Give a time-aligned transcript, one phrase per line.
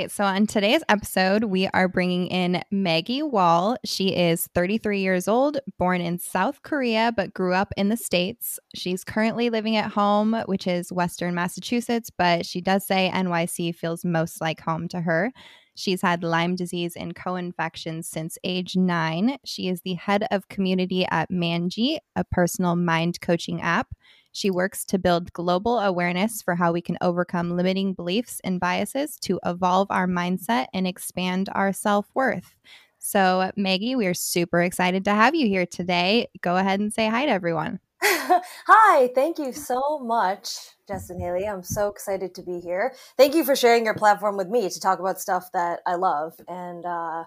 [0.00, 0.10] right.
[0.10, 3.76] So, on today's episode, we are bringing in Maggie Wall.
[3.84, 8.58] She is 33 years old, born in South Korea, but grew up in the States.
[8.74, 14.04] She's currently living at home, which is Western Massachusetts, but she does say NYC feels
[14.04, 15.32] most like home to her.
[15.74, 19.36] She's had Lyme disease and co infections since age nine.
[19.44, 23.88] She is the head of community at Manji, a personal mind coaching app.
[24.32, 29.16] She works to build global awareness for how we can overcome limiting beliefs and biases
[29.22, 32.54] to evolve our mindset and expand our self worth.
[32.98, 36.28] So, Maggie, we are super excited to have you here today.
[36.42, 37.80] Go ahead and say hi to everyone.
[38.02, 41.46] hi, thank you so much, Jess and Haley.
[41.46, 42.94] I'm so excited to be here.
[43.16, 46.34] Thank you for sharing your platform with me to talk about stuff that I love.
[46.46, 47.24] And uh,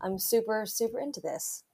[0.00, 1.64] I'm super, super into this.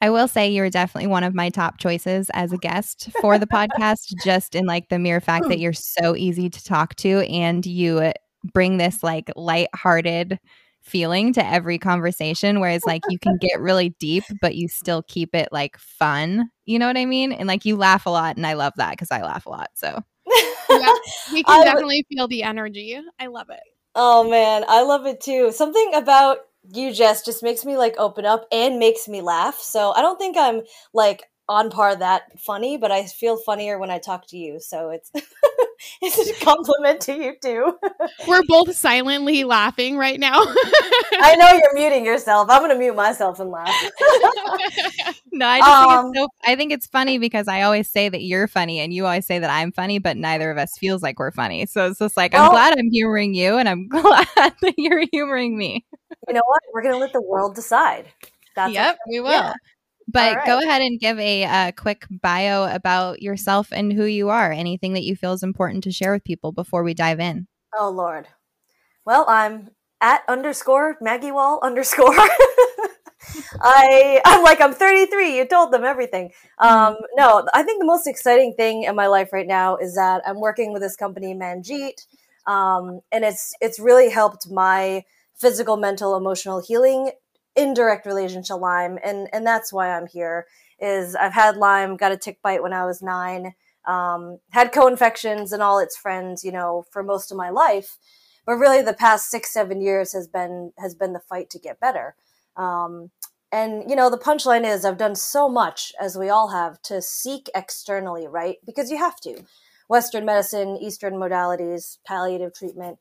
[0.00, 3.46] I will say you're definitely one of my top choices as a guest for the
[3.46, 7.66] podcast, just in like the mere fact that you're so easy to talk to and
[7.66, 8.12] you uh,
[8.52, 10.38] bring this like light-hearted
[10.80, 15.34] feeling to every conversation whereas like you can get really deep but you still keep
[15.34, 16.48] it like fun.
[16.64, 17.32] You know what i mean?
[17.32, 19.70] And like you laugh a lot and i love that because i laugh a lot
[19.74, 20.02] so.
[20.70, 20.92] Yeah,
[21.32, 22.98] we can definitely feel the energy.
[23.18, 23.60] I love it.
[23.94, 25.50] Oh man i love it too.
[25.52, 26.38] Something about
[26.72, 29.58] you Jess just makes me like open up and makes me laugh.
[29.60, 30.62] So I don't think I'm
[30.94, 34.60] like on par that funny, but I feel funnier when I talk to you.
[34.60, 35.12] So it's
[36.02, 37.78] it's a compliment to you too.
[38.28, 40.32] We're both silently laughing right now.
[41.20, 42.48] I know you're muting yourself.
[42.50, 43.68] I'm gonna mute myself and laugh.
[45.32, 47.88] no, I just um, think it's um, so I think it's funny because I always
[47.88, 50.76] say that you're funny and you always say that I'm funny, but neither of us
[50.78, 51.66] feels like we're funny.
[51.66, 55.56] So it's just like I'm glad I'm humoring you and I'm glad that you're humoring
[55.56, 55.86] me.
[56.26, 56.60] You know what?
[56.72, 58.06] We're gonna let the world decide.
[58.56, 59.30] That's yep, we will.
[59.30, 59.54] Yeah.
[60.10, 60.46] But right.
[60.46, 64.50] go ahead and give a, a quick bio about yourself and who you are.
[64.50, 67.46] Anything that you feel is important to share with people before we dive in.
[67.76, 68.26] Oh Lord.
[69.04, 69.68] Well, I'm
[70.00, 72.14] at underscore Maggie Wall underscore.
[73.60, 75.36] I I'm like I'm 33.
[75.36, 76.32] You told them everything.
[76.58, 77.02] Um, mm-hmm.
[77.16, 80.40] no, I think the most exciting thing in my life right now is that I'm
[80.40, 82.06] working with this company Manjeet,
[82.46, 85.04] um, and it's it's really helped my
[85.36, 87.10] physical, mental, emotional healing
[87.58, 90.46] indirect relation to Lyme, and and that's why I'm here.
[90.80, 93.54] Is I've had Lyme, got a tick bite when I was nine,
[93.86, 97.98] um, had co-infections and all its friends, you know, for most of my life.
[98.46, 101.80] But really, the past six, seven years has been has been the fight to get
[101.80, 102.14] better.
[102.56, 103.10] Um,
[103.50, 107.02] and you know, the punchline is I've done so much, as we all have, to
[107.02, 108.56] seek externally, right?
[108.64, 109.44] Because you have to.
[109.88, 112.98] Western medicine, Eastern modalities, palliative treatment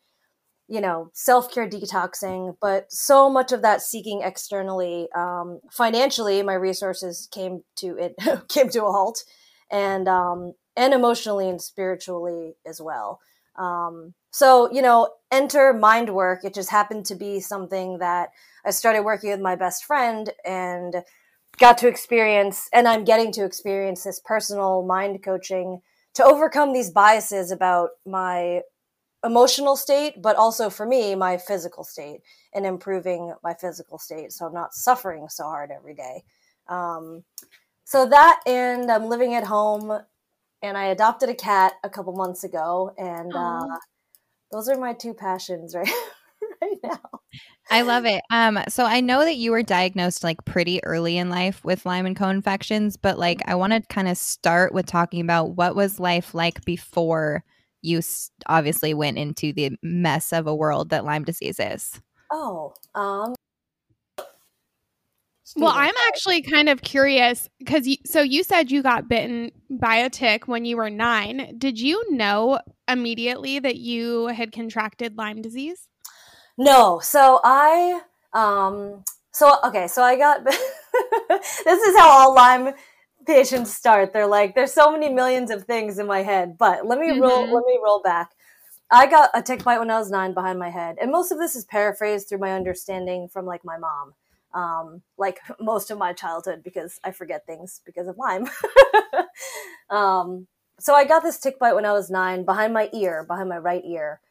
[0.67, 7.27] you know self-care detoxing but so much of that seeking externally um, financially my resources
[7.31, 8.15] came to it
[8.49, 9.23] came to a halt
[9.71, 13.19] and um, and emotionally and spiritually as well.
[13.57, 16.43] Um, so you know enter mind work.
[16.43, 18.29] It just happened to be something that
[18.65, 20.95] i started working with my best friend and
[21.57, 25.81] got to experience and i'm getting to experience this personal mind coaching
[26.13, 28.61] to overcome these biases about my
[29.23, 32.21] emotional state, but also for me, my physical state
[32.53, 34.31] and improving my physical state.
[34.31, 36.23] So I'm not suffering so hard every day.
[36.67, 37.23] Um,
[37.83, 39.99] so that, and I'm living at home
[40.61, 42.93] and I adopted a cat a couple months ago.
[42.97, 43.77] And uh,
[44.51, 45.89] those are my two passions right,
[46.61, 46.99] right now.
[47.69, 48.23] I love it.
[48.31, 52.05] Um, so I know that you were diagnosed like pretty early in life with Lyme
[52.05, 55.99] and co-infections, but like I want to kind of start with talking about what was
[55.99, 57.43] life like before
[57.87, 58.01] you
[58.47, 61.99] obviously went into the mess of a world that Lyme disease is.
[62.31, 63.33] Oh, um,
[65.55, 69.95] well, I'm actually kind of curious because you, so you said you got bitten by
[69.95, 71.55] a tick when you were nine.
[71.57, 75.87] Did you know immediately that you had contracted Lyme disease?
[76.57, 76.99] No.
[77.01, 78.01] So I,
[78.33, 80.43] um, so okay, so I got.
[81.29, 82.73] this is how all Lyme
[83.27, 84.13] patients start.
[84.13, 87.21] They're like, there's so many millions of things in my head, but let me mm-hmm.
[87.21, 87.53] roll.
[87.53, 88.31] Let me roll back.
[88.89, 91.37] I got a tick bite when I was nine behind my head, and most of
[91.37, 94.13] this is paraphrased through my understanding from like my mom,
[94.53, 98.47] um, like most of my childhood because I forget things because of Lyme.
[99.89, 100.47] um,
[100.79, 103.57] so I got this tick bite when I was nine behind my ear, behind my
[103.57, 104.21] right ear,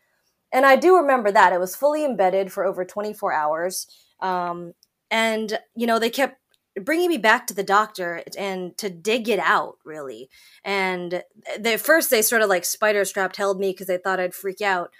[0.53, 3.87] and I do remember that it was fully embedded for over 24 hours.
[4.21, 4.73] Um,
[5.11, 6.41] and you know they kept
[6.81, 10.29] bringing me back to the doctor and to dig it out really.
[10.65, 11.23] And
[11.65, 14.61] at first they sort of like spider strapped held me because they thought i'd freak
[14.61, 14.91] out.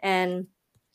[0.00, 0.46] And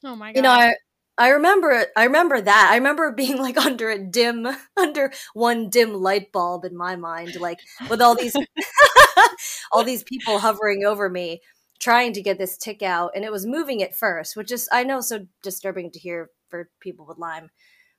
[0.03, 0.73] oh my god you know i
[1.17, 2.69] i remember i remember that.
[2.71, 4.47] I remember being like under a dim
[4.77, 7.59] under one dim light bulb in my mind like
[7.89, 8.35] with all these
[9.71, 11.41] all these people hovering over me
[11.79, 14.83] trying to get this tick out, and it was moving at first, which is I
[14.83, 17.49] know so disturbing to hear for people with Lyme.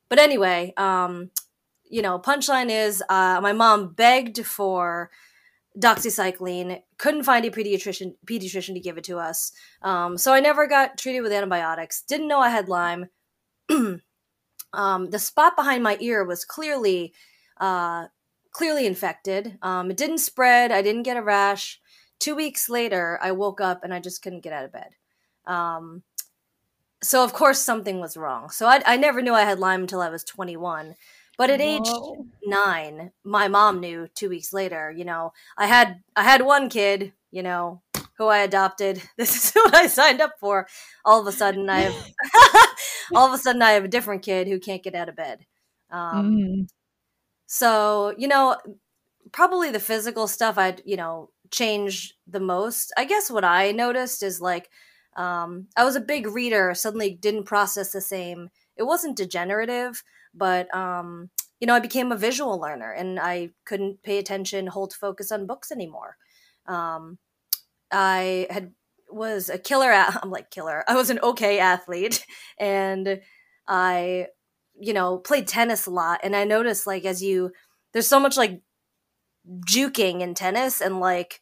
[0.09, 1.31] But anyway, um,
[1.89, 5.11] you know, punchline is uh, my mom begged for
[5.79, 9.53] doxycycline, couldn't find a pediatrician pediatrician to give it to us.
[9.83, 12.03] Um, so I never got treated with antibiotics.
[12.03, 13.09] Didn't know I had Lyme.
[14.73, 17.13] um, the spot behind my ear was clearly
[17.61, 18.07] uh,
[18.51, 19.59] clearly infected.
[19.63, 20.73] Um, it didn't spread.
[20.73, 21.81] I didn't get a rash.
[22.19, 24.91] Two weeks later, I woke up and I just couldn't get out of bed.
[25.47, 26.03] Um,
[27.03, 28.49] so of course something was wrong.
[28.51, 30.95] So I, I never knew I had Lyme until I was 21.
[31.39, 31.89] But at age
[32.45, 34.91] nine, my mom knew two weeks later.
[34.91, 37.13] You know, I had I had one kid.
[37.31, 37.83] You know,
[38.19, 39.03] who I adopted.
[39.17, 40.67] This is what I signed up for.
[41.05, 42.11] All of a sudden, I have
[43.15, 45.47] all of a sudden I have a different kid who can't get out of bed.
[45.91, 46.69] Um, mm.
[47.47, 48.57] So you know,
[49.33, 52.93] probably the physical stuff I'd you know change the most.
[52.97, 54.69] I guess what I noticed is like
[55.17, 56.75] um, I was a big reader.
[56.75, 58.51] Suddenly, didn't process the same.
[58.77, 60.03] It wasn't degenerative,
[60.37, 61.31] but um,
[61.61, 65.47] you know, I became a visual learner, and I couldn't pay attention, hold focus on
[65.47, 66.17] books anymore.
[66.67, 67.19] Um,
[67.91, 68.73] I had
[69.11, 69.91] was a killer.
[70.23, 70.85] I'm like killer.
[70.89, 72.25] I was an okay athlete,
[72.59, 73.21] and
[73.67, 74.29] I,
[74.79, 76.21] you know, played tennis a lot.
[76.23, 77.53] And I noticed like as you,
[77.93, 78.61] there's so much like
[79.69, 81.41] juking in tennis, and like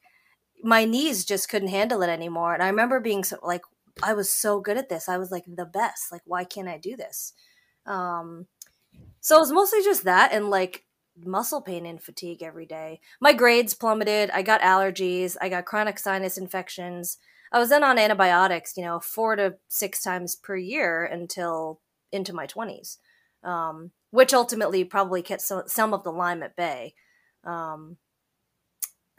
[0.63, 2.55] my knees just couldn't handle it anymore.
[2.55, 3.63] And I remember being so like
[4.03, 5.09] I was so good at this.
[5.09, 6.13] I was like the best.
[6.13, 7.33] Like why can't I do this?
[7.87, 8.47] Um,
[9.25, 10.85] so it was mostly just that and like
[11.25, 13.01] muscle pain and fatigue every day.
[13.23, 14.29] My grades plummeted.
[14.35, 15.35] I got allergies.
[15.41, 17.17] I got chronic sinus infections.
[17.51, 21.81] I was then on antibiotics, you know, four to six times per year until
[22.13, 22.99] into my 20s,
[23.43, 26.93] um, which ultimately probably kept some of the Lyme at bay.
[27.45, 27.97] Um,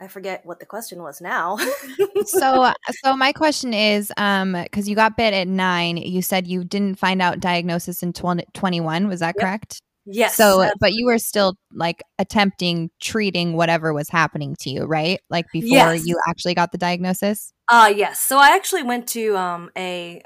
[0.00, 1.58] I forget what the question was now.
[2.26, 6.62] so, so my question is, um, because you got bit at nine, you said you
[6.62, 9.08] didn't find out diagnosis in 20, 21.
[9.08, 9.42] Was that yep.
[9.42, 9.82] correct?
[10.06, 10.36] Yes.
[10.36, 10.72] So, absolutely.
[10.80, 15.20] but you were still like attempting treating whatever was happening to you, right?
[15.30, 16.06] Like before yes.
[16.06, 17.52] you actually got the diagnosis?
[17.68, 18.20] Uh yes.
[18.20, 20.22] So I actually went to um a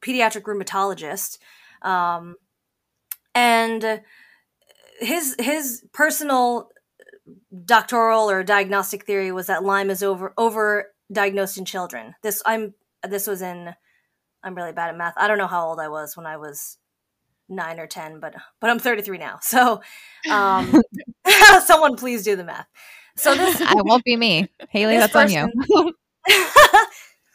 [0.00, 1.38] pediatric rheumatologist
[1.82, 2.36] um
[3.34, 4.02] and
[5.00, 6.70] his his personal
[7.64, 12.14] doctoral or diagnostic theory was that Lyme is over over diagnosed in children.
[12.22, 12.74] This I'm
[13.08, 13.74] this was in
[14.42, 15.14] I'm really bad at math.
[15.16, 16.78] I don't know how old I was when I was
[17.48, 19.38] nine or ten, but but I'm 33 now.
[19.48, 19.80] So,
[20.30, 20.82] um,
[21.64, 22.66] someone please do the math.
[23.16, 24.96] So this I won't be me, Haley.
[24.96, 25.94] That's person, on you.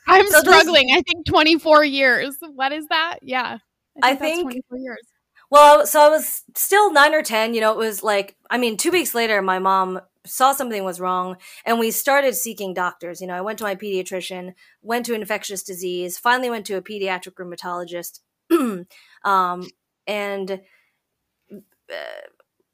[0.07, 0.87] I'm so struggling.
[0.87, 2.37] This, I think 24 years.
[2.55, 3.19] What is that?
[3.21, 3.57] Yeah,
[4.01, 5.07] I think, I think 24 years.
[5.49, 7.53] Well, so I was still nine or 10.
[7.53, 10.99] You know, it was like, I mean, two weeks later, my mom saw something was
[10.99, 13.21] wrong and we started seeking doctors.
[13.21, 16.81] You know, I went to my pediatrician, went to infectious disease, finally went to a
[16.81, 18.21] pediatric rheumatologist.
[19.23, 19.67] um,
[20.07, 20.61] and
[21.91, 21.95] uh,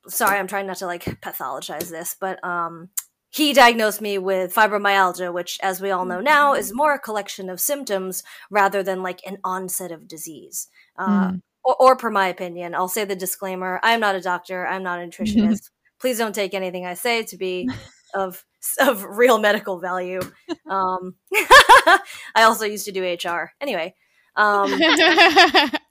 [0.07, 2.89] sorry, I'm trying not to like pathologize this, but um,
[3.29, 7.49] he diagnosed me with fibromyalgia, which, as we all know now, is more a collection
[7.49, 10.67] of symptoms rather than like an onset of disease.
[10.97, 11.41] Uh, mm.
[11.63, 14.65] or, or, per my opinion, I'll say the disclaimer: I am not a doctor.
[14.65, 15.69] I'm not a nutritionist.
[15.99, 17.69] Please don't take anything I say to be
[18.15, 18.43] of
[18.79, 20.21] of real medical value.
[20.67, 21.99] Um, I
[22.43, 23.51] also used to do HR.
[23.61, 23.95] Anyway,
[24.35, 24.71] um,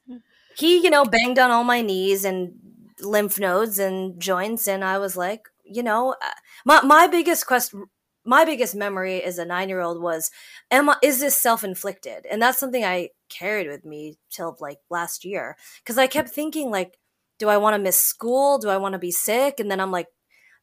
[0.59, 2.53] he, you know, banged on all my knees and
[3.01, 6.31] lymph nodes and joints, and I was like, you know, uh,
[6.65, 7.85] my my biggest question,
[8.25, 10.31] my biggest memory as a nine year old was,
[10.71, 12.27] am I, is this self inflicted?
[12.31, 16.71] And that's something I carried with me till like last year because I kept thinking
[16.71, 16.99] like,
[17.39, 18.59] do I want to miss school?
[18.59, 19.61] Do I want to be sick?
[19.61, 20.09] And then I'm like,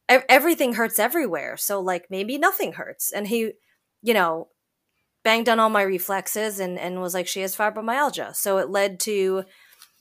[0.08, 3.12] everything hurts everywhere, so like maybe nothing hurts.
[3.12, 3.52] And he,
[4.02, 4.48] you know,
[5.24, 8.36] banged on all my reflexes and and was like, she has fibromyalgia.
[8.36, 9.44] So it led to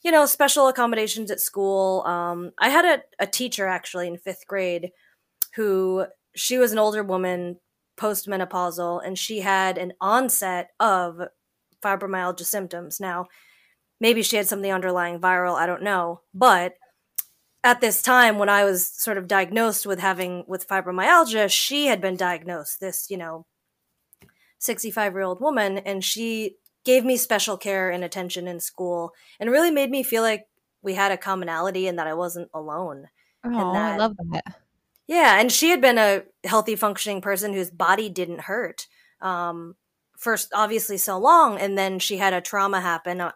[0.05, 2.03] you know, special accommodations at school.
[2.03, 4.91] Um, I had a, a teacher actually in fifth grade
[5.55, 7.59] who she was an older woman,
[7.97, 11.21] postmenopausal, and she had an onset of
[11.83, 12.99] fibromyalgia symptoms.
[12.99, 13.25] Now,
[13.99, 16.21] maybe she had something underlying viral, I don't know.
[16.35, 16.75] But
[17.63, 21.99] at this time, when I was sort of diagnosed with having with fibromyalgia, she had
[21.99, 23.47] been diagnosed, this, you know,
[24.59, 29.51] 65 year old woman, and she gave me special care and attention in school and
[29.51, 30.47] really made me feel like
[30.81, 33.07] we had a commonality and that I wasn't alone.
[33.43, 34.55] Oh, that, I love that.
[35.07, 38.87] Yeah, and she had been a healthy, functioning person whose body didn't hurt
[39.21, 39.75] um,
[40.17, 43.21] first, obviously, so long, and then she had a trauma happen.
[43.21, 43.31] Uh,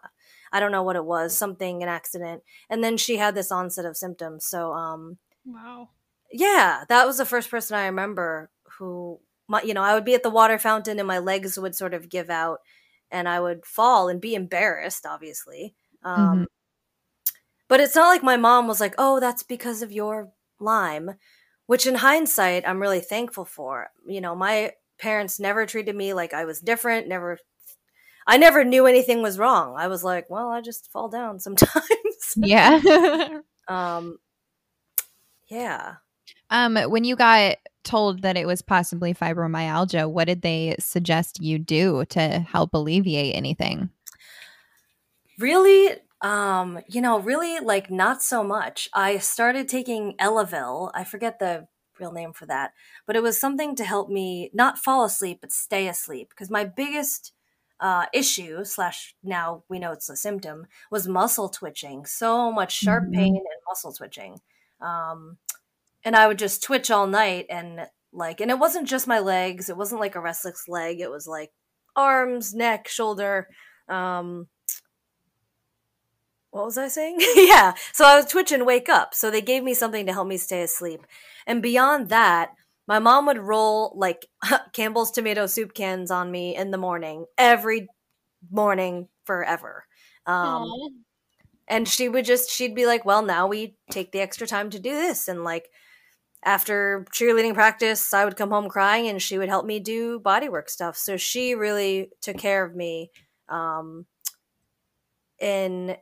[0.52, 3.84] I don't know what it was, something, an accident, and then she had this onset
[3.84, 4.44] of symptoms.
[4.44, 5.90] So, um, wow,
[6.32, 10.14] yeah, that was the first person I remember who my, you know, I would be
[10.14, 12.60] at the water fountain and my legs would sort of give out
[13.10, 15.74] and I would fall and be embarrassed, obviously.
[16.02, 16.44] Um, mm-hmm.
[17.68, 21.12] But it's not like my mom was like, oh, that's because of your Lyme,
[21.66, 23.90] which in hindsight, I'm really thankful for.
[24.06, 27.38] You know, my parents never treated me like I was different, never.
[28.26, 29.74] I never knew anything was wrong.
[29.76, 32.34] I was like, well, I just fall down sometimes.
[32.36, 33.40] yeah.
[33.68, 34.18] um,
[35.48, 35.94] yeah.
[36.50, 41.58] Um, when you got told that it was possibly fibromyalgia, what did they suggest you
[41.58, 43.90] do to help alleviate anything?
[45.38, 48.88] Really, um, you know, really like not so much.
[48.92, 50.90] I started taking Elavil.
[50.94, 51.66] I forget the
[51.98, 52.72] real name for that,
[53.06, 56.64] but it was something to help me not fall asleep but stay asleep because my
[56.64, 57.32] biggest
[57.80, 63.04] uh, issue slash now we know it's a symptom was muscle twitching so much sharp
[63.04, 63.14] mm-hmm.
[63.14, 64.38] pain and muscle twitching
[64.82, 65.38] um,
[66.04, 69.68] and I would just twitch all night and like and it wasn't just my legs
[69.68, 71.50] it wasn't like a restless leg it was like
[71.94, 73.48] arms neck shoulder
[73.88, 74.48] um
[76.50, 77.18] what was I saying?
[77.36, 77.74] yeah.
[77.92, 79.14] So I was twitch and wake up.
[79.14, 81.06] So they gave me something to help me stay asleep.
[81.46, 82.50] And beyond that,
[82.86, 84.26] my mom would roll like
[84.72, 87.88] Campbell's tomato soup cans on me in the morning, every
[88.50, 89.84] morning forever.
[90.26, 90.68] Um,
[91.68, 94.80] and she would just, she'd be like, well, now we take the extra time to
[94.80, 95.28] do this.
[95.28, 95.68] And like,
[96.42, 100.70] after cheerleading practice, I would come home crying and she would help me do bodywork
[100.70, 100.96] stuff.
[100.96, 103.10] So she really took care of me
[103.48, 104.06] um,
[105.38, 105.96] in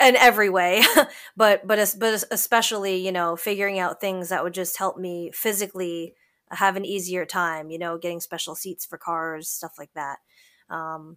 [0.00, 0.82] in every way,
[1.36, 6.14] but but but especially you know figuring out things that would just help me physically
[6.50, 7.70] have an easier time.
[7.70, 10.18] You know, getting special seats for cars, stuff like that.
[10.68, 11.16] Um,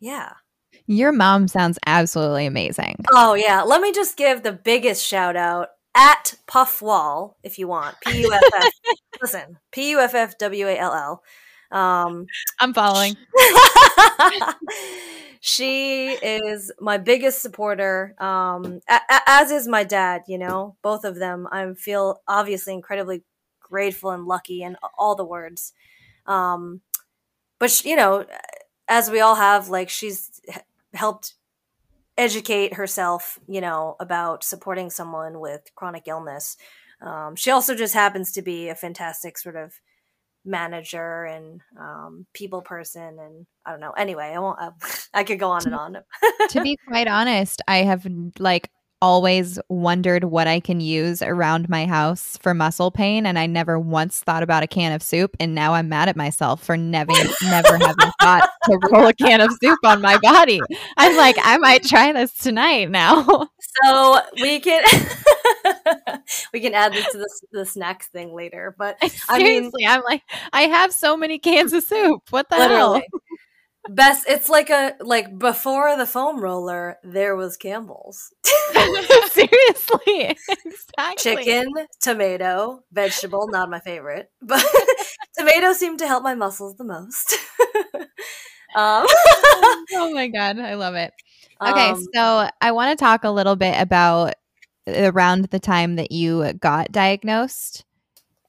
[0.00, 0.32] yeah.
[0.86, 2.96] Your mom sounds absolutely amazing.
[3.12, 7.68] Oh yeah, let me just give the biggest shout out at Puff Wall if you
[7.68, 7.96] want.
[8.06, 8.72] P U F F.
[9.22, 10.92] Listen, P U F F W A L
[11.72, 11.78] L.
[11.78, 12.26] Um,
[12.60, 13.16] I'm following.
[15.40, 18.14] she is my biggest supporter.
[18.18, 20.22] Um, a- a- as is my dad.
[20.26, 21.48] You know, both of them.
[21.50, 23.22] I feel obviously incredibly
[23.60, 25.72] grateful and lucky, and all the words.
[26.26, 26.80] Um,
[27.58, 28.26] but she, you know,
[28.88, 30.40] as we all have, like she's
[30.94, 31.34] helped
[32.16, 36.56] educate herself, you know, about supporting someone with chronic illness.
[37.00, 39.72] Um, she also just happens to be a fantastic sort of
[40.44, 43.92] manager and um, people person, and I don't know.
[43.92, 44.60] Anyway, I won't.
[44.60, 44.70] Uh,
[45.14, 45.96] I could go on and on.
[46.50, 48.06] to be quite honest, I have
[48.38, 48.70] like
[49.02, 53.78] always wondered what I can use around my house for muscle pain, and I never
[53.78, 55.36] once thought about a can of soup.
[55.40, 59.40] And now I'm mad at myself for never, never having thought to roll a can
[59.40, 60.60] of soup on my body.
[60.96, 63.48] I'm like, I might try this tonight now.
[63.84, 64.84] So we can
[66.52, 68.74] we can add this to the, the snacks thing later.
[68.78, 72.22] But seriously, I am like, I have so many cans of soup.
[72.30, 73.00] What the literally.
[73.00, 73.20] hell?
[73.88, 74.26] Best.
[74.28, 78.32] It's like a like before the foam roller, there was Campbell's.
[79.30, 81.16] Seriously, exactly.
[81.18, 83.48] Chicken, tomato, vegetable.
[83.48, 84.64] Not my favorite, but
[85.36, 87.32] tomato seemed to help my muscles the most.
[88.76, 89.04] um,
[89.94, 91.12] oh my god, I love it.
[91.60, 94.34] Okay, um, so I want to talk a little bit about
[94.86, 97.84] around the time that you got diagnosed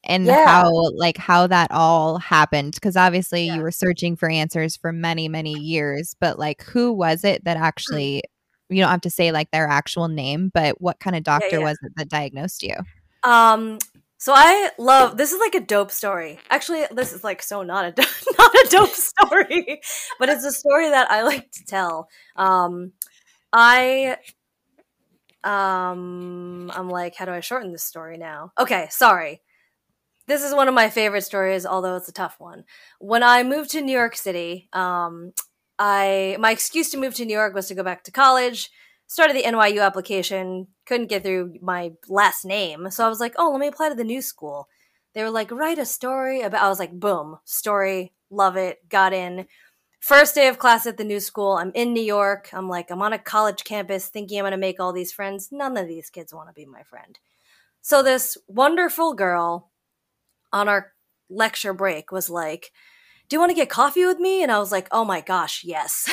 [0.06, 0.46] and yeah.
[0.46, 3.56] how like how that all happened because obviously yeah.
[3.56, 7.56] you were searching for answers for many many years but like who was it that
[7.56, 7.60] mm.
[7.62, 8.22] actually
[8.68, 11.64] you don't have to say like their actual name but what kind of doctor yeah,
[11.64, 12.74] was it that diagnosed you
[13.22, 13.78] um
[14.18, 17.84] so i love this is like a dope story actually this is like so not
[17.84, 17.94] a
[18.38, 19.80] not a dope story
[20.18, 22.92] but it's a story that i like to tell um
[23.52, 24.16] i
[25.44, 29.42] um i'm like how do i shorten this story now okay sorry
[30.26, 32.64] this is one of my favorite stories, although it's a tough one.
[32.98, 35.32] When I moved to New York City, um,
[35.78, 38.70] I my excuse to move to New York was to go back to college.
[39.06, 43.50] Started the NYU application, couldn't get through my last name, so I was like, "Oh,
[43.50, 44.68] let me apply to the new school."
[45.14, 49.12] They were like, "Write a story about." I was like, "Boom, story, love it." Got
[49.12, 49.46] in.
[50.00, 52.50] First day of class at the new school, I'm in New York.
[52.52, 55.50] I'm like, I'm on a college campus, thinking I'm gonna make all these friends.
[55.52, 57.18] None of these kids want to be my friend.
[57.82, 59.70] So this wonderful girl
[60.54, 60.92] on our
[61.28, 62.70] lecture break was like,
[63.28, 64.42] Do you want to get coffee with me?
[64.42, 66.08] And I was like, Oh my gosh, yes.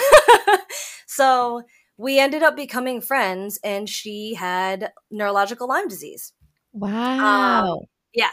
[1.07, 1.63] so
[1.97, 6.33] we ended up becoming friends, and she had neurological Lyme disease.
[6.73, 7.63] Wow.
[7.63, 7.79] Um,
[8.11, 8.31] yeah.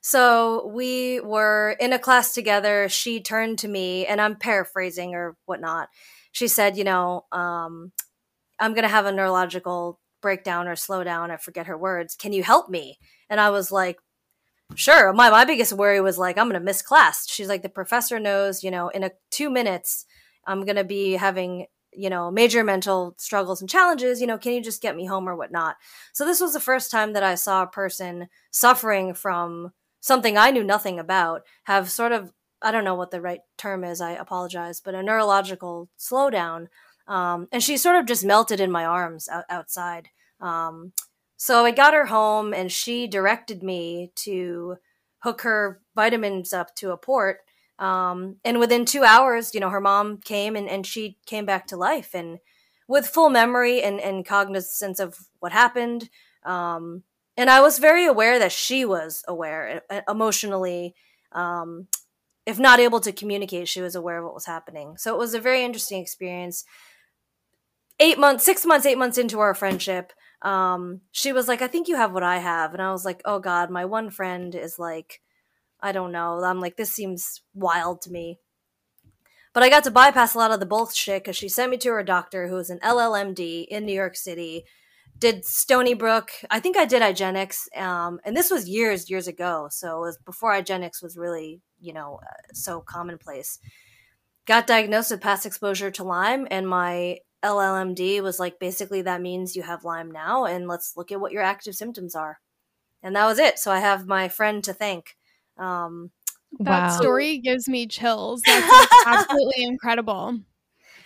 [0.00, 2.88] So we were in a class together.
[2.88, 5.88] She turned to me, and I'm paraphrasing or whatnot.
[6.32, 7.92] She said, You know, um,
[8.58, 11.30] I'm going to have a neurological breakdown or slowdown.
[11.30, 12.16] I forget her words.
[12.16, 12.98] Can you help me?
[13.28, 13.98] And I was like,
[14.76, 15.12] sure.
[15.12, 17.28] My my biggest worry was like I'm gonna miss class.
[17.28, 20.04] She's like the professor knows, you know, in a two minutes
[20.46, 24.20] I'm gonna be having you know major mental struggles and challenges.
[24.20, 25.76] You know, can you just get me home or whatnot?
[26.12, 30.50] So this was the first time that I saw a person suffering from something I
[30.50, 34.00] knew nothing about have sort of I don't know what the right term is.
[34.00, 36.68] I apologize, but a neurological slowdown.
[37.08, 40.08] Um, and she sort of just melted in my arms out- outside.
[40.40, 40.92] Um,
[41.42, 44.76] so I got her home and she directed me to
[45.24, 47.38] hook her vitamins up to a port.
[47.80, 51.66] Um, and within two hours, you know, her mom came and, and she came back
[51.66, 52.38] to life and
[52.86, 56.10] with full memory and, and cognizance of what happened.
[56.44, 57.02] Um,
[57.36, 60.94] and I was very aware that she was aware emotionally.
[61.32, 61.88] Um,
[62.46, 64.96] if not able to communicate, she was aware of what was happening.
[64.96, 66.64] So it was a very interesting experience.
[67.98, 71.88] Eight months, six months, eight months into our friendship, um, she was like, I think
[71.88, 72.72] you have what I have.
[72.72, 75.20] And I was like, oh God, my one friend is like,
[75.80, 76.42] I don't know.
[76.42, 78.38] I'm like, this seems wild to me.
[79.52, 81.90] But I got to bypass a lot of the bullshit because she sent me to
[81.90, 84.64] her doctor, who was an LLMD in New York City,
[85.18, 86.30] did Stony Brook.
[86.50, 87.76] I think I did IGeneX.
[87.76, 89.68] Um, and this was years, years ago.
[89.70, 93.58] So it was before IGeneX was really, you know, uh, so commonplace.
[94.46, 99.56] Got diagnosed with past exposure to Lyme, and my LLMD was like, basically, that means
[99.56, 102.38] you have Lyme now, and let's look at what your active symptoms are.
[103.02, 103.58] And that was it.
[103.58, 105.16] So I have my friend to thank.
[105.58, 106.10] Um,
[106.60, 107.00] that wow.
[107.00, 108.42] story gives me chills.
[108.46, 110.38] That's like absolutely incredible.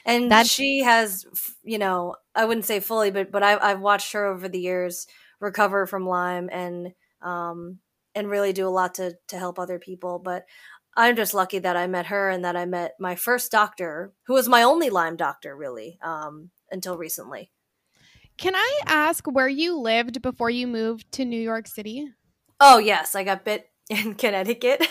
[0.04, 1.24] And that she has,
[1.64, 5.06] you know, I wouldn't say fully, but but I've I've watched her over the years
[5.40, 7.78] recover from Lyme and um
[8.14, 10.18] and really do a lot to to help other people.
[10.18, 10.44] But
[10.96, 14.34] I'm just lucky that I met her and that I met my first doctor, who
[14.34, 17.50] was my only Lyme doctor, really, um, until recently.
[18.38, 22.08] Can I ask where you lived before you moved to New York City?
[22.60, 23.14] Oh, yes.
[23.14, 24.86] I got bit in Connecticut.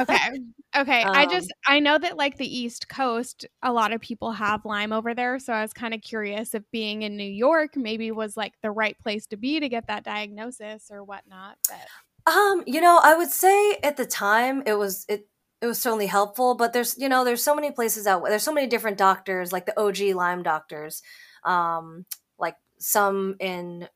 [0.00, 0.30] okay.
[0.74, 1.02] Okay.
[1.02, 4.64] Um, I just, I know that like the East Coast, a lot of people have
[4.64, 5.38] Lyme over there.
[5.38, 8.70] So I was kind of curious if being in New York maybe was like the
[8.70, 11.58] right place to be to get that diagnosis or whatnot.
[11.68, 12.32] But.
[12.32, 15.26] Um, you know, I would say at the time it was, it,
[15.62, 18.52] it was certainly helpful but there's you know there's so many places out there's so
[18.52, 21.02] many different doctors like the og lyme doctors
[21.44, 22.04] um
[22.38, 23.88] like some in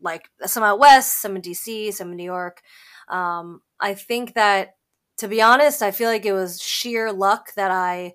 [0.00, 2.62] like some out west some in dc some in new york.
[3.08, 4.76] Um i think that
[5.18, 8.14] to be honest i feel like it was sheer luck that i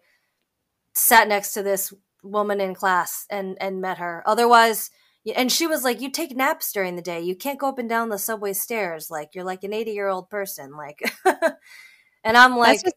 [0.94, 4.24] sat next to this woman in class and and met her.
[4.26, 4.90] Otherwise
[5.36, 7.22] and she was like you take naps during the day.
[7.22, 9.12] You can't go up and down the subway stairs.
[9.12, 10.72] Like you're like an 80 year old person.
[10.72, 11.02] Like
[12.28, 12.96] And I'm like, just,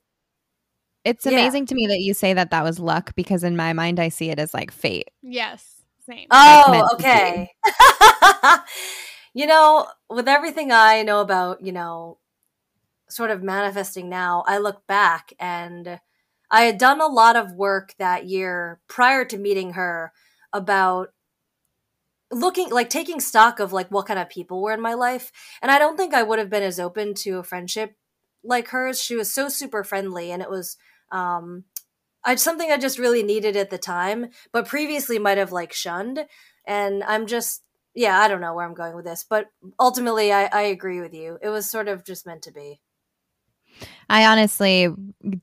[1.05, 1.33] it's yeah.
[1.33, 4.09] amazing to me that you say that that was luck because in my mind, I
[4.09, 5.09] see it as like fate.
[5.23, 5.83] Yes.
[6.05, 6.27] Same.
[6.33, 7.49] Oh, okay.
[9.35, 12.19] you know, with everything I know about, you know,
[13.09, 16.01] sort of manifesting now, I look back and
[16.51, 20.13] I had done a lot of work that year prior to meeting her
[20.53, 21.11] about
[22.33, 25.69] looking like taking stock of like what kind of people were in my life and
[25.73, 27.97] i don't think i would have been as open to a friendship
[28.43, 29.01] like hers.
[29.01, 30.77] She was so super friendly, and it was
[31.13, 31.65] um,
[32.25, 36.27] I something I just really needed at the time, but previously might have like shunned.
[36.67, 37.63] And I'm just
[37.95, 39.47] yeah, I don't know where I'm going with this, but
[39.79, 41.39] ultimately, I, I agree with you.
[41.43, 42.81] It was sort of just meant to be.
[44.09, 44.89] I honestly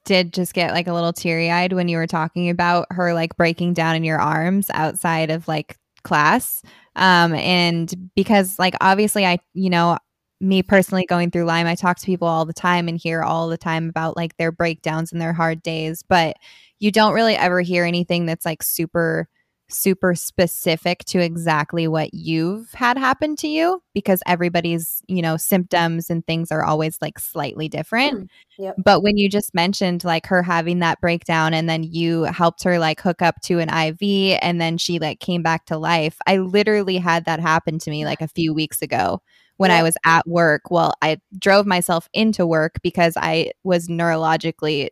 [0.06, 3.36] did just get like a little teary eyed when you were talking about her like
[3.38, 6.62] breaking down in your arms outside of like class.
[6.96, 9.98] Um, and because like obviously I, you know,
[10.39, 13.47] me personally going through Lyme, I talk to people all the time and hear all
[13.47, 16.36] the time about like their breakdowns and their hard days, but
[16.80, 19.28] you don't really ever hear anything that's like super
[19.69, 26.10] super specific to exactly what you've had happen to you because everybody's, you know, symptoms
[26.10, 28.23] and things are always like slightly different.
[28.23, 28.76] Mm, yep.
[28.78, 32.80] But when you just mentioned like her having that breakdown and then you helped her
[32.80, 36.38] like hook up to an IV and then she like came back to life, I
[36.38, 39.21] literally had that happen to me like a few weeks ago
[39.58, 39.78] when yeah.
[39.78, 40.72] I was at work.
[40.72, 44.89] Well, I drove myself into work because I was neurologically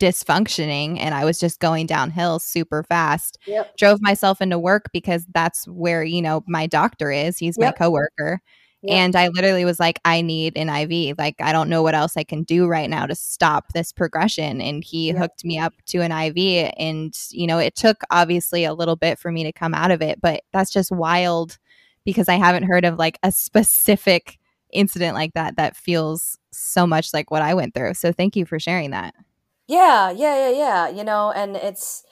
[0.00, 3.38] dysfunctioning and I was just going downhill super fast.
[3.46, 3.76] Yep.
[3.76, 7.38] Drove myself into work because that's where, you know, my doctor is.
[7.38, 7.74] He's yep.
[7.74, 8.40] my coworker.
[8.82, 8.94] Yep.
[8.94, 11.18] And I literally was like, I need an IV.
[11.18, 14.60] Like, I don't know what else I can do right now to stop this progression.
[14.60, 16.72] And he hooked me up to an IV.
[16.78, 20.02] And, you know, it took obviously a little bit for me to come out of
[20.02, 21.58] it, but that's just wild
[22.06, 24.38] because I haven't heard of like a specific
[24.72, 27.94] incident like that that feels so much like what I went through.
[27.94, 29.14] So thank you for sharing that.
[29.66, 30.88] Yeah, yeah, yeah, yeah.
[30.88, 32.04] You know, and it's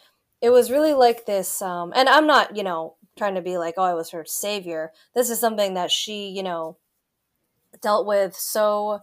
[0.42, 3.74] it was really like this um and I'm not, you know, trying to be like,
[3.78, 4.92] oh, I was her savior.
[5.14, 6.76] This is something that she, you know,
[7.80, 9.00] dealt with so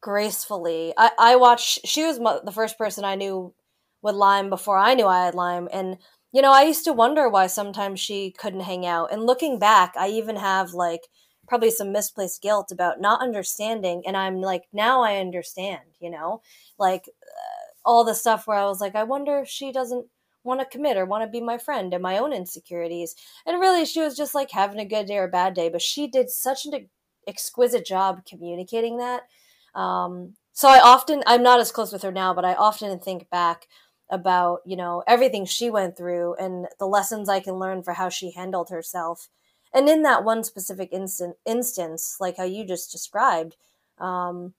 [0.00, 0.92] gracefully.
[0.98, 3.54] I, I watched, she was the first person I knew
[4.02, 5.68] with Lyme before I knew I had Lyme.
[5.72, 5.96] And,
[6.34, 9.12] you know, I used to wonder why sometimes she couldn't hang out.
[9.12, 11.02] And looking back, I even have like
[11.46, 14.02] probably some misplaced guilt about not understanding.
[14.04, 16.42] And I'm like, now I understand, you know,
[16.76, 20.06] like uh, all the stuff where I was like, I wonder if she doesn't
[20.42, 23.14] want to commit or want to be my friend and my own insecurities.
[23.46, 25.68] And really, she was just like having a good day or a bad day.
[25.68, 26.88] But she did such an
[27.28, 29.22] exquisite job communicating that
[29.74, 33.28] um, so I often, I'm not as close with her now, but I often think
[33.28, 33.66] back
[34.14, 38.08] about, you know, everything she went through and the lessons I can learn for how
[38.08, 39.28] she handled herself.
[39.74, 43.56] And in that one specific instant, instance, like how you just described,
[43.98, 44.54] um,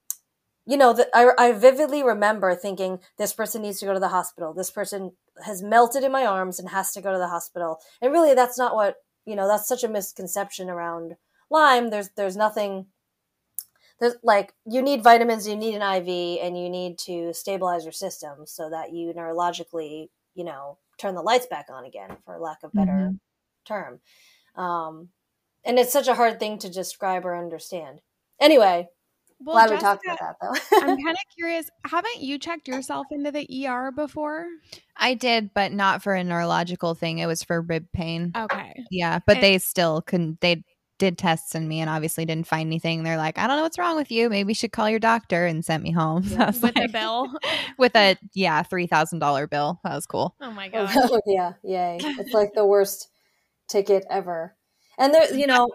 [0.66, 4.08] you know, that I, I vividly remember thinking this person needs to go to the
[4.08, 4.52] hospital.
[4.52, 5.12] This person
[5.44, 7.78] has melted in my arms and has to go to the hospital.
[8.02, 9.46] And really, that's not what you know.
[9.46, 11.16] That's such a misconception around
[11.50, 11.90] Lyme.
[11.90, 12.86] There's there's nothing
[14.00, 17.92] there's like you need vitamins, you need an IV, and you need to stabilize your
[17.92, 22.58] system so that you neurologically, you know, turn the lights back on again, for lack
[22.62, 23.14] of better mm-hmm.
[23.64, 24.00] term.
[24.54, 25.08] Um,
[25.64, 28.00] and it's such a hard thing to describe or understand.
[28.40, 28.88] Anyway,
[29.40, 30.78] well, glad Jessica, we talked about that though.
[30.82, 31.68] I'm kind of curious.
[31.84, 34.46] Haven't you checked yourself into the ER before?
[34.96, 37.18] I did, but not for a neurological thing.
[37.18, 38.32] It was for rib pain.
[38.36, 38.84] Okay.
[38.90, 40.40] Yeah, but and- they still couldn't.
[40.40, 40.64] They
[40.98, 43.02] did tests on me and obviously didn't find anything.
[43.02, 44.28] They're like, I don't know what's wrong with you.
[44.30, 46.24] Maybe you should call your doctor and sent me home.
[46.36, 47.32] So with like, a bill?
[47.78, 49.80] with a, yeah, $3,000 bill.
[49.84, 50.34] That was cool.
[50.40, 50.90] Oh my God.
[50.94, 51.54] Oh, yeah.
[51.62, 51.98] Yay.
[52.00, 53.08] It's like the worst
[53.68, 54.54] ticket ever.
[54.98, 55.68] And there, you know,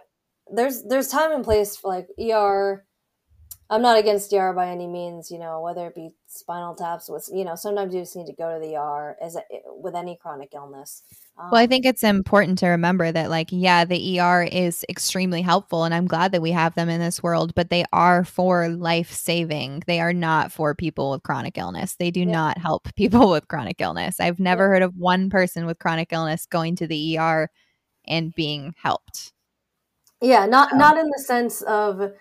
[0.54, 2.86] there's, there's time and place for like ER.
[3.72, 7.30] I'm not against ER by any means, you know, whether it be spinal taps with,
[7.34, 10.18] you know, sometimes you just need to go to the ER as a, with any
[10.18, 11.04] chronic illness.
[11.38, 15.86] Well, I think it's important to remember that, like, yeah, the ER is extremely helpful,
[15.86, 19.12] and I'm glad that we have them in this world, but they are for life
[19.14, 19.84] saving.
[19.88, 21.96] They are not for people with chronic illness.
[21.96, 22.32] They do yeah.
[22.32, 24.20] not help people with chronic illness.
[24.20, 24.70] I've never yeah.
[24.70, 27.50] heard of one person with chronic illness going to the ER
[28.06, 29.32] and being helped.
[30.22, 30.78] Yeah, not so.
[30.78, 32.12] not in the sense of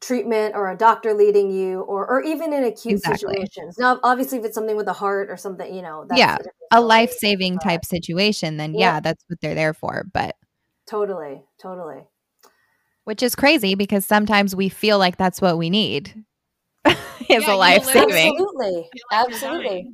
[0.00, 3.34] treatment or a doctor leading you or or even in acute exactly.
[3.34, 6.38] situations now obviously if it's something with the heart or something you know yeah
[6.72, 8.94] a life-saving type situation then yeah.
[8.94, 10.36] yeah that's what they're there for but
[10.86, 12.02] totally totally
[13.04, 16.24] which is crazy because sometimes we feel like that's what we need
[16.86, 16.96] is
[17.28, 19.90] yeah, a life saving absolutely absolutely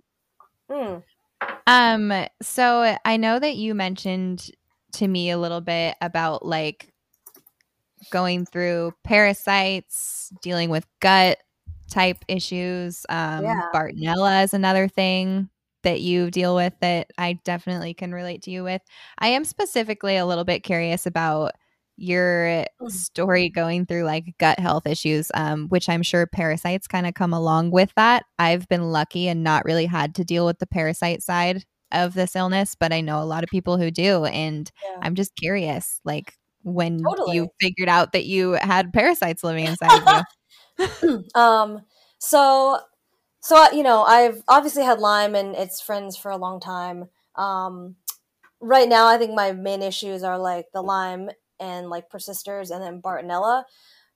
[0.71, 0.97] hmm.
[1.66, 4.51] um so i know that you mentioned
[4.92, 6.92] to me a little bit about like
[8.11, 11.38] going through parasites, dealing with gut
[11.90, 13.06] type issues.
[13.09, 13.62] Um, yeah.
[13.74, 15.48] Bartonella is another thing
[15.82, 18.82] that you deal with that I definitely can relate to you with.
[19.18, 21.52] I am specifically a little bit curious about
[21.96, 22.90] your mm.
[22.90, 27.32] story going through like gut health issues, um, which I'm sure parasites kind of come
[27.32, 28.24] along with that.
[28.38, 32.35] I've been lucky and not really had to deal with the parasite side of this
[32.37, 34.24] illness, but I know a lot of people who do.
[34.24, 34.98] And yeah.
[35.02, 36.35] I'm just curious, like,
[36.66, 37.37] when totally.
[37.37, 40.24] you figured out that you had parasites living inside of
[41.00, 41.24] you?
[41.37, 41.83] um,
[42.18, 42.81] so,
[43.40, 47.09] so uh, you know, I've obviously had Lyme and its friends for a long time.
[47.37, 47.94] Um,
[48.61, 52.83] right now, I think my main issues are like the Lyme and like persisters, and
[52.83, 53.62] then Bartonella.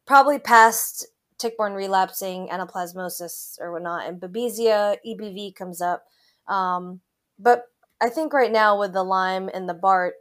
[0.05, 1.07] Probably past
[1.39, 6.03] tick-borne relapsing, anaplasmosis or whatnot, and Babesia, EBV comes up.
[6.49, 7.01] Um,
[7.39, 7.67] but
[8.01, 10.15] I think right now with the Lyme and the Bart,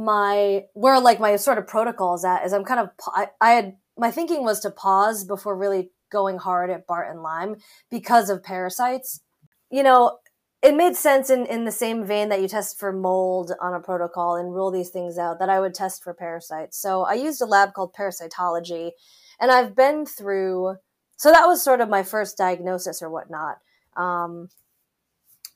[0.00, 3.50] my where like my sort of protocol is at is I'm kind of I, I
[3.50, 7.56] had my thinking was to pause before really going hard at Bart and Lyme
[7.90, 9.20] because of parasites.
[9.70, 10.18] You know,
[10.62, 13.80] it made sense in, in the same vein that you test for mold on a
[13.80, 16.78] protocol and rule these things out that I would test for parasites.
[16.78, 18.92] So I used a lab called parasitology
[19.38, 20.76] and I've been through
[21.16, 23.58] so that was sort of my first diagnosis or whatnot.
[23.94, 24.48] Um,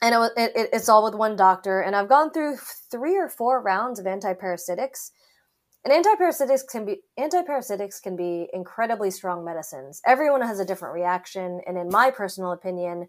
[0.05, 1.81] and it, it, it's all with one doctor.
[1.81, 2.59] And I've gone through
[2.91, 5.11] three or four rounds of antiparasitics.
[5.83, 10.03] And antiparasitics can be antiparasitics can be incredibly strong medicines.
[10.07, 13.09] Everyone has a different reaction, and in my personal opinion,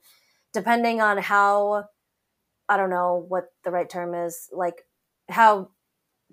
[0.53, 1.86] depending on how
[2.69, 4.84] I don't know what the right term is, like
[5.29, 5.69] how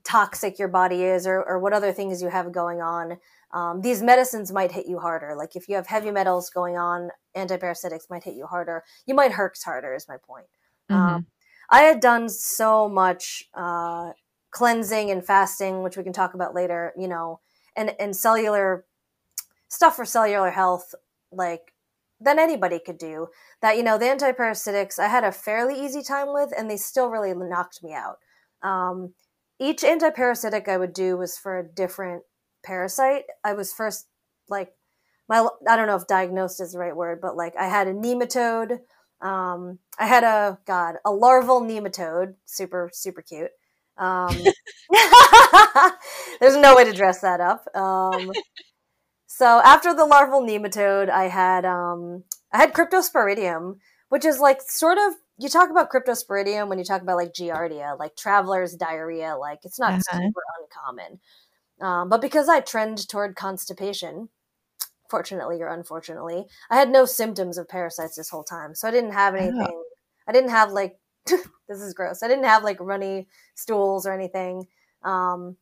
[0.05, 3.19] toxic your body is or, or what other things you have going on,
[3.53, 5.35] um, these medicines might hit you harder.
[5.37, 8.83] Like if you have heavy metals going on, antiparasitics might hit you harder.
[9.07, 10.47] You might Herx harder, is my point.
[10.91, 11.01] Mm-hmm.
[11.01, 11.27] Um,
[11.71, 14.13] I had done so much uh,
[14.51, 17.41] cleansing and fasting, which we can talk about later, you know,
[17.77, 18.85] and, and cellular
[19.69, 20.95] stuff for cellular health,
[21.31, 21.73] like
[22.21, 23.29] than anybody could do.
[23.63, 27.09] That, you know, the antiparasitics I had a fairly easy time with, and they still
[27.09, 28.19] really knocked me out.
[28.63, 29.15] Um,
[29.61, 32.23] each antiparasitic I would do was for a different
[32.65, 33.25] parasite.
[33.45, 34.07] I was first
[34.49, 34.73] like
[35.29, 37.95] my I don't know if diagnosed is the right word, but like I had a
[37.95, 38.81] nematode.
[39.21, 43.51] Um, I had a god a larval nematode, super super cute.
[43.99, 44.37] Um,
[46.41, 47.65] there's no way to dress that up.
[47.77, 48.33] Um,
[49.27, 53.77] so after the larval nematode, I had um, I had cryptosporidium,
[54.09, 57.99] which is like sort of you talk about cryptosporidium when you talk about like giardia,
[57.99, 59.37] like traveler's diarrhea.
[59.37, 60.19] Like it's not uh-huh.
[60.19, 61.21] super uncommon,
[61.81, 64.29] um, but because I trend toward constipation,
[65.11, 68.75] fortunately or unfortunately, I had no symptoms of parasites this whole time.
[68.75, 69.39] So I didn't have oh.
[69.39, 69.67] anything.
[69.71, 69.85] Oh.
[70.27, 72.23] I didn't have like this is gross.
[72.23, 74.67] I didn't have like runny stools or anything.
[75.03, 75.57] Um,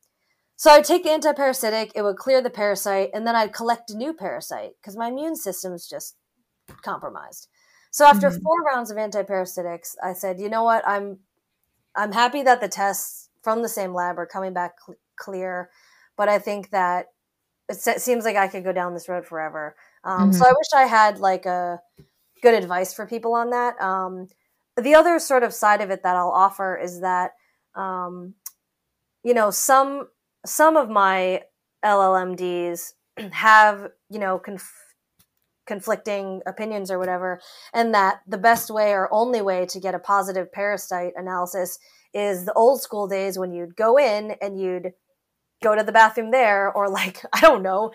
[0.57, 3.97] so I'd take the antiparasitic, it would clear the parasite, and then I'd collect a
[3.97, 6.17] new parasite because my immune system's just
[6.83, 7.49] compromised.
[7.91, 8.43] So after mm-hmm.
[8.43, 11.19] four rounds of antiparasitics, I said, you know what, I'm
[11.97, 15.71] I'm happy that the tests from the same lab are coming back cl- clear,
[16.17, 17.07] but I think that
[17.69, 19.77] it seems like I could go down this road forever.
[20.05, 20.33] Um, mm-hmm.
[20.33, 21.81] So I wish I had like a
[22.43, 23.81] good advice for people on that.
[23.81, 24.29] Um,
[24.77, 27.33] the other sort of side of it that I'll offer is that,
[27.75, 28.35] um,
[29.23, 30.09] you know, some
[30.45, 31.43] some of my
[31.85, 32.93] LLMDs
[33.33, 34.90] have you know conf-
[35.67, 37.41] conflicting opinions or whatever,
[37.73, 41.79] and that the best way or only way to get a positive parasite analysis
[42.13, 44.93] is the old school days when you'd go in and you'd
[45.63, 47.93] go to the bathroom there, or like I don't know,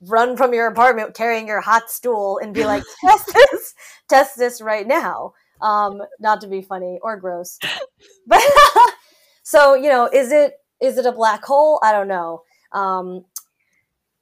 [0.00, 3.74] run from your apartment carrying your hot stool and be like, test this,
[4.08, 5.32] test this right now.
[5.60, 7.58] Um, not to be funny or gross,
[8.26, 8.42] but
[9.42, 11.78] so you know, is it is it a black hole?
[11.82, 12.42] I don't know.
[12.72, 13.24] Um,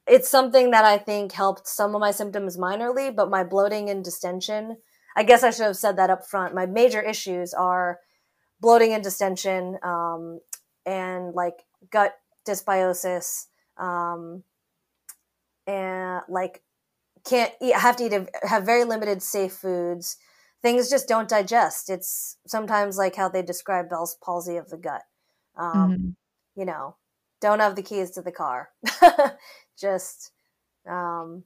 [0.07, 4.05] it's something that I think helped some of my symptoms minorly, but my bloating and
[4.05, 4.79] distension.
[5.17, 6.55] I guess I should have said that up front.
[6.55, 8.01] My major issues are
[8.61, 10.41] bloating and distension, um,
[10.87, 12.15] and like gut
[12.47, 14.43] dysbiosis, um,
[15.67, 16.62] and like
[17.25, 17.75] can't eat.
[17.75, 18.12] have to eat.
[18.12, 20.17] A, have very limited safe foods
[20.62, 21.91] things just don't digest.
[21.91, 25.03] It's sometimes like how they describe Bell's palsy of the gut.
[25.57, 26.61] Um, mm-hmm.
[26.61, 26.97] You know,
[27.41, 28.71] don't have the keys to the car.
[29.79, 30.33] just,
[30.89, 31.45] um,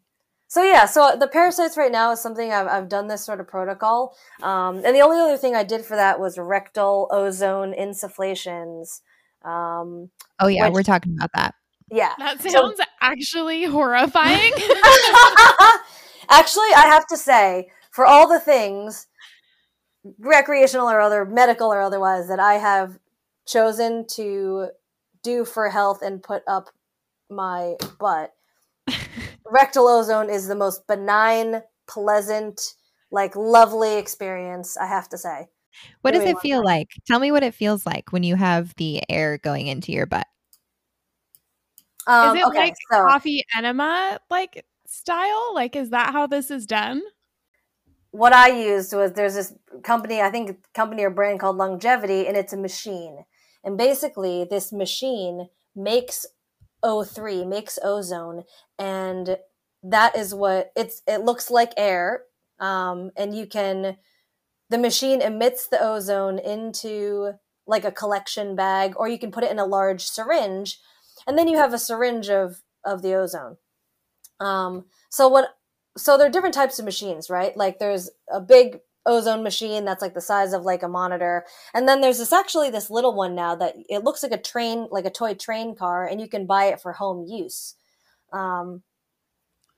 [0.48, 3.48] so yeah, so the parasites right now is something I've, I've done this sort of
[3.48, 4.16] protocol.
[4.42, 9.00] Um, and the only other thing I did for that was rectal ozone insufflations.
[9.44, 10.10] Um,
[10.40, 11.54] oh yeah, which, we're talking about that.
[11.90, 12.12] Yeah.
[12.18, 14.52] That sounds so, actually horrifying.
[16.28, 19.08] actually, I have to say, for all the things
[20.18, 22.98] recreational or other medical or otherwise that I have
[23.46, 24.68] chosen to
[25.22, 26.70] do for health and put up
[27.30, 28.32] my butt.
[29.44, 32.60] Rectal ozone is the most benign, pleasant,
[33.10, 35.46] like lovely experience, I have to say.
[36.00, 36.88] What does it feel like?
[37.06, 40.26] Tell me what it feels like when you have the air going into your butt.
[42.06, 45.52] Um, is it okay, like so, coffee enema like style?
[45.54, 47.02] Like is that how this is done?
[48.16, 52.36] what I used was there's this company, I think company or brand called Longevity, and
[52.36, 53.24] it's a machine.
[53.62, 56.24] And basically, this machine makes
[56.86, 58.44] O3, makes ozone,
[58.78, 59.36] and
[59.82, 61.02] that is what it's.
[61.06, 62.22] It looks like air,
[62.60, 63.96] um, and you can.
[64.70, 67.32] The machine emits the ozone into
[67.66, 70.78] like a collection bag, or you can put it in a large syringe,
[71.26, 73.56] and then you have a syringe of of the ozone.
[74.40, 75.56] Um, so what
[75.96, 77.56] so there are different types of machines, right?
[77.56, 81.44] Like there's a big ozone machine that's like the size of like a monitor.
[81.72, 84.88] And then there's this actually this little one now that it looks like a train,
[84.90, 87.74] like a toy train car, and you can buy it for home use.
[88.32, 88.82] Um,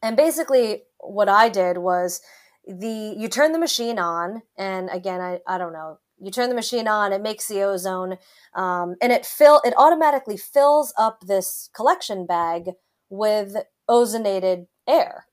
[0.03, 2.21] and basically what I did was
[2.67, 6.55] the you turn the machine on, and again, I, I don't know, you turn the
[6.55, 8.19] machine on, it makes the ozone,
[8.55, 12.71] um, and it fill it automatically fills up this collection bag
[13.11, 13.57] with
[13.89, 15.27] ozonated air.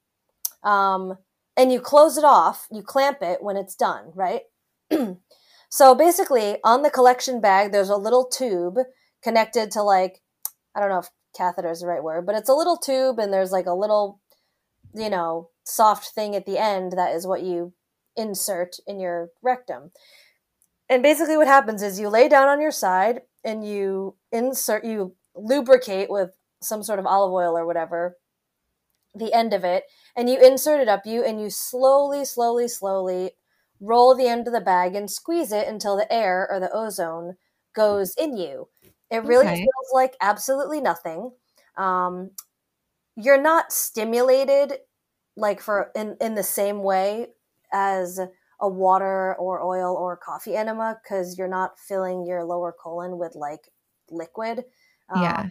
[0.63, 1.17] Um,
[1.57, 4.41] and you close it off, you clamp it when it's done, right?
[5.69, 8.77] so basically, on the collection bag, there's a little tube
[9.23, 10.21] connected to like,
[10.75, 13.31] I don't know if catheter is the right word, but it's a little tube and
[13.31, 14.19] there's like a little,
[14.93, 17.73] you know, soft thing at the end that is what you
[18.15, 19.91] insert in your rectum.
[20.89, 25.15] And basically, what happens is you lay down on your side and you insert, you
[25.35, 28.17] lubricate with some sort of olive oil or whatever
[29.15, 33.31] the end of it and you insert it up you and you slowly slowly slowly
[33.79, 37.35] roll the end of the bag and squeeze it until the air or the ozone
[37.73, 38.67] goes in you.
[39.11, 39.57] It really okay.
[39.57, 41.31] feels like absolutely nothing.
[41.77, 42.31] Um,
[43.15, 44.73] you're not stimulated
[45.37, 47.27] like for in, in the same way
[47.71, 48.19] as
[48.61, 53.35] a water or oil or coffee enema because you're not filling your lower colon with
[53.35, 53.69] like
[54.09, 54.63] liquid.
[55.13, 55.49] Um, yeah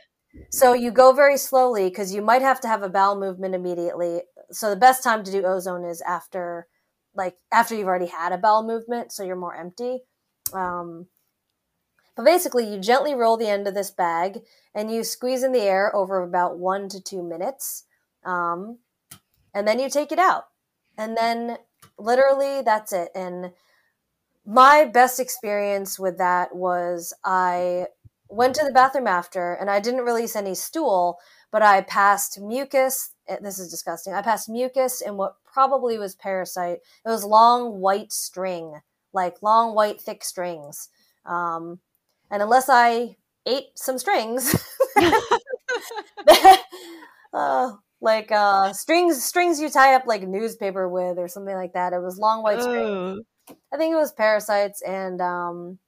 [0.50, 4.22] so you go very slowly because you might have to have a bowel movement immediately.
[4.50, 6.66] so the best time to do ozone is after
[7.14, 10.00] like after you've already had a bowel movement, so you're more empty.
[10.52, 11.06] Um,
[12.16, 14.40] but basically, you gently roll the end of this bag
[14.74, 17.84] and you squeeze in the air over about one to two minutes.
[18.24, 18.78] Um,
[19.52, 20.44] and then you take it out.
[20.96, 21.58] And then
[21.98, 23.10] literally that's it.
[23.14, 23.52] And
[24.46, 27.86] my best experience with that was I
[28.34, 31.18] went to the bathroom after and I didn't release any stool,
[31.50, 33.12] but I passed mucus.
[33.28, 34.12] Eh, this is disgusting.
[34.12, 36.78] I passed mucus and what probably was parasite.
[37.04, 38.80] It was long white string,
[39.12, 40.88] like long white thick strings.
[41.24, 41.80] Um,
[42.30, 43.16] and unless I
[43.46, 44.54] ate some strings,
[47.32, 51.92] uh, like uh, strings strings you tie up like newspaper with or something like that.
[51.92, 53.24] It was long white string.
[53.72, 55.78] I think it was parasites and um,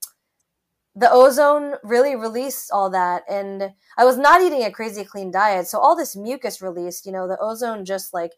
[0.97, 5.67] the ozone really released all that and i was not eating a crazy clean diet
[5.67, 8.33] so all this mucus released you know the ozone just like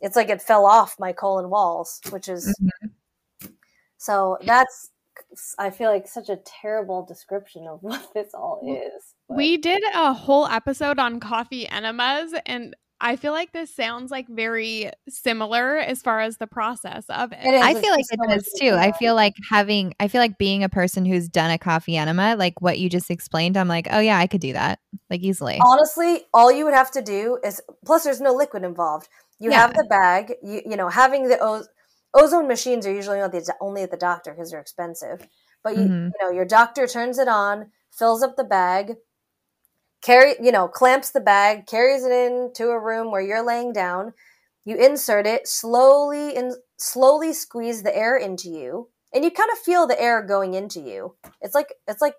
[0.00, 3.48] it's like it fell off my colon walls which is mm-hmm.
[3.96, 4.90] so that's
[5.58, 9.36] i feel like such a terrible description of what this all is but.
[9.36, 14.26] we did a whole episode on coffee enemas and I feel like this sounds like
[14.28, 17.38] very similar as far as the process of it.
[17.42, 18.70] it I feel like it does too.
[18.70, 22.34] I feel like having, I feel like being a person who's done a coffee enema,
[22.36, 24.80] like what you just explained, I'm like, oh yeah, I could do that
[25.10, 25.60] like easily.
[25.64, 29.08] Honestly, all you would have to do is, plus there's no liquid involved.
[29.38, 29.60] You yeah.
[29.60, 31.64] have the bag, you, you know, having the o-
[32.14, 35.26] ozone machines are usually not the, only at the doctor because they're expensive.
[35.62, 36.06] But you, mm-hmm.
[36.06, 38.94] you know, your doctor turns it on, fills up the bag,
[40.02, 44.12] carry you know clamps the bag carries it into a room where you're laying down.
[44.64, 49.58] You insert it slowly and slowly squeeze the air into you and you kind of
[49.58, 51.14] feel the air going into you.
[51.40, 52.14] It's like it's like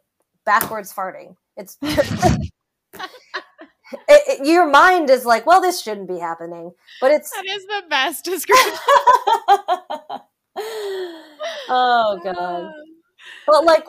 [0.46, 1.36] backwards farting.
[1.58, 2.50] It's it,
[4.08, 7.84] it, your mind is like well this shouldn't be happening but it's that is the
[7.89, 8.74] best description.
[11.70, 12.72] Oh god.
[13.46, 13.86] But like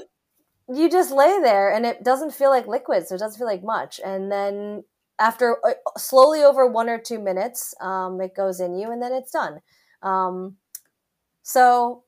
[0.73, 3.65] you just lay there and it doesn't feel like liquid, so it doesn't feel like
[3.65, 4.01] much.
[4.05, 4.85] And then
[5.19, 9.13] after uh, slowly over one or two minutes, um, it goes in you and then
[9.13, 9.61] it's done.
[10.03, 10.57] Um,
[11.43, 12.05] so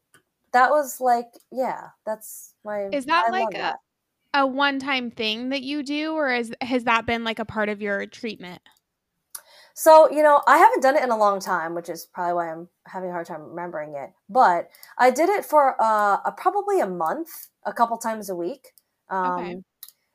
[0.53, 2.89] that was like, yeah, that's my.
[2.93, 3.77] Is that I like a, that.
[4.35, 7.69] a one time thing that you do, or is, has that been like a part
[7.69, 8.63] of your treatment?
[9.75, 12.53] So, you know, I haven't done it in a long time, which is probably why
[12.53, 14.11] I'm having a hard time remembering it.
[14.29, 18.73] But I did it for uh, a, probably a month, a couple times a week.
[19.09, 19.63] Um, okay.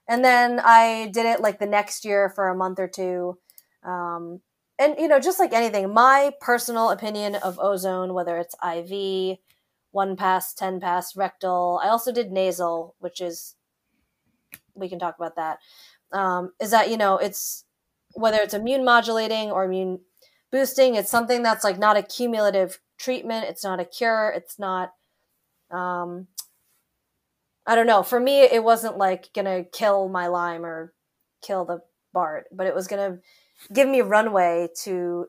[0.08, 3.38] And then I did it like the next year for a month or two.
[3.84, 4.42] Um,
[4.80, 9.40] and, you know, just like anything, my personal opinion of ozone, whether it's IV,
[9.92, 13.56] one pass, 10 pass, rectal, I also did nasal, which is,
[14.76, 15.60] we can talk about that.
[16.12, 17.66] Um, is that, you know, it's,
[18.18, 20.00] whether it's immune modulating or immune
[20.52, 23.46] boosting, it's something that's like not a cumulative treatment.
[23.48, 24.34] It's not a cure.
[24.36, 24.94] It's not,
[25.70, 26.28] um,
[27.68, 28.02] I don't know.
[28.02, 30.94] For me, it wasn't like gonna kill my Lyme or
[31.44, 33.20] kill the Bart, but it was gonna
[33.72, 35.28] give me runway to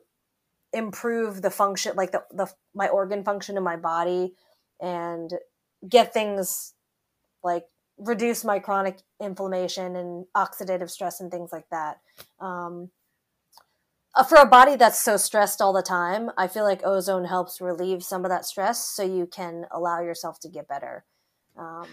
[0.73, 4.33] improve the function, like the, the my organ function in my body,
[4.81, 5.35] and
[5.87, 6.73] get things
[7.43, 7.65] like
[7.99, 12.01] reduce my chronic inflammation and oxidative stress and things like that.
[12.41, 12.91] Um,
[14.15, 17.61] uh, for a body that's so stressed all the time, I feel like ozone helps
[17.61, 21.05] relieve some of that stress so you can allow yourself to get better.
[21.57, 21.87] Um,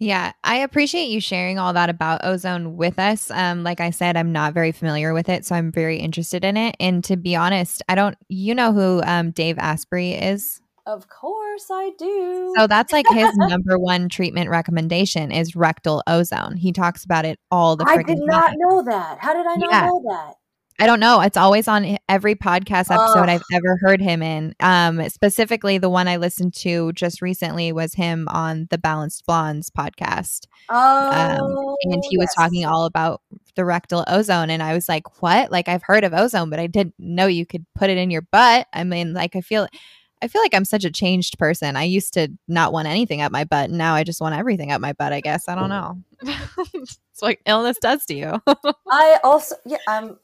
[0.00, 3.30] yeah, I appreciate you sharing all that about ozone with us.
[3.32, 6.56] Um, like I said, I'm not very familiar with it, so I'm very interested in
[6.56, 6.76] it.
[6.78, 8.16] And to be honest, I don't.
[8.28, 10.60] You know who um, Dave Asprey is?
[10.88, 12.54] Of course I do.
[12.56, 16.56] So that's like his number one treatment recommendation is rectal ozone.
[16.56, 17.98] He talks about it all the time.
[17.98, 18.54] I did not time.
[18.56, 19.18] know that.
[19.18, 19.86] How did I not yeah.
[19.86, 20.34] know that?
[20.80, 21.20] I don't know.
[21.20, 24.54] It's always on every podcast episode I've ever heard him in.
[24.60, 29.70] Um, specifically, the one I listened to just recently was him on the Balanced Blondes
[29.70, 30.46] podcast.
[30.70, 33.20] Oh, um, and he was talking all about
[33.56, 35.50] the rectal ozone, and I was like, "What?
[35.50, 38.22] Like I've heard of ozone, but I didn't know you could put it in your
[38.22, 39.66] butt." I mean, like I feel
[40.22, 41.76] I feel like I'm such a changed person.
[41.76, 43.68] I used to not want anything up my butt.
[43.68, 45.48] And now I just want everything up my butt, I guess.
[45.48, 46.02] I don't know.
[46.74, 48.42] it's what illness does to you.
[48.90, 50.18] I also, yeah, I'm,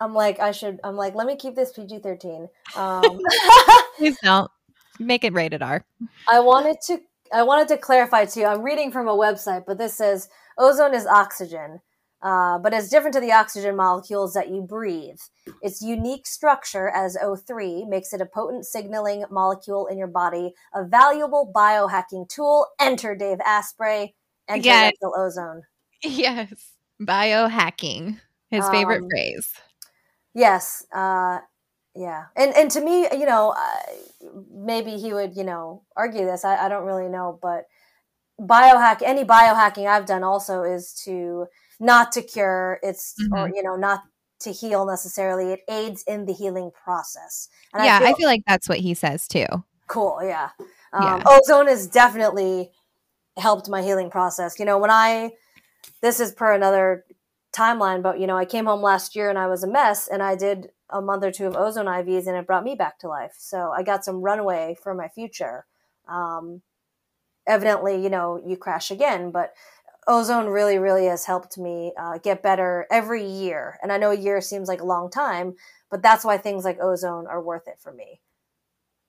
[0.00, 2.48] I'm like, I should, I'm like, let me keep this PG 13.
[2.76, 3.20] Um,
[3.96, 4.50] Please don't
[4.98, 5.84] make it rated R.
[6.28, 7.00] I wanted to,
[7.32, 8.46] I wanted to clarify to you.
[8.46, 11.80] I'm reading from a website, but this says ozone is oxygen.
[12.22, 15.18] Uh, but it's different to the oxygen molecules that you breathe.
[15.60, 20.84] Its unique structure as O3 makes it a potent signaling molecule in your body, a
[20.84, 22.68] valuable biohacking tool.
[22.80, 24.14] Enter Dave Asprey.
[24.48, 24.92] Enter yes.
[24.92, 25.62] rectal ozone.
[26.04, 28.18] Yes, biohacking,
[28.50, 29.52] his favorite um, phrase.
[30.34, 31.38] Yes, uh,
[31.94, 33.54] yeah and and to me you know
[34.50, 37.66] maybe he would you know argue this I, I don't really know but
[38.40, 41.46] biohack any biohacking i've done also is to
[41.82, 43.34] not to cure it's mm-hmm.
[43.34, 44.04] or you know not
[44.40, 47.48] to heal necessarily it aids in the healing process.
[47.74, 49.46] And yeah I feel, I feel, like that's what he says too.
[49.88, 50.50] Cool yeah.
[50.92, 51.22] Um, yeah.
[51.26, 52.70] ozone has definitely
[53.36, 54.58] helped my healing process.
[54.58, 55.32] You know when i
[56.00, 57.04] this is per another
[57.52, 60.22] timeline but you know i came home last year and i was a mess and
[60.22, 63.08] i did a month or two of ozone ivs and it brought me back to
[63.08, 63.34] life.
[63.38, 65.66] So i got some runway for my future.
[66.08, 66.62] Um,
[67.46, 69.52] evidently you know you crash again but
[70.06, 73.78] ozone really really has helped me uh, get better every year.
[73.82, 75.54] And i know a year seems like a long time
[75.90, 78.20] but that's why things like ozone are worth it for me.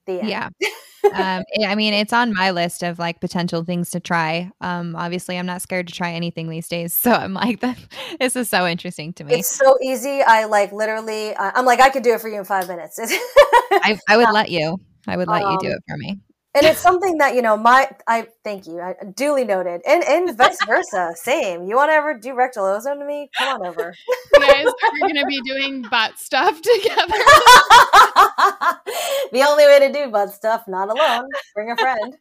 [0.07, 0.49] Yeah.
[1.13, 4.49] Um, i mean it's on my list of like potential things to try.
[4.61, 7.59] Um, obviously i'm not scared to try anything these days so i'm like
[8.21, 9.33] this is so interesting to me.
[9.33, 10.21] It's so easy.
[10.21, 12.97] I like literally i'm like i could do it for you in five minutes.
[13.01, 14.79] I, I would let you.
[15.05, 16.21] I would let um, you do um, it for me
[16.55, 19.81] and it's something that you know my i thank you I, duly noted.
[19.87, 21.63] And and vice versa same.
[21.63, 23.29] You want to ever do rectal ozone to me?
[23.37, 23.93] Come on over.
[24.33, 27.13] You guys are gonna be doing butt stuff together.
[29.31, 31.27] The only way to do butt stuff not alone.
[31.55, 32.15] Bring a friend.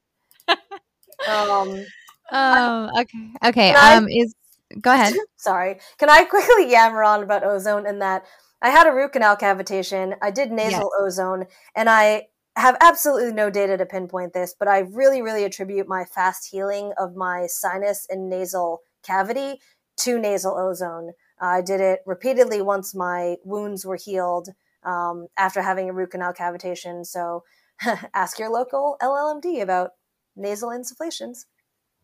[1.28, 1.84] Um
[2.30, 4.34] um okay okay um I, is
[4.80, 5.14] go ahead.
[5.36, 5.78] Sorry.
[5.98, 8.24] Can i quickly yammer on about ozone and that
[8.62, 10.16] I had a root canal cavitation.
[10.22, 11.00] I did nasal yes.
[11.00, 15.88] ozone, and I have absolutely no data to pinpoint this, but I really, really attribute
[15.88, 19.60] my fast healing of my sinus and nasal cavity
[19.98, 21.12] to nasal ozone.
[21.40, 24.50] Uh, I did it repeatedly once my wounds were healed
[24.84, 27.06] um, after having a root canal cavitation.
[27.06, 27.44] So
[28.14, 29.90] ask your local LLMD about
[30.36, 31.44] nasal insufflations.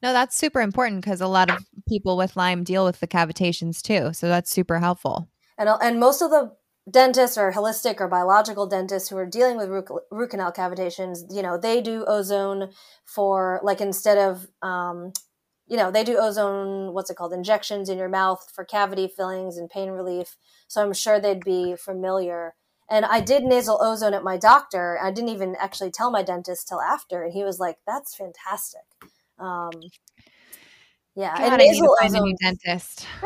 [0.02, 3.82] No, that's super important because a lot of people with Lyme deal with the cavitations
[3.82, 4.12] too.
[4.12, 5.28] So that's super helpful.
[5.58, 6.52] And, and most of the
[6.90, 11.42] dentists or holistic or biological dentists who are dealing with root, root canal cavitations, you
[11.42, 12.70] know, they do ozone
[13.04, 15.12] for like instead of, um,
[15.66, 19.56] you know, they do ozone, what's it called, injections in your mouth for cavity fillings
[19.56, 20.36] and pain relief.
[20.66, 22.54] So I'm sure they'd be familiar.
[22.90, 24.98] And I did nasal ozone at my doctor.
[25.02, 28.80] I didn't even actually tell my dentist till after, and he was like, "That's fantastic."
[29.38, 29.72] Um,
[31.14, 33.06] yeah, God, and nasal I need to find ozone, a new dentist.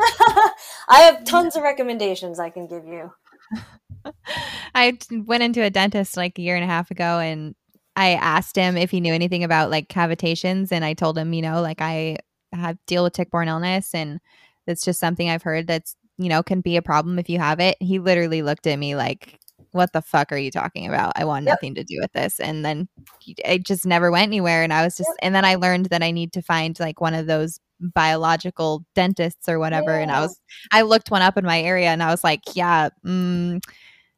[0.89, 3.13] I have tons of recommendations I can give you.
[4.75, 7.55] I went into a dentist like a year and a half ago and
[7.95, 11.41] I asked him if he knew anything about like cavitations and I told him, you
[11.41, 12.17] know, like I
[12.51, 14.19] have deal with tick-borne illness and
[14.67, 17.59] it's just something I've heard that's, you know, can be a problem if you have
[17.59, 17.77] it.
[17.79, 19.39] He literally looked at me like,
[19.73, 21.13] what the fuck are you talking about?
[21.15, 21.53] I want yep.
[21.53, 22.39] nothing to do with this.
[22.39, 22.87] And then
[23.25, 24.63] it just never went anywhere.
[24.63, 25.17] And I was just, yep.
[25.21, 29.49] and then I learned that I need to find like one of those biological dentists
[29.49, 29.91] or whatever.
[29.91, 30.03] Yeah.
[30.03, 30.39] And I was,
[30.71, 33.61] I looked one up in my area and I was like, yeah, mm,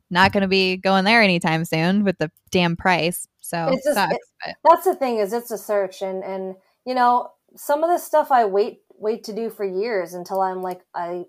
[0.09, 3.27] not going to be going there anytime soon with the damn price.
[3.41, 4.15] So it's just, sucks,
[4.47, 8.03] it, that's the thing is it's a search and and you know some of this
[8.03, 11.25] stuff I wait wait to do for years until I'm like I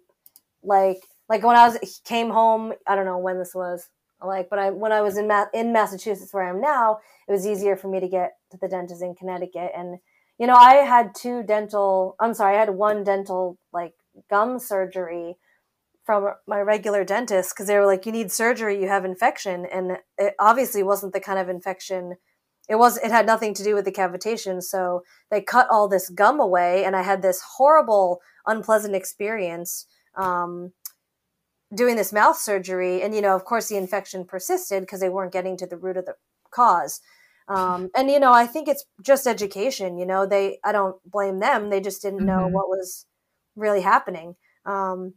[0.63, 3.89] like like when I was came home I don't know when this was
[4.23, 6.99] like but I when I was in Ma- in Massachusetts where I am now
[7.29, 9.99] it was easier for me to get to the dentist in Connecticut and
[10.39, 13.93] you know I had two dental I'm sorry I had one dental like
[14.31, 15.37] gum surgery
[16.07, 18.81] from my regular dentist because they were like, "You need surgery.
[18.81, 22.17] You have infection," and it obviously wasn't the kind of infection.
[22.69, 22.97] It was.
[22.99, 24.63] It had nothing to do with the cavitation.
[24.63, 29.87] So they cut all this gum away, and I had this horrible, unpleasant experience
[30.17, 30.73] um,
[31.75, 33.03] doing this mouth surgery.
[33.03, 35.97] And you know, of course, the infection persisted because they weren't getting to the root
[35.97, 36.15] of the
[36.51, 37.01] cause.
[37.49, 39.99] Um, and you know, I think it's just education.
[39.99, 40.59] You know, they.
[40.65, 41.71] I don't blame them.
[41.71, 42.53] They just didn't know mm-hmm.
[42.53, 43.07] what was
[43.55, 44.35] really happening.
[44.65, 45.15] Um,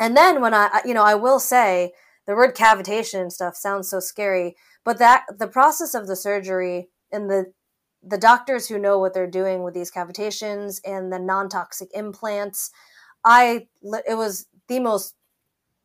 [0.00, 1.92] and then when I, you know, I will say
[2.26, 4.54] the word cavitation and stuff sounds so scary,
[4.84, 7.52] but that the process of the surgery and the
[8.02, 12.70] the doctors who know what they're doing with these cavitations and the non-toxic implants,
[13.24, 13.66] I
[14.06, 15.14] it was the most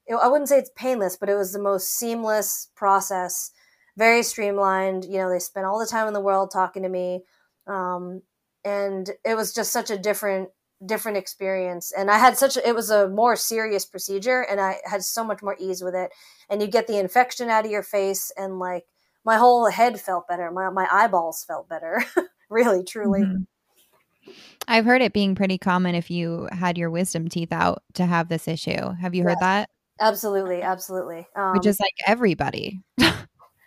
[0.09, 3.51] I wouldn't say it's painless, but it was the most seamless process,
[3.97, 5.05] very streamlined.
[5.05, 7.21] You know, they spent all the time in the world talking to me,
[7.67, 8.21] um,
[8.65, 10.49] and it was just such a different
[10.85, 14.77] different experience and i had such a, it was a more serious procedure and i
[14.83, 16.11] had so much more ease with it
[16.49, 18.83] and you get the infection out of your face and like
[19.23, 22.03] my whole head felt better my, my eyeballs felt better
[22.49, 24.31] really truly mm-hmm.
[24.67, 28.27] i've heard it being pretty common if you had your wisdom teeth out to have
[28.27, 29.69] this issue have you heard that
[29.99, 33.15] absolutely absolutely um, which is like everybody mine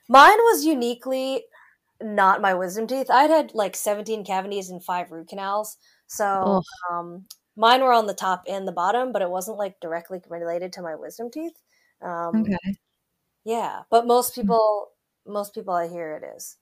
[0.09, 1.45] was uniquely
[2.03, 7.27] not my wisdom teeth i'd had like 17 cavities and five root canals so um,
[7.57, 10.83] mine were on the top and the bottom, but it wasn't like directly related to
[10.83, 11.55] my wisdom teeth.
[12.03, 12.77] Um, okay.
[13.45, 14.43] Yeah, but most mm.
[14.43, 14.89] people,
[15.27, 16.57] most people I hear it is.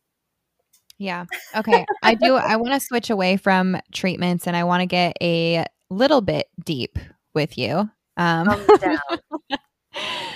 [0.96, 1.24] Yeah.
[1.56, 1.84] Okay.
[2.02, 2.36] I do.
[2.36, 6.46] I want to switch away from treatments and I want to get a little bit
[6.64, 6.98] deep
[7.34, 7.90] with you.
[8.16, 8.48] Um,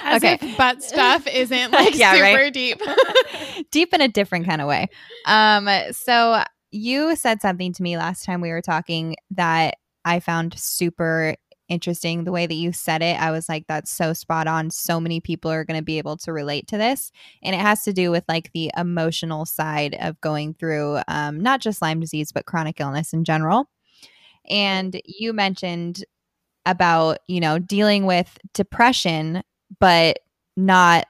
[0.04, 0.38] As okay.
[0.40, 2.52] if butt stuff isn't like yeah, super right?
[2.52, 2.80] deep.
[3.70, 4.86] deep in a different kind of way.
[5.26, 10.58] Um, so you said something to me last time we were talking that I found
[10.58, 11.34] super
[11.68, 13.20] interesting the way that you said it.
[13.20, 14.70] I was like, that's so spot on.
[14.70, 17.12] So many people are going to be able to relate to this.
[17.42, 21.60] And it has to do with like the emotional side of going through um, not
[21.60, 23.68] just Lyme disease, but chronic illness in general.
[24.48, 26.04] And you mentioned
[26.70, 29.42] about, you know, dealing with depression,
[29.80, 30.20] but
[30.56, 31.06] not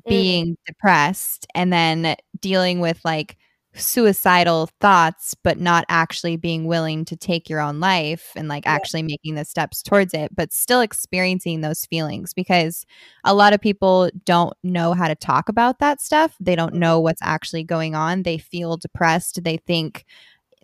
[0.00, 0.08] mm.
[0.10, 0.56] being mm.
[0.66, 3.36] depressed and then dealing with like
[3.74, 8.72] suicidal thoughts but not actually being willing to take your own life and like yeah.
[8.72, 12.84] actually making the steps towards it but still experiencing those feelings because
[13.24, 16.98] a lot of people don't know how to talk about that stuff they don't know
[16.98, 20.04] what's actually going on they feel depressed they think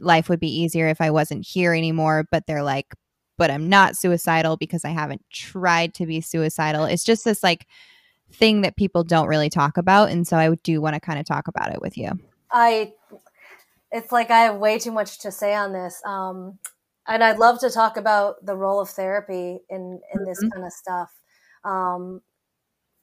[0.00, 2.94] life would be easier if i wasn't here anymore but they're like
[3.36, 7.66] but i'm not suicidal because i haven't tried to be suicidal it's just this like
[8.32, 11.24] thing that people don't really talk about and so i do want to kind of
[11.24, 12.18] talk about it with you
[12.54, 12.92] I
[13.90, 16.00] it's like I have way too much to say on this.
[16.06, 16.58] Um,
[17.06, 20.48] and I'd love to talk about the role of therapy in in this mm-hmm.
[20.50, 21.10] kind of stuff.
[21.64, 22.22] Um,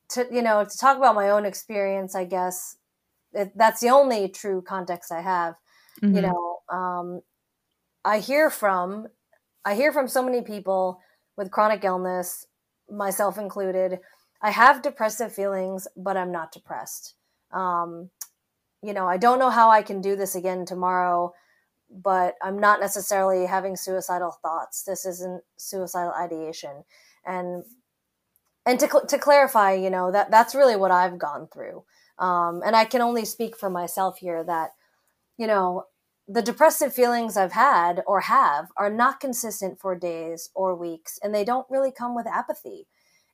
[0.10, 2.78] to you know, to talk about my own experience, I guess
[3.34, 5.56] it, that's the only true context I have.
[6.02, 6.16] Mm-hmm.
[6.16, 7.22] You know, um,
[8.04, 9.08] I hear from
[9.64, 11.00] I hear from so many people
[11.38, 12.46] with chronic illness,
[12.90, 14.00] myself included.
[14.42, 17.16] I have depressive feelings, but I'm not depressed.
[17.52, 18.10] Um,
[18.84, 21.34] you know, I don't know how I can do this again tomorrow,
[21.90, 24.84] but I'm not necessarily having suicidal thoughts.
[24.84, 26.84] This isn't suicidal ideation.
[27.26, 27.64] And
[28.66, 31.84] and to to clarify, you know, that that's really what I've gone through.
[32.18, 34.72] Um, and I can only speak for myself here that,
[35.38, 35.86] you know,
[36.32, 41.34] the depressive feelings I've had or have are not consistent for days or weeks, and
[41.34, 42.88] they don't really come with apathy.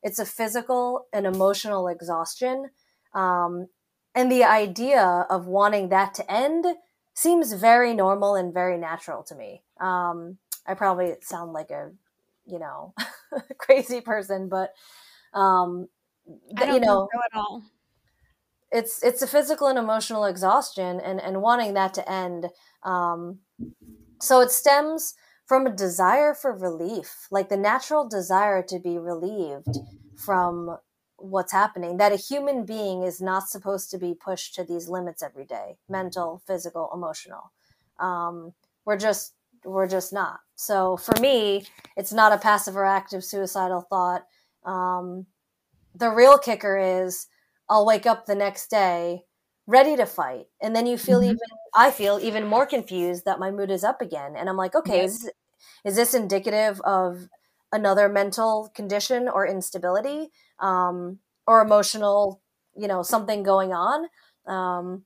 [0.03, 2.69] It's a physical and emotional exhaustion
[3.13, 3.67] um,
[4.13, 6.65] and the idea of wanting that to end
[7.13, 9.63] seems very normal and very natural to me.
[9.79, 10.37] Um,
[10.67, 11.91] I probably sound like a,
[12.45, 12.93] you know,
[13.57, 14.73] crazy person, but
[15.33, 15.87] um,
[16.57, 17.63] th- you know, at all.
[18.69, 22.47] It's it's a physical and emotional exhaustion, and and wanting that to end.
[22.87, 23.39] Um,
[24.21, 25.13] so it stems
[25.45, 29.77] from a desire for relief, like the natural desire to be relieved
[30.15, 30.77] from
[31.17, 35.23] what's happening that a human being is not supposed to be pushed to these limits
[35.23, 37.51] every day mental physical emotional.
[37.99, 38.53] Um,
[38.85, 39.33] we're just
[39.65, 40.39] we're just not.
[40.55, 41.65] So for me
[41.97, 44.25] it's not a passive or active suicidal thought.
[44.63, 45.25] Um,
[45.95, 47.27] the real kicker is
[47.69, 49.23] i'll wake up the next day
[49.67, 51.31] ready to fight and then you feel mm-hmm.
[51.31, 51.39] even
[51.75, 55.01] i feel even more confused that my mood is up again and i'm like okay
[55.01, 55.23] yes.
[55.23, 55.31] is,
[55.83, 57.27] is this indicative of
[57.71, 62.41] another mental condition or instability um, or emotional,
[62.75, 64.07] you know, something going on.
[64.45, 65.03] Um,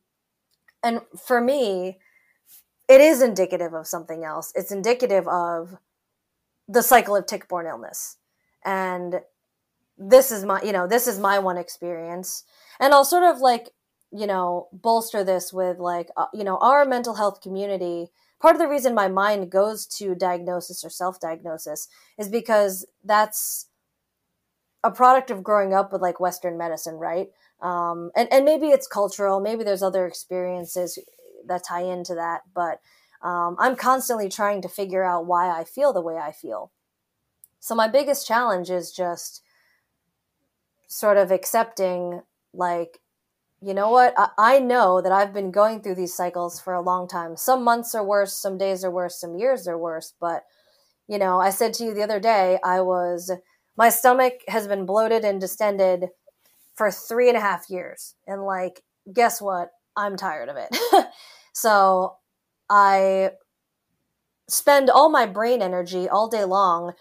[0.84, 2.00] and for me,
[2.88, 4.52] it is indicative of something else.
[4.56, 5.78] It's indicative of
[6.68, 8.18] the cycle of tick-borne illness.
[8.64, 9.22] And
[9.98, 12.44] this is my, you know, this is my one experience.
[12.80, 13.70] And I'll sort of like,
[14.12, 18.10] you know, bolster this with like, uh, you know, our mental health community
[18.42, 21.88] part of the reason my mind goes to diagnosis or self-diagnosis
[22.18, 23.68] is because that's
[24.84, 27.30] a product of growing up with like Western medicine, right?
[27.62, 30.98] Um, and and maybe it's cultural, maybe there's other experiences
[31.46, 32.82] that tie into that, but
[33.22, 36.72] um, I'm constantly trying to figure out why I feel the way I feel.
[37.60, 39.44] So my biggest challenge is just
[40.88, 43.00] sort of accepting, like,
[43.62, 44.14] you know what?
[44.18, 47.38] I, I know that I've been going through these cycles for a long time.
[47.38, 50.44] Some months are worse, some days are worse, some years are worse, but
[51.08, 53.32] you know, I said to you the other day, I was
[53.78, 56.06] my stomach has been bloated and distended
[56.76, 58.16] for three and a half years.
[58.28, 58.82] And like,
[59.12, 59.72] guess what?
[59.96, 60.76] I'm tired of it.
[61.54, 62.16] so
[62.70, 63.32] I
[64.50, 66.94] spend all my brain energy all day long,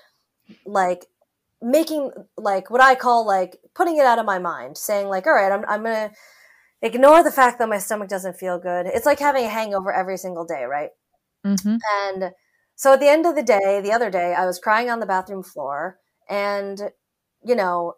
[0.64, 1.06] like
[1.62, 5.34] making like what I call like putting it out of my mind, saying like, all
[5.34, 6.10] right, I'm, I'm to
[6.82, 8.86] ignore the fact that my stomach doesn't feel good.
[8.86, 10.90] It's like having a hangover every single day, right?
[11.46, 11.76] Mm-hmm.
[11.98, 12.32] And
[12.74, 15.06] so at the end of the day, the other day, I was crying on the
[15.06, 16.80] bathroom floor and
[17.42, 17.94] you know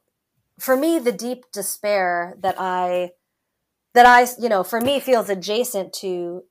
[0.58, 3.10] for me the deep despair that i
[3.94, 6.42] that i you know for me feels adjacent to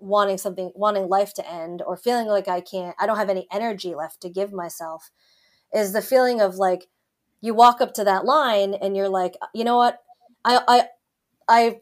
[0.00, 3.46] wanting something wanting life to end or feeling like i can't i don't have any
[3.52, 5.10] energy left to give myself
[5.72, 6.88] is the feeling of like
[7.40, 10.00] you walk up to that line and you're like you know what
[10.44, 10.84] I I
[11.48, 11.80] I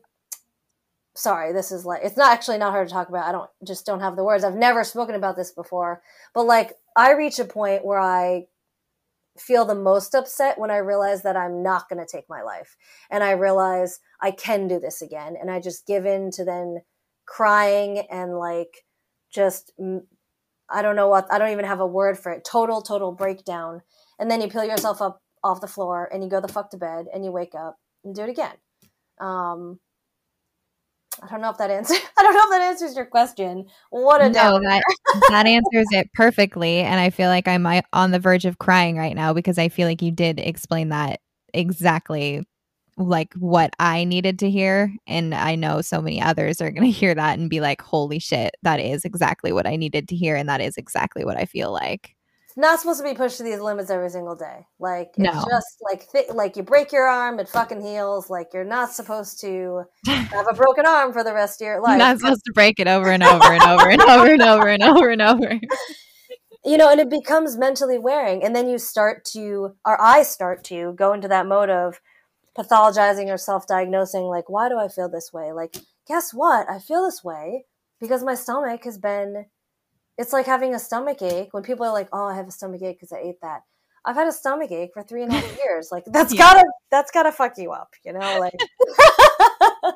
[1.14, 3.26] sorry, this is like it's not actually not hard to talk about.
[3.26, 4.44] I don't just don't have the words.
[4.44, 6.02] I've never spoken about this before,
[6.34, 8.46] but like I reach a point where I
[9.38, 12.76] feel the most upset when I realize that I'm not going to take my life.
[13.10, 15.36] And I realize I can do this again.
[15.40, 16.82] And I just give in to then
[17.26, 18.84] crying and like
[19.32, 19.72] just,
[20.70, 22.44] I don't know what, I don't even have a word for it.
[22.44, 23.82] Total, total breakdown.
[24.18, 26.76] And then you peel yourself up off the floor and you go the fuck to
[26.76, 28.56] bed and you wake up and do it again.
[29.20, 29.78] Um,
[31.22, 31.98] I don't know if that answers.
[32.18, 33.66] I don't know if that answers your question.
[33.90, 34.82] What a no, that
[35.28, 39.14] that answers it perfectly, and I feel like I'm on the verge of crying right
[39.14, 41.20] now because I feel like you did explain that
[41.52, 42.44] exactly
[42.96, 46.98] like what I needed to hear, and I know so many others are going to
[46.98, 50.36] hear that and be like, "Holy shit, that is exactly what I needed to hear,
[50.36, 52.16] and that is exactly what I feel like."
[52.56, 54.66] Not supposed to be pushed to these limits every single day.
[54.78, 55.32] Like it's no.
[55.32, 58.28] just like th- like you break your arm, it fucking heals.
[58.28, 61.90] Like you're not supposed to have a broken arm for the rest of your life.
[61.90, 64.68] You're not supposed to break it over and over and over and over and over
[64.68, 65.60] and over and over.
[66.64, 70.62] You know, and it becomes mentally wearing, and then you start to, or I start
[70.66, 72.00] to go into that mode of
[72.56, 74.22] pathologizing or self-diagnosing.
[74.22, 75.50] Like, why do I feel this way?
[75.52, 75.74] Like,
[76.06, 76.70] guess what?
[76.70, 77.64] I feel this way
[78.00, 79.46] because my stomach has been
[80.22, 82.80] it's like having a stomach ache when people are like, "Oh, I have a stomach
[82.82, 83.62] ache because I ate that."
[84.04, 85.88] I've had a stomach ache for three and a half years.
[85.92, 86.38] Like that's yeah.
[86.38, 88.38] gotta that's gotta fuck you up, you know?
[88.40, 88.54] Like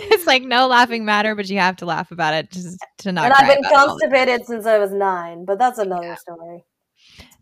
[0.00, 3.26] it's like no laughing matter, but you have to laugh about it just to not.
[3.26, 6.16] And I've been constipated since I was nine, but that's another yeah.
[6.16, 6.64] story.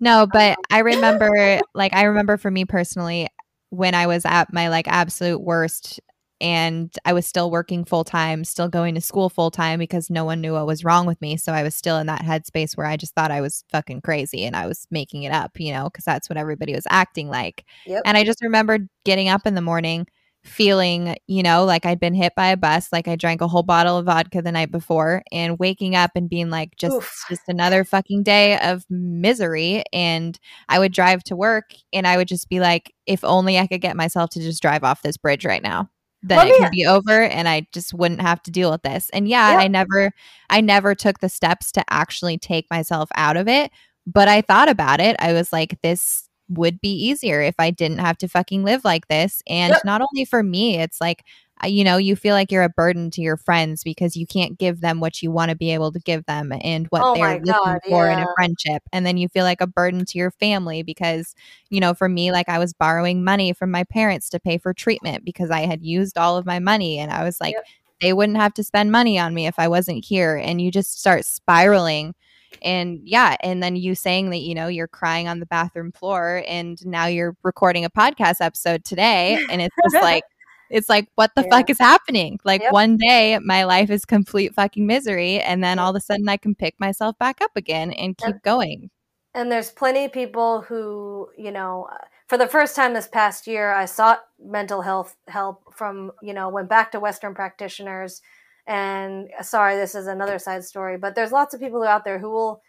[0.00, 3.28] No, but um, I remember, like, I remember for me personally,
[3.70, 6.00] when I was at my like absolute worst
[6.40, 10.24] and I was still working full time, still going to school full time because no
[10.24, 11.36] one knew what was wrong with me.
[11.36, 14.44] So I was still in that headspace where I just thought I was fucking crazy
[14.44, 17.64] and I was making it up, you know, because that's what everybody was acting like.
[17.86, 18.02] Yep.
[18.04, 20.06] And I just remember getting up in the morning
[20.44, 23.64] feeling, you know, like I'd been hit by a bus, like I drank a whole
[23.64, 27.24] bottle of vodka the night before, and waking up and being like, just Oof.
[27.28, 29.82] just another fucking day of misery.
[29.92, 33.66] And I would drive to work and I would just be like, if only I
[33.66, 35.90] could get myself to just drive off this bridge right now
[36.22, 39.08] then it could be over and I just wouldn't have to deal with this.
[39.10, 40.12] And yeah, I never
[40.50, 43.70] I never took the steps to actually take myself out of it,
[44.06, 45.16] but I thought about it.
[45.20, 49.08] I was like this would be easier if I didn't have to fucking live like
[49.08, 49.42] this.
[49.46, 49.84] And yep.
[49.84, 51.24] not only for me, it's like
[51.64, 54.80] you know, you feel like you're a burden to your friends because you can't give
[54.80, 57.52] them what you want to be able to give them and what oh they're looking
[57.52, 58.12] God, for yeah.
[58.12, 58.82] in a friendship.
[58.92, 61.34] And then you feel like a burden to your family because,
[61.70, 64.72] you know, for me, like I was borrowing money from my parents to pay for
[64.72, 66.98] treatment because I had used all of my money.
[66.98, 67.64] And I was like, yep.
[68.00, 70.36] they wouldn't have to spend money on me if I wasn't here.
[70.36, 72.14] And you just start spiraling
[72.62, 76.42] and yeah and then you saying that you know you're crying on the bathroom floor
[76.48, 80.24] and now you're recording a podcast episode today and it's just like
[80.70, 81.50] it's like, what the yeah.
[81.50, 82.38] fuck is happening?
[82.44, 82.72] Like yep.
[82.72, 85.40] one day my life is complete fucking misery.
[85.40, 88.34] And then all of a sudden I can pick myself back up again and keep
[88.34, 88.90] and, going.
[89.34, 93.46] And there's plenty of people who, you know, uh, for the first time this past
[93.46, 98.20] year, I sought mental health help from, you know, went back to Western practitioners.
[98.66, 102.18] And uh, sorry, this is another side story, but there's lots of people out there
[102.18, 102.62] who will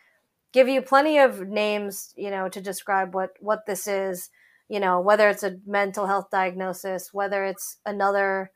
[0.53, 4.29] give you plenty of names, you know, to describe what what this is
[4.69, 8.51] you know, whether it's a mental health diagnosis, whether it's another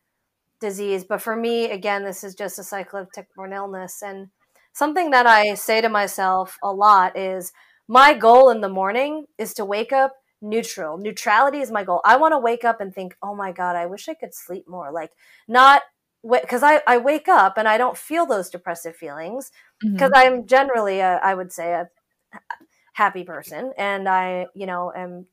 [0.61, 1.03] disease.
[1.03, 4.01] But for me, again, this is just a cycle of tick-borne illness.
[4.01, 4.29] And
[4.71, 7.51] something that I say to myself a lot is
[7.87, 10.97] my goal in the morning is to wake up neutral.
[10.97, 12.01] Neutrality is my goal.
[12.05, 14.67] I want to wake up and think, oh my God, I wish I could sleep
[14.67, 14.91] more.
[14.91, 15.11] Like,
[15.47, 15.81] not
[16.21, 19.51] because I, I wake up and I don't feel those depressive feelings
[19.81, 20.35] because mm-hmm.
[20.35, 21.89] I'm generally, a, I would say, a
[22.93, 23.73] happy person.
[23.77, 25.25] And I, you know, am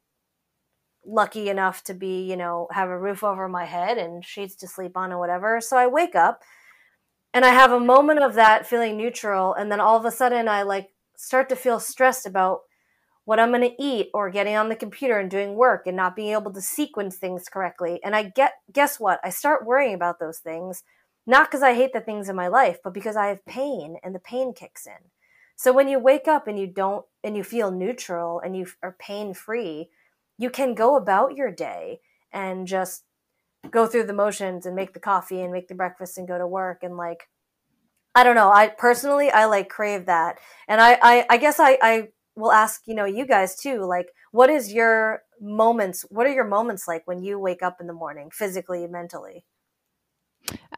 [1.05, 4.69] lucky enough to be, you know, have a roof over my head and sheets to
[4.69, 5.61] sleep on or whatever.
[5.61, 6.43] So I wake up
[7.33, 9.55] and I have a moment of that feeling neutral.
[9.55, 12.61] And then all of a sudden I like start to feel stressed about
[13.25, 16.17] what I'm going to eat or getting on the computer and doing work and not
[16.17, 18.01] being able to sequence things correctly.
[18.03, 19.21] And I get, guess what?
[19.23, 20.83] I start worrying about those things,
[21.27, 24.15] not because I hate the things in my life, but because I have pain and
[24.15, 25.11] the pain kicks in.
[25.55, 28.97] So when you wake up and you don't, and you feel neutral and you are
[28.99, 29.91] pain free,
[30.41, 32.01] you can go about your day
[32.33, 33.05] and just
[33.71, 36.47] go through the motions and make the coffee and make the breakfast and go to
[36.47, 37.29] work and like
[38.15, 38.51] I don't know.
[38.51, 40.39] I personally I like crave that.
[40.67, 44.09] And I I, I guess I, I will ask, you know, you guys too, like
[44.33, 47.93] what is your moments what are your moments like when you wake up in the
[47.93, 49.45] morning, physically, mentally?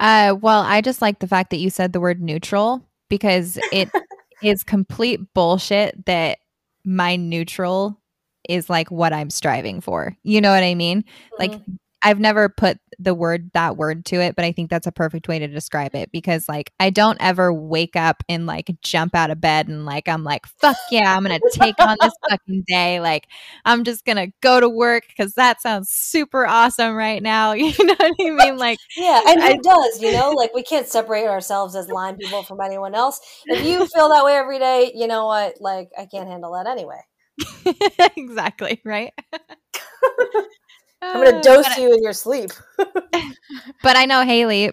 [0.00, 3.88] Uh well, I just like the fact that you said the word neutral because it
[4.42, 6.40] is complete bullshit that
[6.84, 8.01] my neutral
[8.48, 10.16] is like what I'm striving for.
[10.22, 11.02] You know what I mean?
[11.02, 11.36] Mm-hmm.
[11.38, 11.60] Like
[12.02, 15.28] I've never put the word that word to it, but I think that's a perfect
[15.28, 19.30] way to describe it because like I don't ever wake up and like jump out
[19.30, 22.64] of bed and like I'm like fuck yeah, I'm going to take on this fucking
[22.66, 23.00] day.
[23.00, 23.28] Like
[23.64, 27.52] I'm just going to go to work cuz that sounds super awesome right now.
[27.62, 28.58] You know what I mean?
[28.58, 32.16] Like Yeah, and I, it does, you know, like we can't separate ourselves as Lyme
[32.16, 33.20] people from anyone else.
[33.46, 35.60] If you feel that way every day, you know what?
[35.60, 37.00] Like I can't handle that anyway.
[38.16, 39.12] exactly, right?
[41.02, 42.52] I'm going to uh, dose you in your sleep.
[43.82, 44.70] but I know Haley,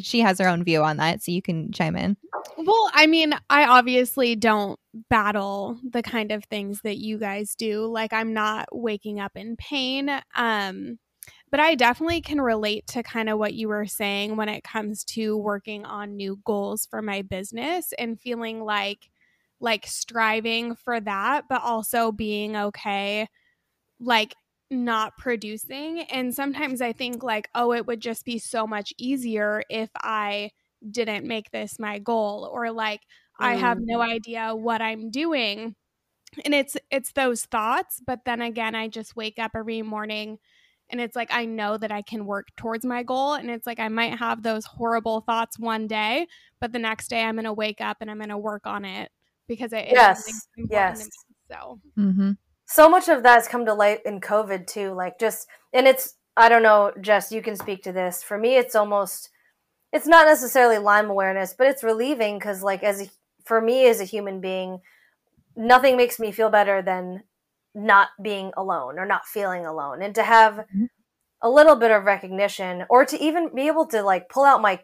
[0.00, 2.16] she has her own view on that, so you can chime in.
[2.58, 4.78] Well, I mean, I obviously don't
[5.08, 7.86] battle the kind of things that you guys do.
[7.86, 10.10] Like I'm not waking up in pain.
[10.34, 10.98] Um
[11.50, 15.04] but I definitely can relate to kind of what you were saying when it comes
[15.04, 19.10] to working on new goals for my business and feeling like
[19.60, 23.28] like striving for that, but also being okay
[24.00, 24.34] like
[24.70, 26.00] not producing.
[26.02, 30.50] And sometimes I think, like, oh, it would just be so much easier if I
[30.90, 33.46] didn't make this my goal, or like, mm.
[33.46, 34.10] I have no mm-hmm.
[34.10, 35.76] idea what I'm doing.
[36.44, 40.38] And it's it's those thoughts, but then again, I just wake up every morning
[40.90, 43.80] and it's like I know that I can work towards my goal and it's like
[43.80, 46.26] I might have those horrible thoughts one day,
[46.60, 48.84] but the next day I'm going to wake up and I'm going to work on
[48.84, 49.10] it
[49.50, 51.08] because it yes, yes.
[51.50, 52.32] so mm-hmm
[52.70, 54.92] so much of that has come to light in COVID too.
[54.92, 58.22] Like just, and it's, I don't know, Jess, you can speak to this.
[58.22, 59.28] For me, it's almost,
[59.92, 63.10] it's not necessarily Lyme awareness, but it's relieving because, like, as a,
[63.44, 64.78] for me as a human being,
[65.56, 67.24] nothing makes me feel better than
[67.74, 70.00] not being alone or not feeling alone.
[70.00, 70.84] And to have mm-hmm.
[71.42, 74.78] a little bit of recognition or to even be able to, like, pull out my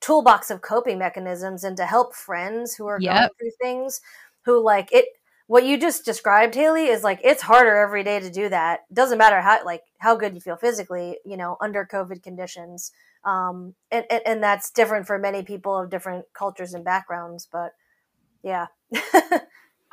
[0.00, 3.14] toolbox of coping mechanisms and to help friends who are yep.
[3.14, 4.00] going through things
[4.44, 5.06] who, like, it,
[5.46, 9.18] what you just described haley is like it's harder every day to do that doesn't
[9.18, 12.90] matter how like how good you feel physically you know under covid conditions
[13.24, 17.72] um and, and, and that's different for many people of different cultures and backgrounds but
[18.42, 18.66] yeah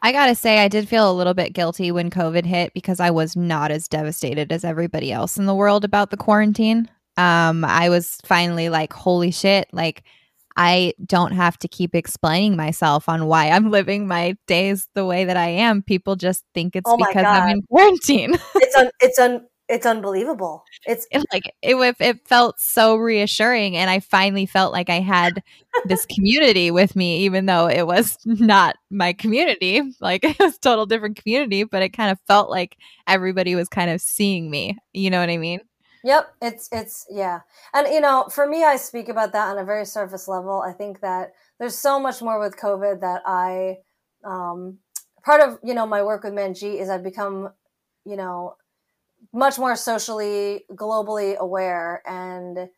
[0.05, 3.09] I gotta say, I did feel a little bit guilty when COVID hit because I
[3.09, 6.89] was not as devastated as everybody else in the world about the quarantine.
[7.17, 10.03] Um, I was finally like, holy shit, like
[10.55, 15.25] I don't have to keep explaining myself on why I'm living my days the way
[15.25, 15.81] that I am.
[15.81, 17.25] People just think it's oh because God.
[17.25, 18.35] I'm in quarantine.
[18.55, 20.65] it's un- it's un- it's unbelievable.
[20.85, 25.41] It's it, like it, it felt so reassuring, and I finally felt like I had
[25.85, 29.81] this community with me, even though it was not my community.
[30.01, 33.89] Like it was total different community, but it kind of felt like everybody was kind
[33.89, 34.77] of seeing me.
[34.91, 35.61] You know what I mean?
[36.03, 37.39] Yep, it's it's yeah.
[37.73, 40.61] And you know, for me I speak about that on a very surface level.
[40.61, 43.77] I think that there's so much more with COVID that I
[44.25, 44.79] um
[45.23, 47.51] part of, you know, my work with Manjeet is I've become,
[48.05, 48.55] you know,
[49.33, 52.69] much more socially globally aware and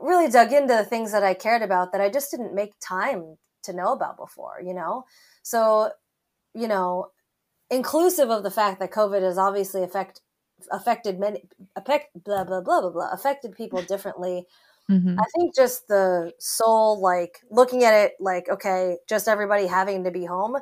[0.00, 3.38] really dug into the things that I cared about that I just didn't make time
[3.64, 5.04] to know about before, you know?
[5.42, 5.90] So,
[6.54, 7.08] you know,
[7.70, 10.20] inclusive of the fact that COVID has obviously affect
[10.72, 11.42] affected many
[11.76, 14.46] affect blah blah blah blah blah affected people differently.
[14.90, 15.20] Mm-hmm.
[15.20, 20.10] I think just the soul, like looking at it, like okay, just everybody having to
[20.10, 20.56] be home.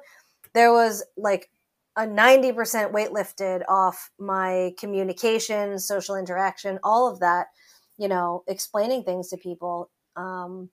[0.53, 1.51] There was like
[1.97, 7.47] a ninety percent weight lifted off my communication, social interaction, all of that.
[7.99, 9.91] You know, explaining things to people.
[10.17, 10.71] Um,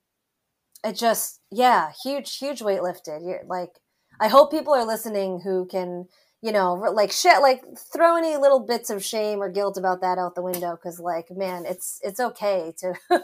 [0.84, 3.22] it just, yeah, huge, huge weight lifted.
[3.24, 3.80] You're like,
[4.20, 6.08] I hope people are listening who can
[6.44, 10.18] you know, like shit, like throw any little bits of shame or guilt about that
[10.18, 10.76] out the window.
[10.76, 12.96] Cause like, man, it's, it's okay to,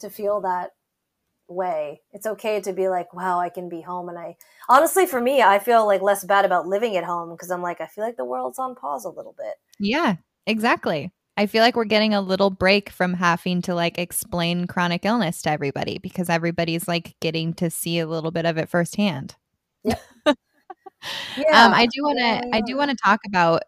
[0.00, 0.72] to feel that
[1.48, 2.02] way.
[2.12, 4.10] It's okay to be like, wow, I can be home.
[4.10, 4.36] And I
[4.68, 7.80] honestly, for me, I feel like less bad about living at home because I'm like,
[7.80, 9.54] I feel like the world's on pause a little bit.
[9.78, 11.12] Yeah, exactly.
[11.38, 15.40] I feel like we're getting a little break from having to like explain chronic illness
[15.42, 19.36] to everybody because everybody's like getting to see a little bit of it firsthand.
[19.82, 19.94] Yeah.
[21.36, 21.66] Yeah.
[21.66, 22.56] Um, I do want to.
[22.56, 23.62] I do want to talk about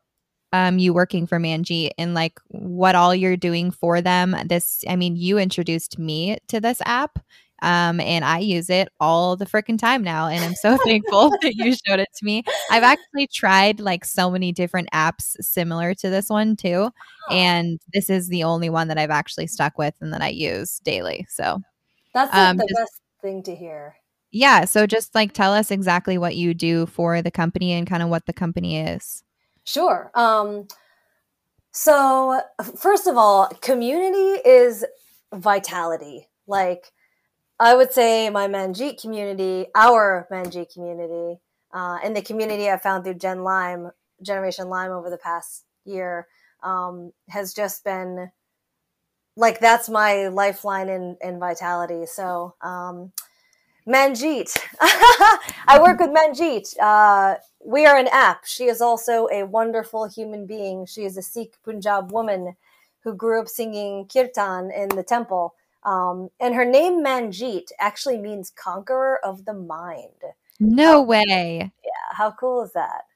[0.52, 4.36] um, you working for Manjeet and like what all you're doing for them.
[4.46, 7.18] This, I mean, you introduced me to this app.
[7.62, 10.26] Um, and I use it all the freaking time now.
[10.26, 12.42] And I'm so thankful that you showed it to me.
[12.72, 16.90] I've actually tried like so many different apps similar to this one too.
[17.30, 20.80] And this is the only one that I've actually stuck with and that I use
[20.82, 21.24] daily.
[21.30, 21.60] So
[22.12, 23.94] that's like um, the just, best thing to hear.
[24.32, 24.64] Yeah.
[24.64, 28.08] So just like tell us exactly what you do for the company and kind of
[28.08, 29.22] what the company is.
[29.64, 30.10] Sure.
[30.14, 30.66] Um,
[31.72, 32.40] so,
[32.76, 34.84] first of all, community is
[35.32, 36.28] vitality.
[36.46, 36.92] Like,
[37.58, 41.40] I would say my Manjeet community, our Manjeet community,
[41.72, 46.26] uh, and the community I found through Gen Lyme, Generation Lyme over the past year,
[46.62, 48.30] um, has just been
[49.34, 52.04] like that's my lifeline and, in vitality.
[52.04, 53.12] So um,
[53.86, 56.78] Manjeet, I work with Manjeet.
[56.80, 58.44] Uh, we are an app.
[58.44, 60.86] She is also a wonderful human being.
[60.86, 62.56] She is a Sikh Punjab woman
[63.00, 65.54] who grew up singing kirtan in the temple.
[65.84, 70.22] Um, and her name Manjeet actually means conqueror of the mind.
[70.60, 71.24] No way.
[71.84, 73.06] Yeah, how cool is that?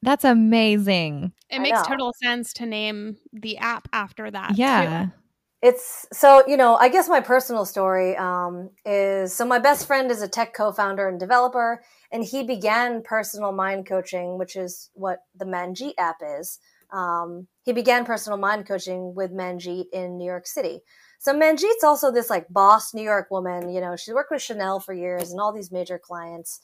[0.00, 1.32] That's amazing.
[1.50, 4.56] It makes total sense to name the app after that.
[4.56, 5.06] Yeah.
[5.06, 5.12] Too.
[5.60, 10.10] It's so, you know, I guess my personal story um, is so my best friend
[10.10, 11.82] is a tech co founder and developer,
[12.12, 16.60] and he began personal mind coaching, which is what the Manjeet app is.
[16.92, 20.80] Um, he began personal mind coaching with Manjeet in New York City.
[21.18, 23.68] So Manjeet's also this like boss New York woman.
[23.68, 26.60] You know, she worked with Chanel for years and all these major clients.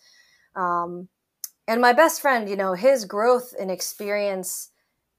[0.55, 1.09] Um,
[1.67, 4.71] and my best friend, you know, his growth and experience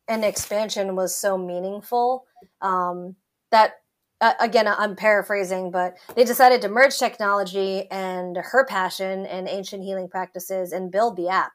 [0.07, 2.25] and expansion was so meaningful
[2.61, 3.15] um,
[3.55, 3.73] that,
[4.21, 9.83] uh, again, I'm paraphrasing, but they decided to merge technology and her passion and ancient
[9.83, 11.53] healing practices and build the app.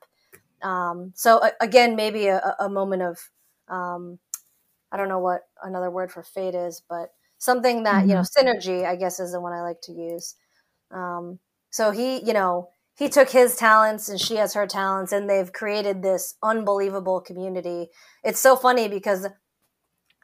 [0.62, 3.18] Um, so uh, again, maybe a, a moment of,
[3.68, 4.18] um,
[4.92, 8.48] I don't know what another word for fate is, but something that you know mm-hmm.
[8.48, 10.36] synergy i guess is the one i like to use
[10.92, 11.38] um,
[11.70, 15.52] so he you know he took his talents and she has her talents and they've
[15.52, 17.88] created this unbelievable community
[18.22, 19.26] it's so funny because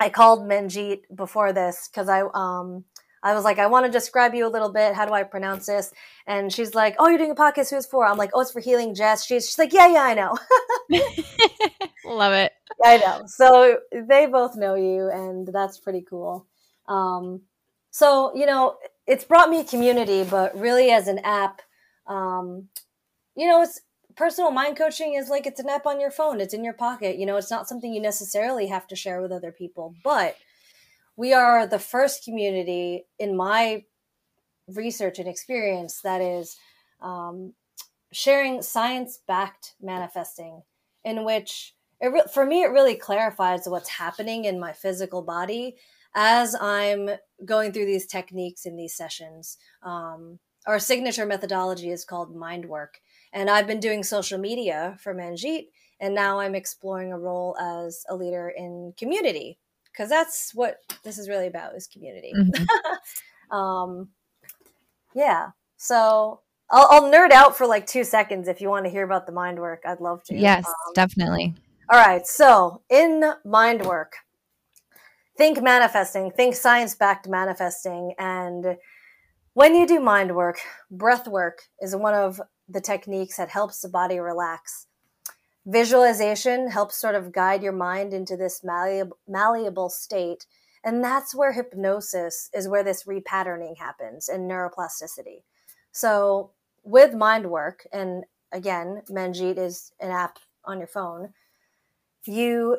[0.01, 2.85] i called manjeet before this because i um
[3.23, 4.95] I was like, I want to describe you a little bit.
[4.95, 5.93] How do I pronounce this?
[6.29, 7.71] And she's like, Oh, you're doing a podcast.
[7.71, 8.07] Who's for?
[8.07, 9.27] I'm like, Oh, it's for Healing Jess.
[9.27, 10.39] She's, she's like, Yeah, yeah, I know.
[12.05, 12.53] Love it.
[12.85, 13.23] I know.
[13.27, 16.47] So they both know you, and that's pretty cool.
[16.87, 17.43] Um,
[17.91, 18.77] so, you know,
[19.07, 21.63] it's brought me community, but really as an app,
[22.07, 22.69] um,
[23.35, 23.81] you know, it's
[24.17, 27.19] personal mind coaching is like it's an app on your phone, it's in your pocket.
[27.19, 30.37] You know, it's not something you necessarily have to share with other people, but
[31.17, 33.85] we are the first community in my
[34.69, 36.57] research and experience that is
[37.01, 37.53] um,
[38.13, 40.63] sharing science backed manifesting,
[41.05, 45.77] in which it re- for me, it really clarifies what's happening in my physical body
[46.17, 47.11] as I'm
[47.45, 53.01] going through these techniques in these sessions, um, our signature methodology is called mind work.
[53.37, 55.67] And I've been doing social media for Manjeet,
[56.01, 59.59] and now I'm exploring a role as a leader in community
[59.93, 62.33] because that's what this is really about is community.
[62.35, 63.55] Mm-hmm.
[63.55, 64.09] um,
[65.15, 65.51] yeah.
[65.77, 69.27] So I'll, I'll, nerd out for like two seconds if you want to hear about
[69.27, 69.83] the mind work.
[69.87, 70.35] I'd love to.
[70.35, 71.53] Yes, um, definitely.
[71.91, 72.27] All right.
[72.27, 74.15] So in mind work,
[75.37, 78.15] think manifesting, think science backed manifesting.
[78.19, 78.79] And
[79.53, 80.59] when you do mind work,
[80.91, 84.87] breath work is one of the techniques that helps the body relax.
[85.67, 90.47] Visualization helps sort of guide your mind into this malleable, malleable state.
[90.85, 95.43] And that's where hypnosis is where this repatterning happens and neuroplasticity.
[95.91, 96.53] So,
[96.85, 101.33] with mind work, and again, Manjeet is an app on your phone,
[102.27, 102.79] you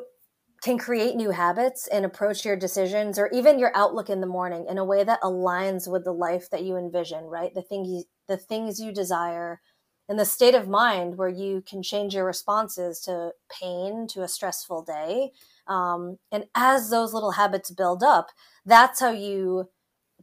[0.62, 4.66] can create new habits and approach your decisions or even your outlook in the morning
[4.68, 8.36] in a way that aligns with the life that you envision right the things the
[8.36, 9.60] things you desire
[10.08, 14.28] and the state of mind where you can change your responses to pain to a
[14.28, 15.32] stressful day
[15.66, 18.28] um, and as those little habits build up
[18.64, 19.68] that's how you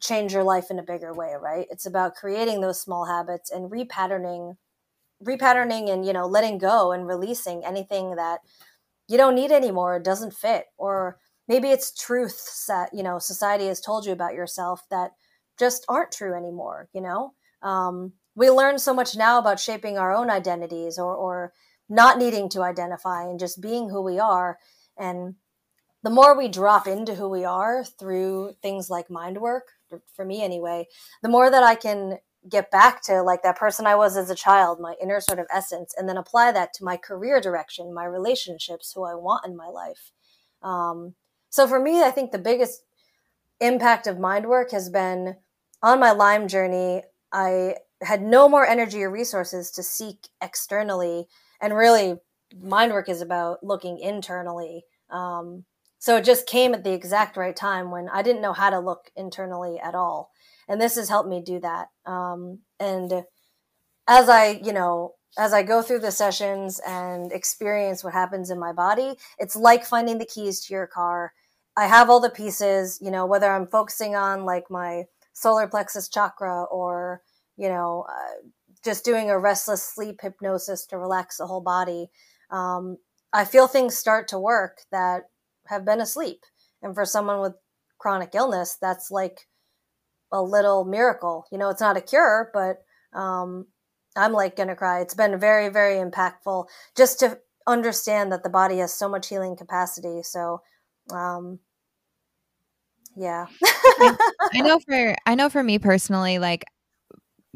[0.02, 3.72] change your life in a bigger way right it's about creating those small habits and
[3.72, 4.58] repatterning
[5.24, 8.40] repatterning and you know letting go and releasing anything that
[9.08, 10.66] you don't need anymore, doesn't fit.
[10.78, 15.12] Or maybe it's truths that, you know, society has told you about yourself that
[15.60, 17.34] just aren't true anymore, you know?
[17.62, 21.54] Um, we learn so much now about shaping our own identities or, or
[21.88, 24.58] not needing to identify and just being who we are.
[24.98, 25.36] And
[26.04, 29.70] the more we drop into who we are through things like mind work,
[30.14, 30.88] for me anyway,
[31.22, 34.36] the more that I can get back to like that person I was as a
[34.36, 38.06] child, my inner sort of essence, and then apply that to my career direction, my
[38.06, 40.12] relationships, who I want in my life.
[40.62, 41.16] Um,
[41.50, 42.84] so for me, I think the biggest
[43.60, 45.38] impact of mind work has been
[45.82, 47.04] on my Lyme journey.
[47.32, 47.76] I
[48.06, 51.28] had no more energy or resources to seek externally,
[51.62, 52.16] and really,
[52.60, 54.84] mind work is about looking internally.
[55.10, 55.66] Um,
[56.00, 58.80] so it just came at the exact right time when I didn't know how to
[58.80, 60.30] look internally at all.
[60.68, 61.88] And this has helped me do that.
[62.06, 63.26] Um, and
[64.08, 68.60] as i you know as i go through the sessions and experience what happens in
[68.60, 71.34] my body it's like finding the keys to your car.
[71.78, 76.08] I have all the pieces you know whether i'm focusing on like my solar plexus
[76.08, 77.22] chakra or
[77.58, 78.48] you know uh,
[78.84, 82.08] just doing a restless sleep hypnosis to relax the whole body
[82.52, 82.98] um,
[83.34, 85.24] i feel things start to work that
[85.68, 86.40] have been asleep
[86.82, 87.54] and for someone with
[87.98, 89.48] chronic illness, that's like
[90.32, 91.48] a little miracle.
[91.52, 92.84] You know, it's not a cure, but
[93.18, 93.66] um,
[94.16, 95.02] I'm like gonna cry.
[95.02, 99.56] It's been very, very impactful just to understand that the body has so much healing
[99.56, 100.22] capacity.
[100.22, 100.62] So,
[101.12, 101.60] um,
[103.16, 103.48] yeah.
[104.00, 104.18] I
[104.62, 106.66] know for I know for me personally, like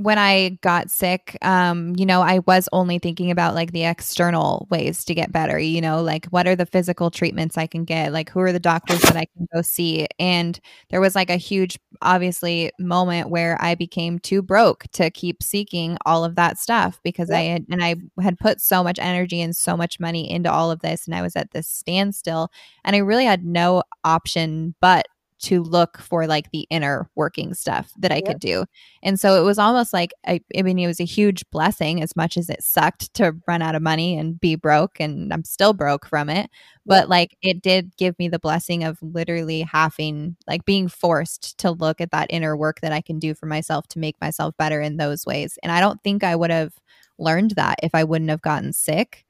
[0.01, 4.65] when I got sick, um, you know, I was only thinking about like the external
[4.71, 8.13] ways to get better, you know, like what are the physical treatments I can get?
[8.13, 10.07] Like who are the doctors that I can go see?
[10.17, 10.57] And
[10.89, 15.97] there was like a huge, obviously, moment where I became too broke to keep seeking
[16.05, 17.29] all of that stuff because.
[17.29, 20.71] I had, and I had put so much energy and so much money into all
[20.71, 21.05] of this.
[21.05, 22.49] And I was at this standstill
[22.83, 25.07] and I really had no option but
[25.39, 28.25] to look for like the inner working stuff that I yep.
[28.25, 28.65] could do.
[29.01, 32.15] And so it was almost like I, I, mean it was a huge blessing as
[32.15, 35.73] much as it sucked to run out of money and be broke and I'm still
[35.73, 36.49] broke from it.
[36.85, 37.09] But yep.
[37.09, 42.01] like it did give me the blessing of literally having like being forced to look
[42.01, 44.97] at that inner work that I can do for myself to make myself better in
[44.97, 45.57] those ways.
[45.63, 46.73] And I don't think I would have
[47.17, 49.25] learned that if I wouldn't have gotten sick,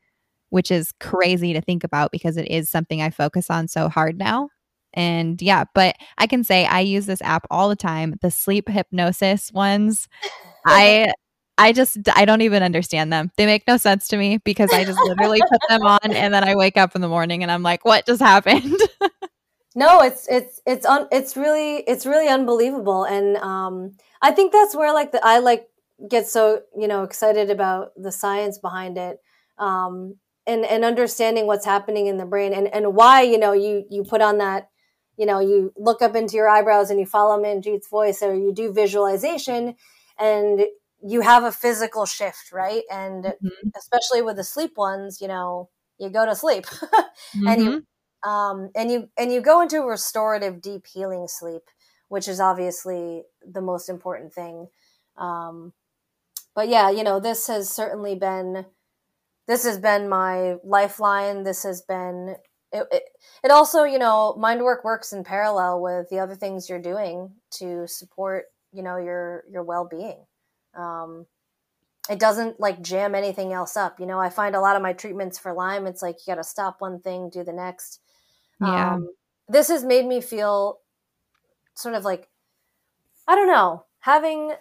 [0.49, 4.17] which is crazy to think about because it is something I focus on so hard
[4.17, 4.49] now.
[4.93, 8.15] And yeah, but I can say I use this app all the time.
[8.21, 10.07] The sleep hypnosis ones,
[10.65, 11.13] I
[11.59, 13.31] I just I don't even understand them.
[13.35, 16.43] They make no sense to me because I just literally put them on and then
[16.43, 18.79] I wake up in the morning and I'm like, what just happened?
[19.75, 24.73] no, it's it's it's un, it's really it's really unbelievable and um I think that's
[24.73, 25.67] where like the I like
[26.09, 29.17] get so, you know, excited about the science behind it.
[29.57, 30.15] Um
[30.47, 34.05] and and understanding what's happening in the brain and and why, you know, you you
[34.05, 34.69] put on that
[35.19, 38.53] you know, you look up into your eyebrows and you follow Manjeet's voice or you
[38.53, 39.75] do visualization
[40.17, 40.61] and
[41.05, 42.83] you have a physical shift, right?
[42.89, 43.69] And mm-hmm.
[43.77, 47.47] especially with the sleep ones, you know, you go to sleep mm-hmm.
[47.47, 48.29] and you mm-hmm.
[48.29, 51.63] um and you and you go into restorative deep healing sleep,
[52.07, 54.67] which is obviously the most important thing.
[55.17, 55.73] Um
[56.55, 58.65] but yeah, you know, this has certainly been
[59.49, 61.43] this has been my lifeline.
[61.43, 62.37] This has been
[62.71, 63.03] it, it,
[63.43, 67.31] it also you know mind work works in parallel with the other things you're doing
[67.51, 70.25] to support you know your your well-being.
[70.75, 71.25] Um
[72.09, 73.99] it doesn't like jam anything else up.
[73.99, 76.41] You know i find a lot of my treatments for lyme it's like you got
[76.41, 78.01] to stop one thing do the next.
[78.61, 78.95] Yeah.
[78.95, 79.09] um
[79.47, 80.79] this has made me feel
[81.75, 82.27] sort of like
[83.27, 84.51] i don't know having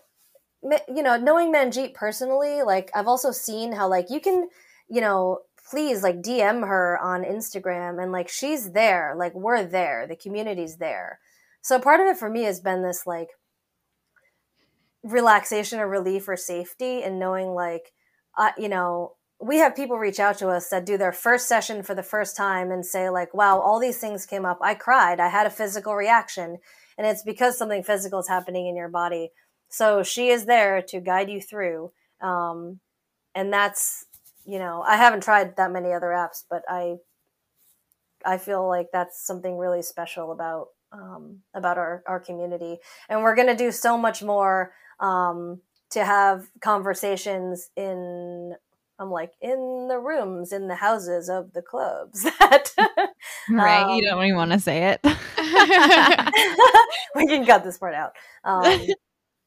[0.63, 4.49] you know knowing manjeet personally like i've also seen how like you can
[4.89, 5.39] you know
[5.69, 10.77] please like DM her on Instagram and like she's there, like we're there, the community's
[10.77, 11.21] there.
[11.61, 13.29] So part of it for me has been this like
[15.03, 17.93] relaxation or relief or safety and knowing like
[18.37, 21.83] uh, you know we have people reach out to us that do their first session
[21.83, 24.59] for the first time and say like wow all these things came up.
[24.63, 25.21] I cried.
[25.21, 26.59] I had a physical reaction.
[26.97, 29.31] And it's because something physical is happening in your body.
[29.69, 32.81] So she is there to guide you through um,
[33.35, 34.07] and that's
[34.49, 36.97] you know, I haven't tried that many other apps, but I
[38.25, 42.79] I feel like that's something really special about um, about our our community,
[43.11, 48.55] and we're going to do so much more um, to have conversations in.
[48.99, 52.27] I'm like in the rooms, in the houses of the clubs.
[52.41, 52.73] That
[53.51, 55.01] right, um, you don't even want to say it.
[57.15, 58.13] we can cut this part out.
[58.43, 58.81] Um,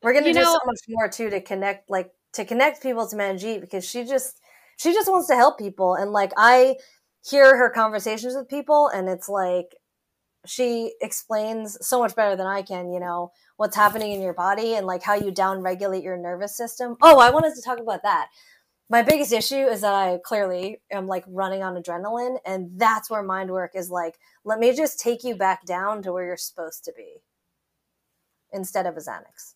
[0.03, 3.07] we're going to do know, so much more too to connect, like to connect people
[3.07, 4.39] to Manjeet because she just
[4.81, 6.75] she just wants to help people and like i
[7.29, 9.75] hear her conversations with people and it's like
[10.45, 14.73] she explains so much better than i can you know what's happening in your body
[14.73, 16.97] and like how you down regulate your nervous system.
[17.01, 18.29] Oh i wanted to talk about that.
[18.89, 23.21] My biggest issue is that i clearly am like running on adrenaline and that's where
[23.21, 26.83] mind work is like let me just take you back down to where you're supposed
[26.85, 27.21] to be
[28.51, 29.53] instead of a xanax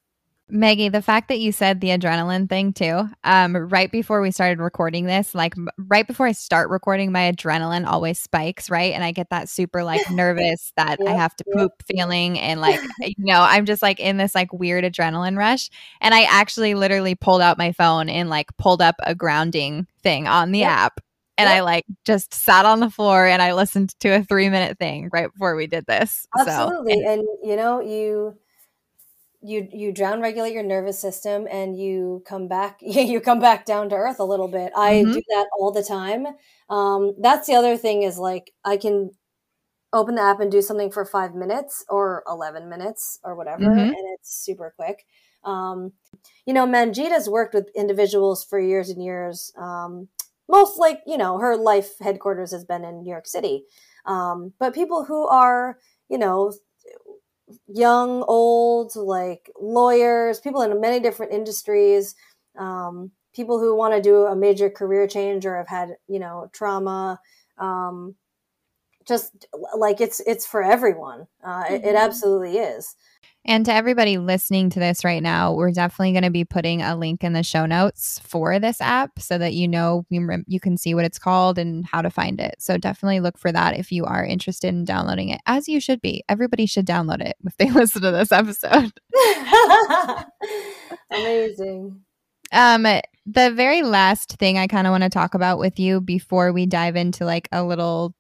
[0.48, 4.60] Maggie, the fact that you said the adrenaline thing too, um, right before we started
[4.60, 8.94] recording this, like right before I start recording, my adrenaline always spikes, right?
[8.94, 12.38] And I get that super like nervous that I have to poop feeling.
[12.40, 15.72] And like, you know, I'm just like in this like weird adrenaline rush.
[16.00, 20.28] And I actually literally pulled out my phone and like pulled up a grounding thing
[20.28, 21.00] on the app.
[21.40, 24.78] And I like just sat on the floor and I listened to a three minute
[24.78, 26.28] thing right before we did this.
[26.40, 26.94] Absolutely.
[26.94, 28.38] So, and, and you know, you,
[29.46, 33.90] you you down regulate your nervous system and you come back you come back down
[33.90, 34.72] to earth a little bit.
[34.76, 35.14] I mm-hmm.
[35.14, 36.28] do that all the time.
[36.70, 39.12] Um, that's the other thing is like i can
[39.94, 43.80] open the app and do something for five minutes or 11 minutes or whatever mm-hmm.
[43.80, 45.06] and it's super quick.
[45.44, 45.94] Um,
[46.46, 49.54] you know manjeet has worked with individuals for years and years.
[49.58, 50.10] Um,
[50.50, 53.66] most like you know her life headquarters has been in new york city.
[54.06, 55.78] Um, but people who are
[56.10, 56.54] you know
[57.68, 62.16] young, old, like lawyers, people in many different industries,
[62.58, 66.50] um, people who want to do a major career change or have had, you know,
[66.54, 67.20] trauma.
[67.58, 68.16] Um,
[69.08, 69.46] just
[69.78, 71.28] like it's it's for everyone.
[71.44, 71.74] Uh, mm-hmm.
[71.76, 71.98] it, it mm-hmm.
[71.98, 72.96] absolutely is.
[73.48, 76.96] And to everybody listening to this right now, we're definitely going to be putting a
[76.96, 80.96] link in the show notes for this app so that you know you can see
[80.96, 82.56] what it's called and how to find it.
[82.58, 86.02] So definitely look for that if you are interested in downloading it, as you should
[86.02, 86.24] be.
[86.28, 88.92] Everybody should download it if they listen to this episode.
[91.12, 92.02] Amazing.
[92.52, 92.84] Um,
[93.28, 96.66] the very last thing I kind of want to talk about with you before we
[96.66, 98.16] dive into like a little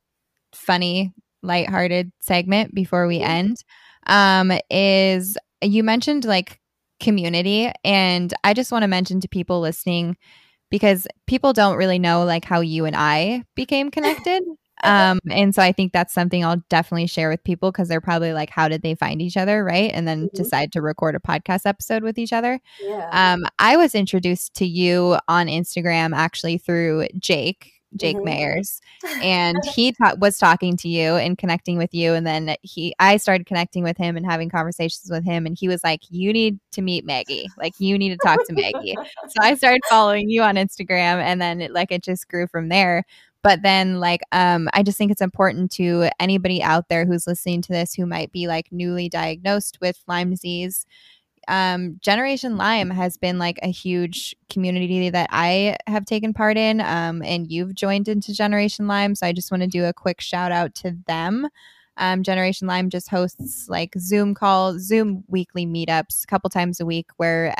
[0.53, 3.57] funny, lighthearted segment before we end
[4.05, 6.59] um, is you mentioned like
[6.99, 7.71] community.
[7.83, 10.17] And I just want to mention to people listening
[10.69, 14.43] because people don't really know like how you and I became connected.
[14.83, 18.33] um, and so I think that's something I'll definitely share with people because they're probably
[18.33, 19.63] like, how did they find each other?
[19.63, 19.91] Right.
[19.93, 20.35] And then mm-hmm.
[20.35, 22.59] decide to record a podcast episode with each other.
[22.81, 23.09] Yeah.
[23.11, 27.71] Um, I was introduced to you on Instagram actually through Jake.
[27.95, 28.27] Jake mm-hmm.
[28.27, 28.79] Mayers,
[29.21, 33.17] and he ta- was talking to you and connecting with you, and then he, I
[33.17, 36.59] started connecting with him and having conversations with him, and he was like, "You need
[36.71, 37.47] to meet Maggie.
[37.57, 38.95] Like, you need to talk to Maggie."
[39.27, 42.69] so I started following you on Instagram, and then it, like it just grew from
[42.69, 43.03] there.
[43.41, 47.61] But then, like, um, I just think it's important to anybody out there who's listening
[47.63, 50.87] to this who might be like newly diagnosed with Lyme disease
[51.47, 56.81] um, Generation Lyme has been like a huge community that I have taken part in,
[56.81, 59.15] um, and you've joined into Generation Lyme.
[59.15, 61.47] So I just want to do a quick shout out to them.
[61.97, 66.85] Um, Generation Lyme just hosts like Zoom call, Zoom weekly meetups a couple times a
[66.85, 67.53] week where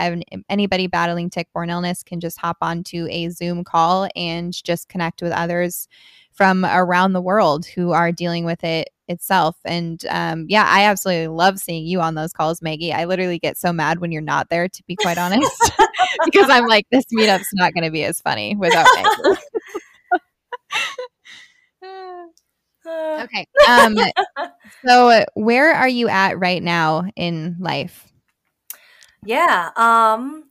[0.50, 5.32] anybody battling tick-borne illness can just hop onto a Zoom call and just connect with
[5.32, 5.88] others
[6.34, 9.56] from around the world who are dealing with it itself.
[9.66, 12.94] And um, yeah, I absolutely love seeing you on those calls, Maggie.
[12.94, 15.72] I literally get so mad when you're not there, to be quite honest,
[16.26, 19.40] because I'm like, this meetup's not going to be as funny without Maggie.
[23.24, 23.48] okay.
[23.68, 23.98] Um,
[24.86, 28.12] so, where are you at right now in life?
[29.26, 29.72] Yeah.
[29.76, 30.50] Um.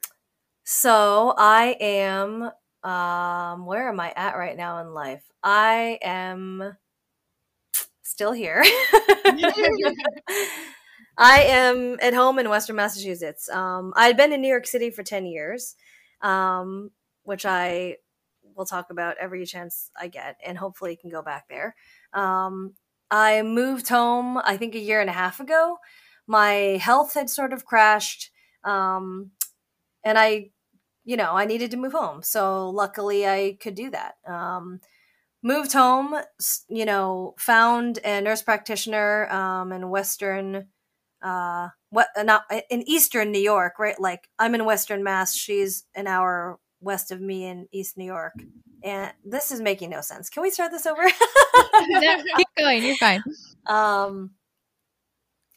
[0.65, 2.51] So I am.
[2.83, 3.67] Um.
[3.67, 5.23] Where am I at right now in life?
[5.43, 6.77] I am
[8.15, 8.63] still here.
[11.19, 13.49] I am at home in Western Massachusetts.
[13.49, 15.75] Um, I had been in New York City for 10 years,
[16.23, 16.93] um,
[17.25, 17.97] which I
[18.55, 21.75] will talk about every chance I get, and hopefully can go back there.
[22.13, 22.75] Um,
[23.11, 25.79] I moved home, I think, a year and a half ago.
[26.29, 28.31] My health had sort of crashed,
[28.63, 29.33] um,
[30.05, 30.51] and I,
[31.05, 32.23] you know, I needed to move home.
[32.23, 34.15] So luckily, I could do that.
[35.47, 36.17] Moved home,
[36.69, 40.69] you know, found a nurse practitioner um, in Western,
[41.23, 44.01] uh, what not in Eastern New York, right?
[44.01, 48.33] Like I'm in Western Mass, she's an hour west of me in East New York,
[48.83, 50.31] and this is making no sense.
[50.31, 51.03] Can we start this over?
[52.37, 53.23] Keep going, you're fine.
[53.67, 54.31] Um.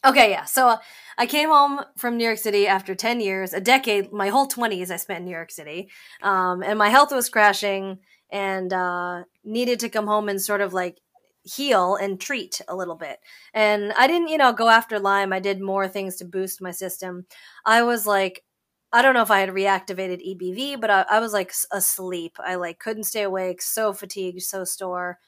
[0.06, 0.44] Okay, yeah.
[0.44, 0.76] So uh,
[1.18, 4.92] I came home from New York City after 10 years, a decade, my whole 20s
[4.92, 5.90] I spent in New York City.
[6.22, 7.98] Um, and my health was crashing
[8.30, 10.98] and uh, needed to come home and sort of like
[11.42, 13.18] heal and treat a little bit.
[13.54, 15.32] And I didn't, you know, go after Lyme.
[15.32, 17.26] I did more things to boost my system.
[17.64, 18.44] I was like,
[18.92, 22.36] I don't know if I had reactivated EBV, but I, I was like asleep.
[22.38, 25.18] I like couldn't stay awake, so fatigued, so sore.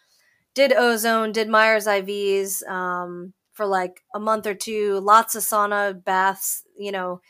[0.54, 6.02] Did ozone, did Myers IVs um, for like a month or two, lots of sauna
[6.02, 7.20] baths, you know,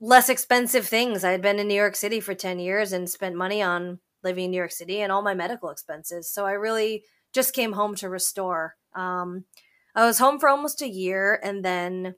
[0.00, 1.24] less expensive things.
[1.24, 4.46] I had been in New York City for 10 years and spent money on living
[4.46, 6.30] in New York City and all my medical expenses.
[6.30, 8.74] So I really just came home to restore.
[8.94, 9.44] Um,
[9.94, 12.14] I was home for almost a year and then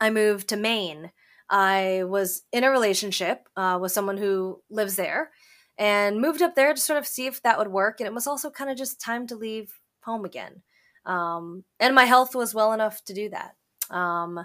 [0.00, 1.12] I moved to Maine.
[1.48, 5.30] I was in a relationship uh, with someone who lives there
[5.78, 8.00] and moved up there to sort of see if that would work.
[8.00, 9.72] And it was also kind of just time to leave
[10.02, 10.62] home again.
[11.06, 13.54] Um, and my health was well enough to do that.
[13.94, 14.40] Um,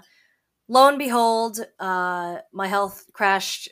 [0.68, 3.68] lo and behold, uh, my health crashed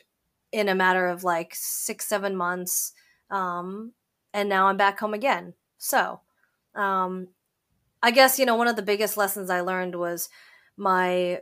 [0.51, 2.93] in a matter of like six, seven months.
[3.29, 3.93] Um,
[4.33, 5.53] and now I'm back home again.
[5.77, 6.21] So,
[6.75, 7.29] um,
[8.01, 10.29] I guess, you know, one of the biggest lessons I learned was
[10.77, 11.41] my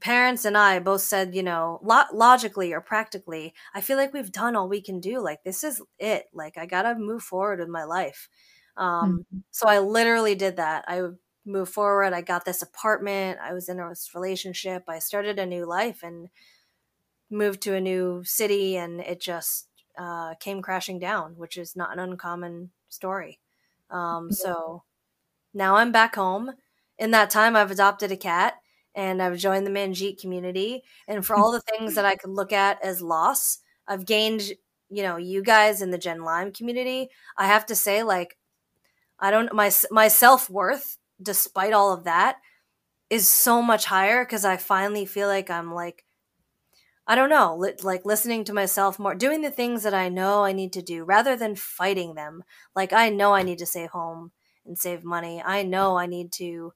[0.00, 4.32] parents and I both said, you know, lo- logically or practically, I feel like we've
[4.32, 5.20] done all we can do.
[5.20, 6.26] Like, this is it.
[6.32, 8.28] Like, I got to move forward with my life.
[8.76, 9.38] Um, mm-hmm.
[9.50, 10.84] So I literally did that.
[10.88, 11.02] I
[11.46, 12.12] moved forward.
[12.12, 13.38] I got this apartment.
[13.42, 14.84] I was in a relationship.
[14.88, 16.28] I started a new life and
[17.34, 21.92] moved to a new city, and it just uh, came crashing down, which is not
[21.92, 23.40] an uncommon story.
[23.90, 24.84] Um, so
[25.52, 26.52] now I'm back home,
[26.98, 28.54] in that time, I've adopted a cat
[28.94, 30.82] and I've joined the Manjeet community.
[31.08, 33.58] And for all the things that I could look at as loss,
[33.88, 34.42] I've gained,
[34.90, 37.08] you know, you guys in the Gen Lyme community.
[37.36, 38.36] I have to say, like,
[39.18, 42.38] I don't my my self worth, despite all of that,
[43.10, 46.04] is so much higher because I finally feel like I'm like,
[47.06, 50.44] I don't know, li- like listening to myself more, doing the things that I know
[50.44, 52.44] I need to do rather than fighting them.
[52.74, 54.32] Like I know I need to stay home
[54.64, 55.42] and save money.
[55.44, 56.72] I know I need to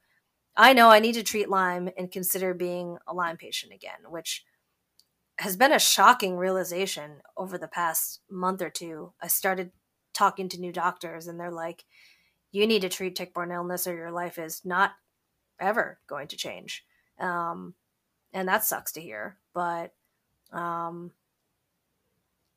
[0.57, 4.45] I know I need to treat Lyme and consider being a Lyme patient again, which
[5.39, 9.13] has been a shocking realization over the past month or two.
[9.23, 9.71] I started
[10.13, 11.85] talking to new doctors and they're like,
[12.51, 14.93] you need to treat tick-borne illness or your life is not
[15.61, 16.85] ever going to change.
[17.21, 17.75] Um,
[18.33, 19.93] and that sucks to hear, but
[20.53, 21.13] um,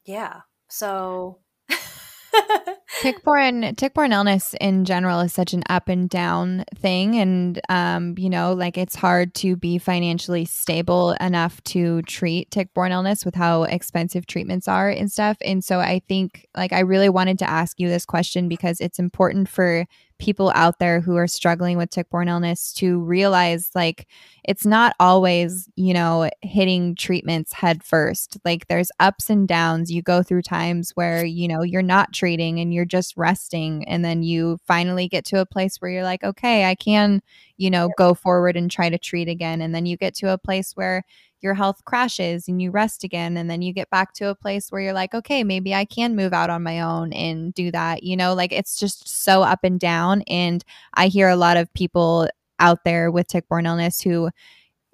[0.06, 0.42] yeah.
[0.68, 1.40] So
[3.02, 8.30] tick-borne tick-borne illness in general is such an up and down thing and um, you
[8.30, 13.64] know like it's hard to be financially stable enough to treat tick-borne illness with how
[13.64, 17.80] expensive treatments are and stuff and so i think like i really wanted to ask
[17.80, 19.86] you this question because it's important for
[20.22, 24.08] people out there who are struggling with tick-borne illness to realize like
[24.44, 28.38] it's not always you know hitting treatments head first.
[28.46, 29.92] Like there's ups and downs.
[29.92, 34.06] You go through times where you know you're not treating and you're just resting and
[34.06, 37.22] then you finally get to a place where you're like okay i can
[37.62, 40.38] you know go forward and try to treat again and then you get to a
[40.38, 41.04] place where
[41.42, 44.72] your health crashes and you rest again and then you get back to a place
[44.72, 48.02] where you're like okay maybe i can move out on my own and do that
[48.02, 50.64] you know like it's just so up and down and
[50.96, 52.28] i hear a lot of people
[52.60, 54.30] out there with tick-borne illness who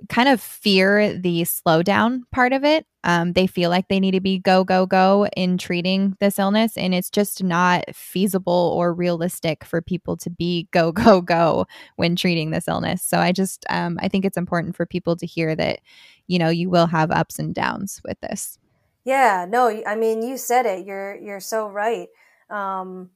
[0.10, 2.86] kind of fear the slowdown part of it.
[3.04, 6.78] Um, they feel like they need to be go, go, go in treating this illness.
[6.78, 11.66] And it's just not feasible or realistic for people to be go, go, go
[11.96, 13.02] when treating this illness.
[13.02, 15.80] So I just, um, I think it's important for people to hear that,
[16.28, 18.60] you know, you will have ups and downs with this.
[19.04, 20.86] Yeah, no, I mean, you said it.
[20.86, 22.10] You're, you're so right.
[22.50, 23.12] Um,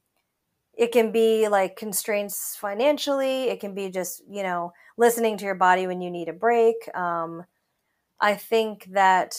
[0.82, 3.44] it can be like constraints financially.
[3.44, 6.74] It can be just, you know, listening to your body when you need a break.
[6.92, 7.44] Um,
[8.20, 9.36] I think that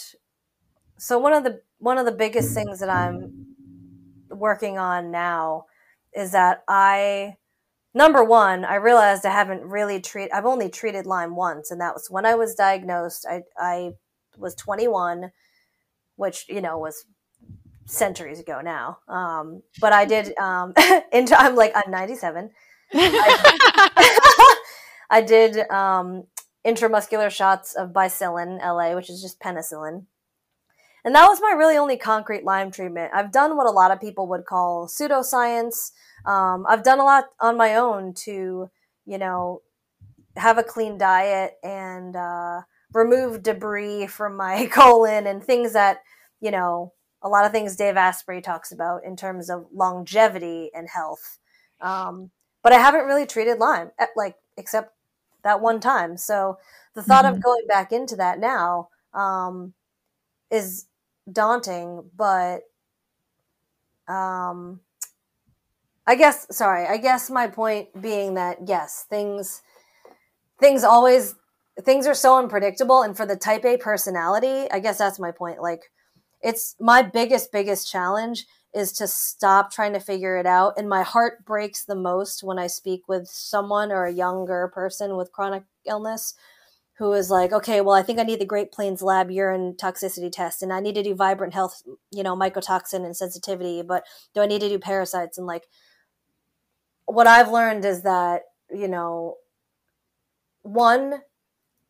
[0.98, 3.46] so one of the one of the biggest things that I'm
[4.30, 5.66] working on now
[6.16, 7.36] is that I
[7.94, 11.94] number one, I realized I haven't really treated I've only treated Lyme once, and that
[11.94, 13.26] was when I was diagnosed.
[13.30, 13.92] I I
[14.38, 15.32] was 21,
[16.16, 17.04] which you know was
[17.86, 19.00] centuries ago now.
[19.08, 20.74] Um, but I did um,
[21.12, 22.50] into I'm like I'm 97.
[22.94, 24.56] I,
[25.10, 26.26] I did um,
[26.66, 30.06] intramuscular shots of Bicillin LA, which is just penicillin.
[31.06, 33.12] And that was my really only concrete Lyme treatment.
[33.14, 35.92] I've done what a lot of people would call pseudoscience.
[36.26, 38.70] Um, I've done a lot on my own to,
[39.06, 39.62] you know,
[40.38, 42.62] have a clean diet and uh,
[42.94, 45.98] remove debris from my colon and things that,
[46.40, 46.94] you know,
[47.24, 51.40] a lot of things Dave Asprey talks about in terms of longevity and health.
[51.82, 52.32] Um,
[52.62, 54.94] but I haven't really treated Lyme, like, except
[55.44, 56.18] that one time.
[56.18, 56.58] So
[56.94, 57.36] the thought mm-hmm.
[57.36, 59.74] of going back into that now um,
[60.52, 60.86] is
[61.32, 62.62] daunting, but
[64.08, 64.82] um,
[66.06, 69.62] I guess sorry, I guess my point being that yes, things
[70.60, 71.36] things always
[71.82, 75.62] things are so unpredictable and for the type A personality, I guess that's my point.
[75.62, 75.92] Like
[76.44, 80.74] it's my biggest biggest challenge is to stop trying to figure it out.
[80.78, 85.16] And my heart breaks the most when I speak with someone or a younger person
[85.16, 86.34] with chronic illness
[86.98, 90.32] who is like, okay, well, I think I need the Great Plains Lab urine toxicity
[90.32, 94.04] test, and I need to do Vibrant Health, you know, mycotoxin and sensitivity, but
[94.36, 95.38] do I need to do parasites?
[95.38, 95.64] And like,
[97.06, 99.38] what I've learned is that, you know,
[100.62, 101.22] one,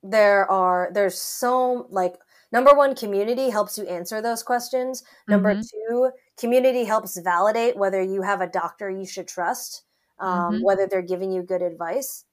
[0.01, 2.15] there are, there's so, like,
[2.53, 5.03] number one, community helps you answer those questions.
[5.27, 5.61] Number mm-hmm.
[5.61, 9.83] two, community helps validate whether you have a doctor you should trust,
[10.19, 10.63] um, mm-hmm.
[10.63, 12.23] whether they're giving you good advice.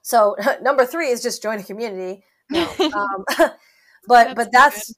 [0.00, 2.24] So number three is just join a community.
[2.50, 2.62] No.
[2.78, 3.24] um,
[4.06, 4.96] but that's but that's good.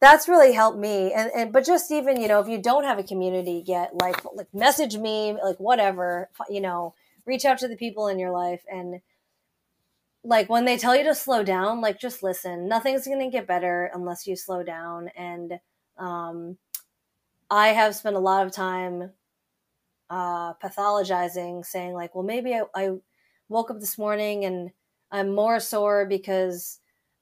[0.00, 1.12] that's really helped me.
[1.12, 4.24] And and but just even you know if you don't have a community yet, like
[4.34, 6.94] like message me, like whatever you know,
[7.26, 9.00] reach out to the people in your life and
[10.22, 12.68] like when they tell you to slow down like just listen.
[12.68, 15.08] Nothing's going to get better unless you slow down.
[15.16, 15.58] And
[15.98, 16.58] um
[17.50, 19.10] I have spent a lot of time
[20.08, 22.90] uh, pathologizing, saying like, well, maybe I, I
[23.48, 24.70] woke up this morning and
[25.10, 26.78] I'm more sore because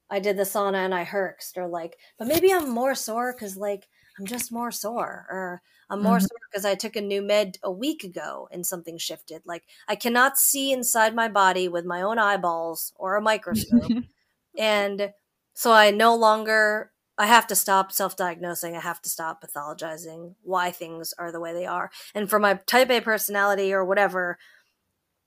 [0.09, 3.57] I did the sauna and I herxed, or like, but maybe I'm more sore because
[3.57, 6.25] like I'm just more sore, or I'm more mm-hmm.
[6.25, 9.41] sore because I took a new med a week ago and something shifted.
[9.45, 13.91] Like I cannot see inside my body with my own eyeballs or a microscope.
[14.57, 15.11] and
[15.53, 18.77] so I no longer I have to stop self-diagnosing.
[18.77, 21.91] I have to stop pathologizing why things are the way they are.
[22.15, 24.37] And for my type A personality or whatever,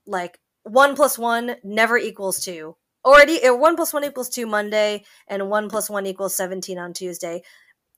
[0.07, 2.77] like one plus one never equals two.
[3.05, 7.43] Already, one plus one equals two Monday, and one plus one equals seventeen on Tuesday.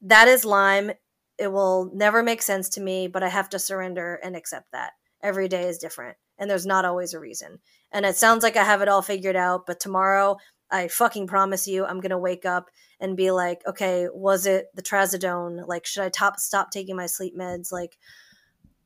[0.02, 0.92] That is Lyme
[1.38, 4.94] it will never make sense to me, but I have to surrender and accept that.
[5.22, 7.60] Every day is different, and there's not always a reason.
[7.92, 10.38] And it sounds like I have it all figured out, but tomorrow,
[10.72, 14.82] I fucking promise you, I'm gonna wake up and be like, okay, was it the
[14.82, 15.68] trazodone?
[15.68, 17.72] Like, should I top stop taking my sleep meds?
[17.72, 17.98] Like,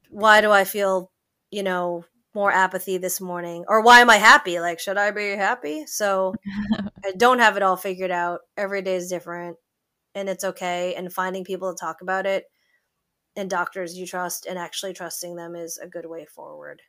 [0.10, 1.12] why do I feel,
[1.52, 3.66] you know, more apathy this morning?
[3.68, 4.60] Or why am I happy?
[4.60, 5.86] Like, should I be happy?
[5.86, 6.34] So
[7.06, 8.42] I don't have it all figured out.
[8.58, 9.58] Every day is different
[10.16, 12.46] and it's okay and finding people to talk about it
[13.36, 16.82] and doctors you trust and actually trusting them is a good way forward.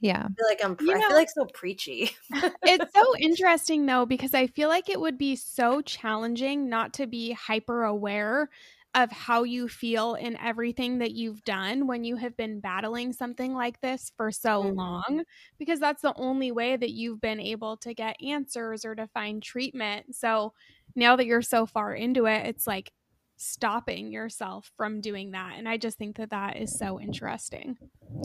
[0.00, 0.24] Yeah.
[0.24, 2.10] I feel like I'm you know, I feel like so preachy.
[2.62, 7.06] it's so interesting though because I feel like it would be so challenging not to
[7.06, 8.48] be hyper aware
[8.94, 13.54] of how you feel in everything that you've done when you have been battling something
[13.54, 14.76] like this for so mm-hmm.
[14.76, 15.22] long
[15.58, 19.42] because that's the only way that you've been able to get answers or to find
[19.42, 20.16] treatment.
[20.16, 20.54] So
[20.94, 22.92] now that you're so far into it, it's like
[23.36, 25.54] stopping yourself from doing that.
[25.56, 27.78] And I just think that that is so interesting.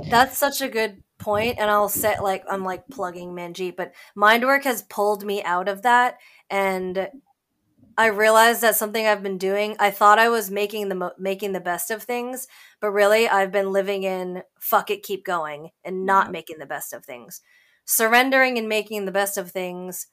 [0.10, 4.64] That's such a good point, and I'll say like I'm like plugging Manjeet, but Mindwork
[4.66, 6.18] has pulled me out of that,
[6.50, 7.10] and
[7.98, 9.78] I realized that something I've been doing.
[9.80, 12.48] I thought I was making the mo- making the best of things,
[12.82, 16.34] but really I've been living in fuck it, keep going, and not mm-hmm.
[16.34, 17.42] making the best of things.
[17.86, 20.08] Surrendering and making the best of things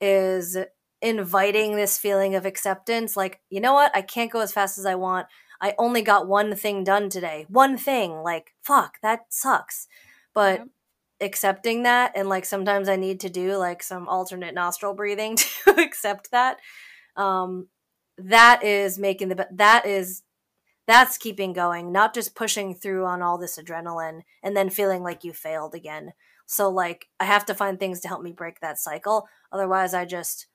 [0.00, 0.56] is
[1.02, 3.94] inviting this feeling of acceptance like you know what?
[3.94, 5.26] I can't go as fast as i want.
[5.60, 7.46] I only got one thing done today.
[7.48, 8.22] One thing.
[8.22, 9.88] Like fuck that sucks.
[10.34, 11.26] But yeah.
[11.26, 15.74] accepting that and like sometimes i need to do like some alternate nostril breathing to
[15.78, 16.58] accept that
[17.16, 17.68] um
[18.18, 20.22] that is making the that is
[20.86, 25.24] that's keeping going not just pushing through on all this adrenaline and then feeling like
[25.24, 26.12] you failed again.
[26.46, 29.28] So like i have to find things to help me break that cycle.
[29.52, 30.46] Otherwise i just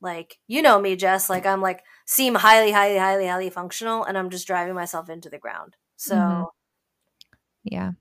[0.00, 1.28] like, you know me, Jess.
[1.30, 5.28] Like, I'm like, seem highly, highly, highly, highly functional, and I'm just driving myself into
[5.28, 5.76] the ground.
[5.96, 6.44] So, mm-hmm.
[7.64, 7.92] yeah.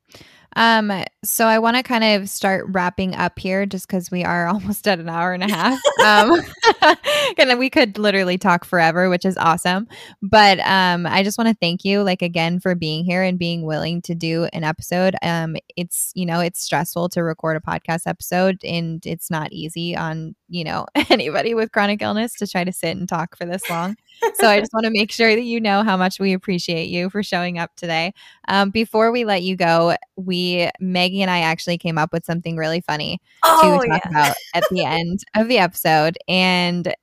[0.55, 0.91] Um,
[1.23, 4.87] so I want to kind of start wrapping up here just because we are almost
[4.87, 5.79] at an hour and a half.
[6.05, 6.41] um,
[7.37, 9.87] and we could literally talk forever, which is awesome.
[10.21, 13.63] But um, I just want to thank you, like, again, for being here and being
[13.63, 15.15] willing to do an episode.
[15.21, 19.95] Um, it's, you know, it's stressful to record a podcast episode and it's not easy
[19.95, 23.69] on, you know, anybody with chronic illness to try to sit and talk for this
[23.69, 23.95] long
[24.35, 27.09] so I just want to make sure that you know how much we appreciate you
[27.09, 28.13] for showing up today.
[28.47, 30.37] Um, before we let you go, we
[30.79, 34.09] Maggie and I actually came up with something really funny oh, to talk yeah.
[34.09, 36.17] about at the end of the episode.
[36.27, 36.93] And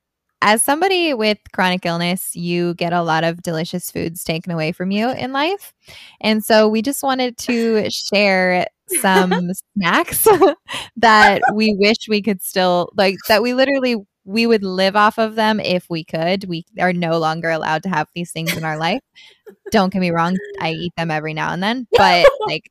[0.41, 4.91] as somebody with chronic illness, you get a lot of delicious foods taken away from
[4.91, 5.73] you in life.
[6.21, 8.67] And so we just wanted to share
[9.01, 10.27] some snacks
[10.97, 15.35] that we wish we could still like that we literally we would live off of
[15.35, 16.47] them if we could.
[16.47, 18.99] We are no longer allowed to have these things in our life.
[19.71, 22.69] Don't get me wrong, I eat them every now and then, but like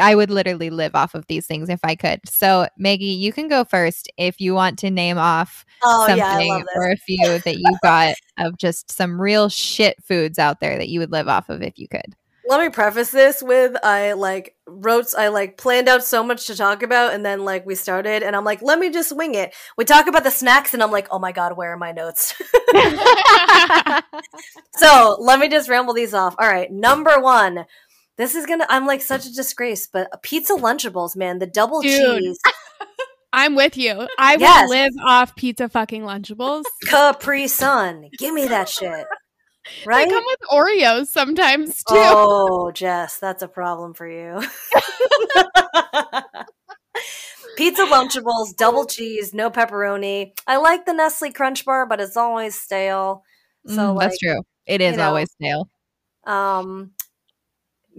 [0.00, 2.20] I would literally live off of these things if I could.
[2.26, 6.62] So, Maggie, you can go first if you want to name off oh, something yeah,
[6.76, 10.88] or a few that you got of just some real shit foods out there that
[10.88, 12.14] you would live off of if you could
[12.48, 16.56] let me preface this with I like wrote I like planned out so much to
[16.56, 19.54] talk about and then like we started and I'm like let me just wing it.
[19.76, 22.34] We talk about the snacks and I'm like oh my god where are my notes?
[24.76, 26.34] so, let me just ramble these off.
[26.38, 27.64] All right, number 1.
[28.16, 32.20] This is to I'm like such a disgrace, but pizza lunchables, man, the double Dude.
[32.20, 32.38] cheese.
[33.32, 34.06] I'm with you.
[34.18, 34.68] I yes.
[34.68, 36.64] would live off pizza fucking lunchables.
[36.84, 38.10] Capri Sun.
[38.18, 39.06] Give me that shit.
[39.86, 40.08] Right?
[40.08, 41.94] They come with Oreos sometimes too.
[41.94, 44.40] Oh, Jess, that's a problem for you.
[47.56, 50.32] Pizza Lunchables, double cheese, no pepperoni.
[50.48, 53.22] I like the Nestle Crunch Bar, but it's always stale.
[53.68, 54.42] So mm, like, that's true.
[54.66, 55.68] It is know, always stale.
[56.24, 56.90] Um,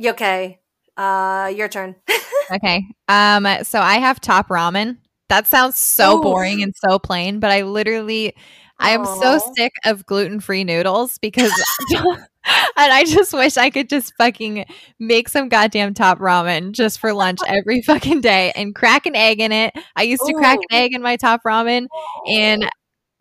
[0.06, 0.60] okay.
[0.96, 1.96] Uh, your turn.
[2.52, 2.86] okay.
[3.08, 4.98] Um, so I have top ramen.
[5.30, 6.22] That sounds so Ooh.
[6.22, 8.36] boring and so plain, but I literally
[8.80, 11.52] I am so sick of gluten free noodles because,
[11.96, 12.28] and
[12.76, 14.66] I just wish I could just fucking
[15.00, 19.40] make some goddamn top ramen just for lunch every fucking day and crack an egg
[19.40, 19.74] in it.
[19.96, 20.38] I used to Ooh.
[20.38, 21.88] crack an egg in my top ramen,
[22.28, 22.70] and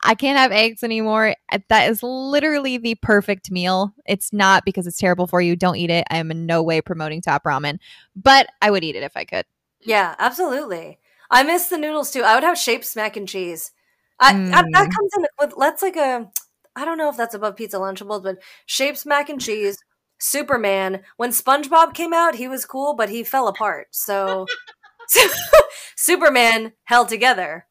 [0.03, 1.35] I can't have eggs anymore.
[1.69, 3.95] That is literally the perfect meal.
[4.07, 5.55] It's not because it's terrible for you.
[5.55, 6.05] Don't eat it.
[6.11, 7.79] I am in no way promoting top ramen,
[8.17, 9.45] but I would eat it if I could.
[9.81, 10.99] Yeah, absolutely.
[11.31, 12.23] I miss the noodles too.
[12.23, 13.73] I would have shapes mac and cheese.
[14.19, 14.53] I, mm.
[14.53, 14.95] I, that mm.
[14.95, 16.31] comes in with that's like a
[16.75, 19.79] I don't know if that's above pizza lunchables, but shapes mac and cheese.
[20.19, 21.03] Superman.
[21.17, 23.89] When SpongeBob came out, he was cool, but he fell apart.
[23.91, 24.47] So
[25.97, 27.67] Superman held together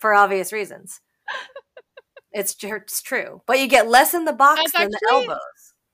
[0.00, 1.00] for obvious reasons.
[2.32, 5.38] It's, it's true, but you get less in the box that's than actually, the elbows.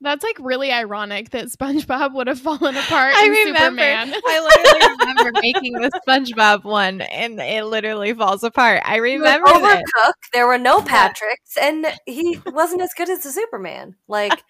[0.02, 3.14] That's like really ironic that SpongeBob would have fallen apart.
[3.14, 3.58] I remember.
[3.58, 4.14] Superman.
[4.14, 8.82] I literally remember making the SpongeBob one, and it literally falls apart.
[8.84, 9.48] I remember.
[9.48, 10.30] Overcooked.
[10.34, 13.96] There were no Patricks, and he wasn't as good as the Superman.
[14.08, 14.42] Like.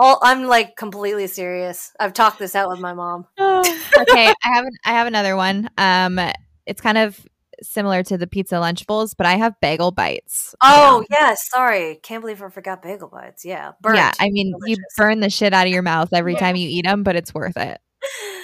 [0.00, 1.90] All, I'm like completely serious.
[1.98, 3.26] I've talked this out with my mom.
[3.40, 5.68] okay, I have I have another one.
[5.76, 6.20] Um,
[6.66, 7.20] it's kind of
[7.62, 10.54] similar to the pizza lunchables, but I have bagel bites.
[10.62, 13.44] Oh yes, sorry, can't believe I forgot bagel bites.
[13.44, 13.96] Yeah, burnt.
[13.96, 14.12] yeah.
[14.20, 14.78] I mean, Delicious.
[14.78, 16.40] you burn the shit out of your mouth every yeah.
[16.40, 17.80] time you eat them, but it's worth it.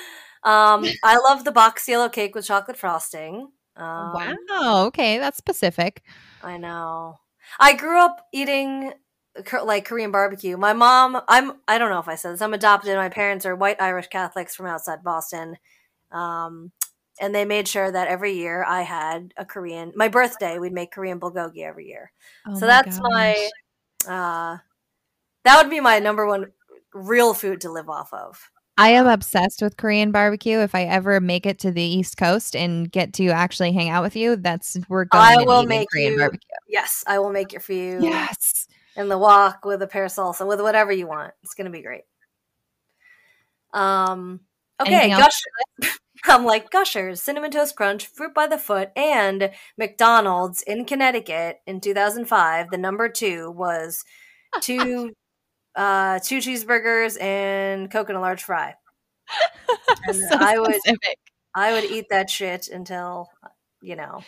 [0.44, 3.48] Um, I love the box yellow cake with chocolate frosting.
[3.76, 4.84] Um, wow.
[4.86, 6.02] Okay, that's specific.
[6.42, 7.18] I know.
[7.58, 8.92] I grew up eating
[9.64, 10.56] like Korean barbecue.
[10.56, 12.42] My mom, I'm I don't know if I said this.
[12.42, 12.94] I'm adopted.
[12.96, 15.56] My parents are white Irish Catholics from outside Boston.
[16.12, 16.72] Um,
[17.20, 19.92] and they made sure that every year I had a Korean.
[19.94, 22.12] My birthday, we'd make Korean bulgogi every year.
[22.46, 23.10] Oh so my that's gosh.
[23.10, 23.50] my.
[24.06, 24.58] Uh,
[25.44, 26.52] that would be my number one
[26.92, 28.50] real food to live off of.
[28.76, 30.58] I am obsessed with Korean barbecue.
[30.58, 34.02] If I ever make it to the East Coast and get to actually hang out
[34.02, 35.22] with you, that's we're going.
[35.22, 36.48] I will make Korean you, barbecue.
[36.68, 38.00] Yes, I will make it for you.
[38.02, 38.66] Yes,
[38.96, 41.32] in the wok with a pair of salsa with whatever you want.
[41.44, 42.02] It's gonna be great.
[43.72, 44.40] Um.
[44.80, 45.40] Okay, Gush.
[46.24, 51.80] I'm like Gushers, Cinnamon Toast Crunch, Fruit by the Foot, and McDonald's in Connecticut in
[51.80, 52.70] 2005.
[52.70, 54.04] The number two was
[54.60, 55.12] two
[55.76, 58.74] uh, two cheeseburgers and Coke and a large fry.
[60.06, 61.18] And so I would specific.
[61.54, 63.28] I would eat that shit until
[63.80, 64.22] you know.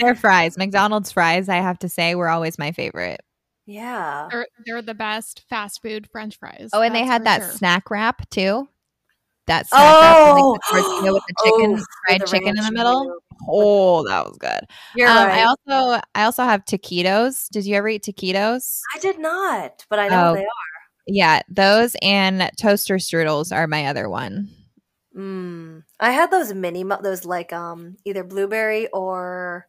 [0.00, 3.20] Their fries, McDonald's fries, I have to say, were always my favorite.
[3.66, 4.28] Yeah.
[4.30, 6.70] They're, they're the best fast food french fries.
[6.72, 7.50] Oh, and they had that sure.
[7.52, 8.68] snack wrap too
[9.46, 12.72] that snack oh, wrap, like the with the chicken, oh, fried the chicken in the
[12.72, 13.18] middle.
[13.48, 14.60] Oh, that was good.
[14.94, 15.40] You're um, right.
[15.40, 17.48] I also I also have taquitos.
[17.48, 18.80] Did you ever eat taquitos?
[18.94, 20.46] I did not, but I know oh, they are.
[21.06, 24.50] Yeah, those and toaster strudels are my other one.
[25.16, 29.66] Mm, I had those mini, those like um either blueberry or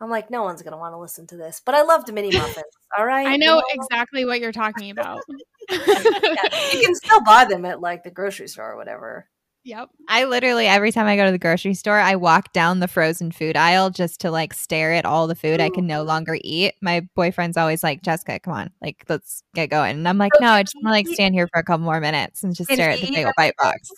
[0.00, 2.64] I'm like, no one's gonna want to listen to this, but I loved mini muffins.
[2.96, 5.20] All right, I know, you know exactly what you're talking about.
[5.70, 9.28] yeah, you can still buy them at like the grocery store or whatever.
[9.64, 9.88] Yep.
[10.08, 13.32] I literally every time I go to the grocery store, I walk down the frozen
[13.32, 15.64] food aisle just to like stare at all the food Ooh.
[15.64, 16.74] I can no longer eat.
[16.82, 19.96] My boyfriend's always like, Jessica, come on, like let's get going.
[19.96, 21.98] And I'm like, no, I just want to like stand here for a couple more
[21.98, 23.88] minutes and just stare at the bagel bite box.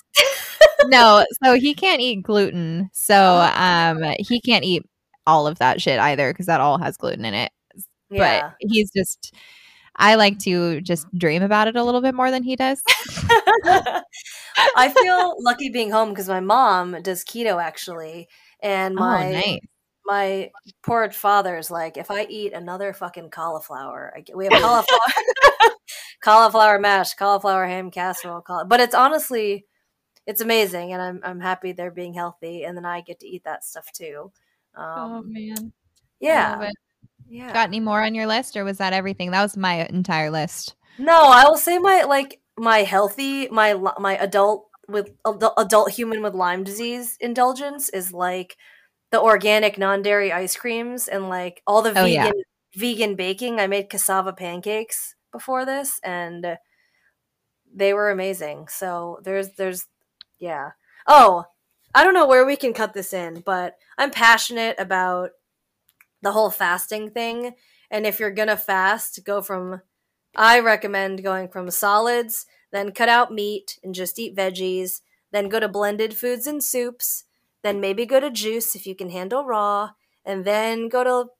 [0.86, 2.88] no, so he can't eat gluten.
[2.92, 3.60] So oh.
[3.60, 4.84] um he can't eat
[5.26, 7.50] all of that shit either because that all has gluten in it.
[8.08, 8.42] Yeah.
[8.42, 9.34] But he's just
[9.96, 12.82] I like to just dream about it a little bit more than he does.
[14.76, 18.28] I feel lucky being home because my mom does keto actually,
[18.60, 19.60] and oh, my oh, nice.
[20.04, 20.50] my
[20.82, 25.70] poor father's like, if I eat another fucking cauliflower, I get, we have cauliflower,
[26.22, 29.66] cauliflower mash, cauliflower ham casserole, but it's honestly,
[30.26, 33.44] it's amazing, and I'm I'm happy they're being healthy, and then I get to eat
[33.44, 34.32] that stuff too.
[34.76, 35.72] Oh, um, oh man,
[36.20, 36.70] yeah.
[37.28, 37.52] Yeah.
[37.52, 39.30] Got any more on your list, or was that everything?
[39.30, 40.74] That was my entire list.
[40.98, 46.34] No, I will say my like my healthy my my adult with adult human with
[46.34, 48.56] Lyme disease indulgence is like
[49.10, 52.32] the organic non dairy ice creams and like all the oh, vegan yeah.
[52.74, 53.60] vegan baking.
[53.60, 56.58] I made cassava pancakes before this, and
[57.74, 58.68] they were amazing.
[58.68, 59.86] So there's there's
[60.38, 60.70] yeah.
[61.06, 61.44] Oh,
[61.94, 65.30] I don't know where we can cut this in, but I'm passionate about
[66.22, 67.54] the whole fasting thing.
[67.90, 69.82] And if you're gonna fast, go from
[70.34, 75.00] I recommend going from solids, then cut out meat and just eat veggies,
[75.32, 77.24] then go to blended foods and soups,
[77.62, 79.90] then maybe go to juice if you can handle raw,
[80.24, 81.30] and then go to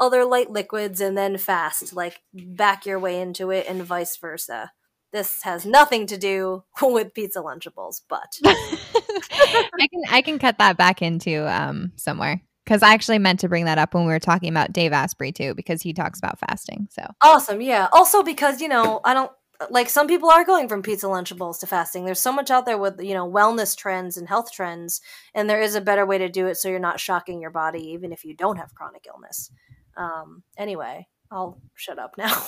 [0.00, 4.72] other light liquids and then fast, like back your way into it and vice versa.
[5.12, 10.76] This has nothing to do with pizza lunchables, but I can I can cut that
[10.76, 14.20] back into um somewhere because I actually meant to bring that up when we were
[14.20, 16.88] talking about Dave Asprey too, because he talks about fasting.
[16.90, 17.88] So awesome, yeah.
[17.92, 19.32] Also, because you know, I don't
[19.70, 22.04] like some people are going from pizza lunchables to fasting.
[22.04, 25.00] There's so much out there with you know wellness trends and health trends,
[25.34, 27.82] and there is a better way to do it so you're not shocking your body,
[27.90, 29.50] even if you don't have chronic illness.
[29.96, 32.44] Um, anyway, I'll shut up now.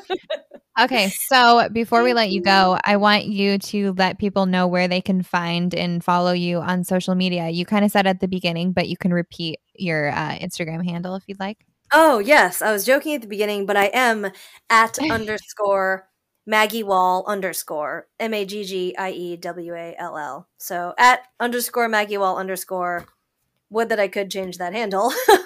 [0.80, 4.86] okay, so before we let you go, I want you to let people know where
[4.86, 7.48] they can find and follow you on social media.
[7.48, 11.16] You kind of said at the beginning, but you can repeat your uh, Instagram handle
[11.16, 11.58] if you'd like.
[11.92, 12.62] Oh, yes.
[12.62, 14.30] I was joking at the beginning, but I am
[14.70, 16.08] at underscore
[16.46, 20.48] Maggie Wall underscore M A G G I E W A L L.
[20.58, 23.06] So at underscore Maggie Wall underscore.
[23.72, 25.12] Would that I could change that handle.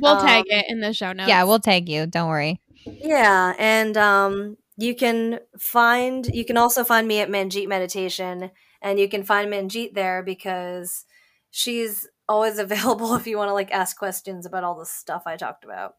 [0.00, 1.28] we'll um, tag it in the show notes.
[1.28, 2.06] Yeah, we'll tag you.
[2.06, 2.60] Don't worry.
[2.84, 8.50] Yeah, and um, you can find you can also find me at Manjeet Meditation,
[8.82, 11.06] and you can find Manjeet there because
[11.50, 15.36] she's always available if you want to like ask questions about all the stuff I
[15.36, 15.94] talked about.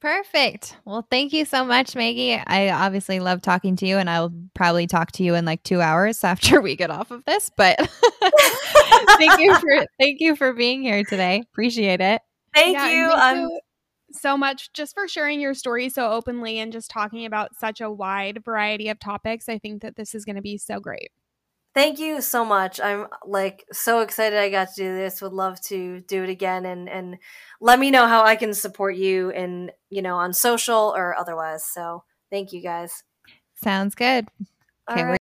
[0.00, 0.76] Perfect.
[0.86, 2.34] Well, thank you so much, Maggie.
[2.34, 5.82] I obviously love talking to you, and I'll probably talk to you in like two
[5.82, 7.50] hours after we get off of this.
[7.54, 7.78] But
[9.18, 11.42] thank you for thank you for being here today.
[11.52, 12.22] Appreciate it.
[12.54, 13.10] Thank yeah, you.
[13.10, 13.60] Thank um, you
[14.12, 17.90] so much just for sharing your story so openly and just talking about such a
[17.90, 19.48] wide variety of topics.
[19.48, 21.10] I think that this is going to be so great.
[21.72, 22.80] Thank you so much.
[22.80, 25.22] I'm like so excited I got to do this.
[25.22, 27.16] Would love to do it again and and
[27.60, 31.64] let me know how I can support you and you know on social or otherwise.
[31.64, 33.04] So thank you guys.
[33.54, 34.26] Sounds good.
[34.90, 35.16] Okay,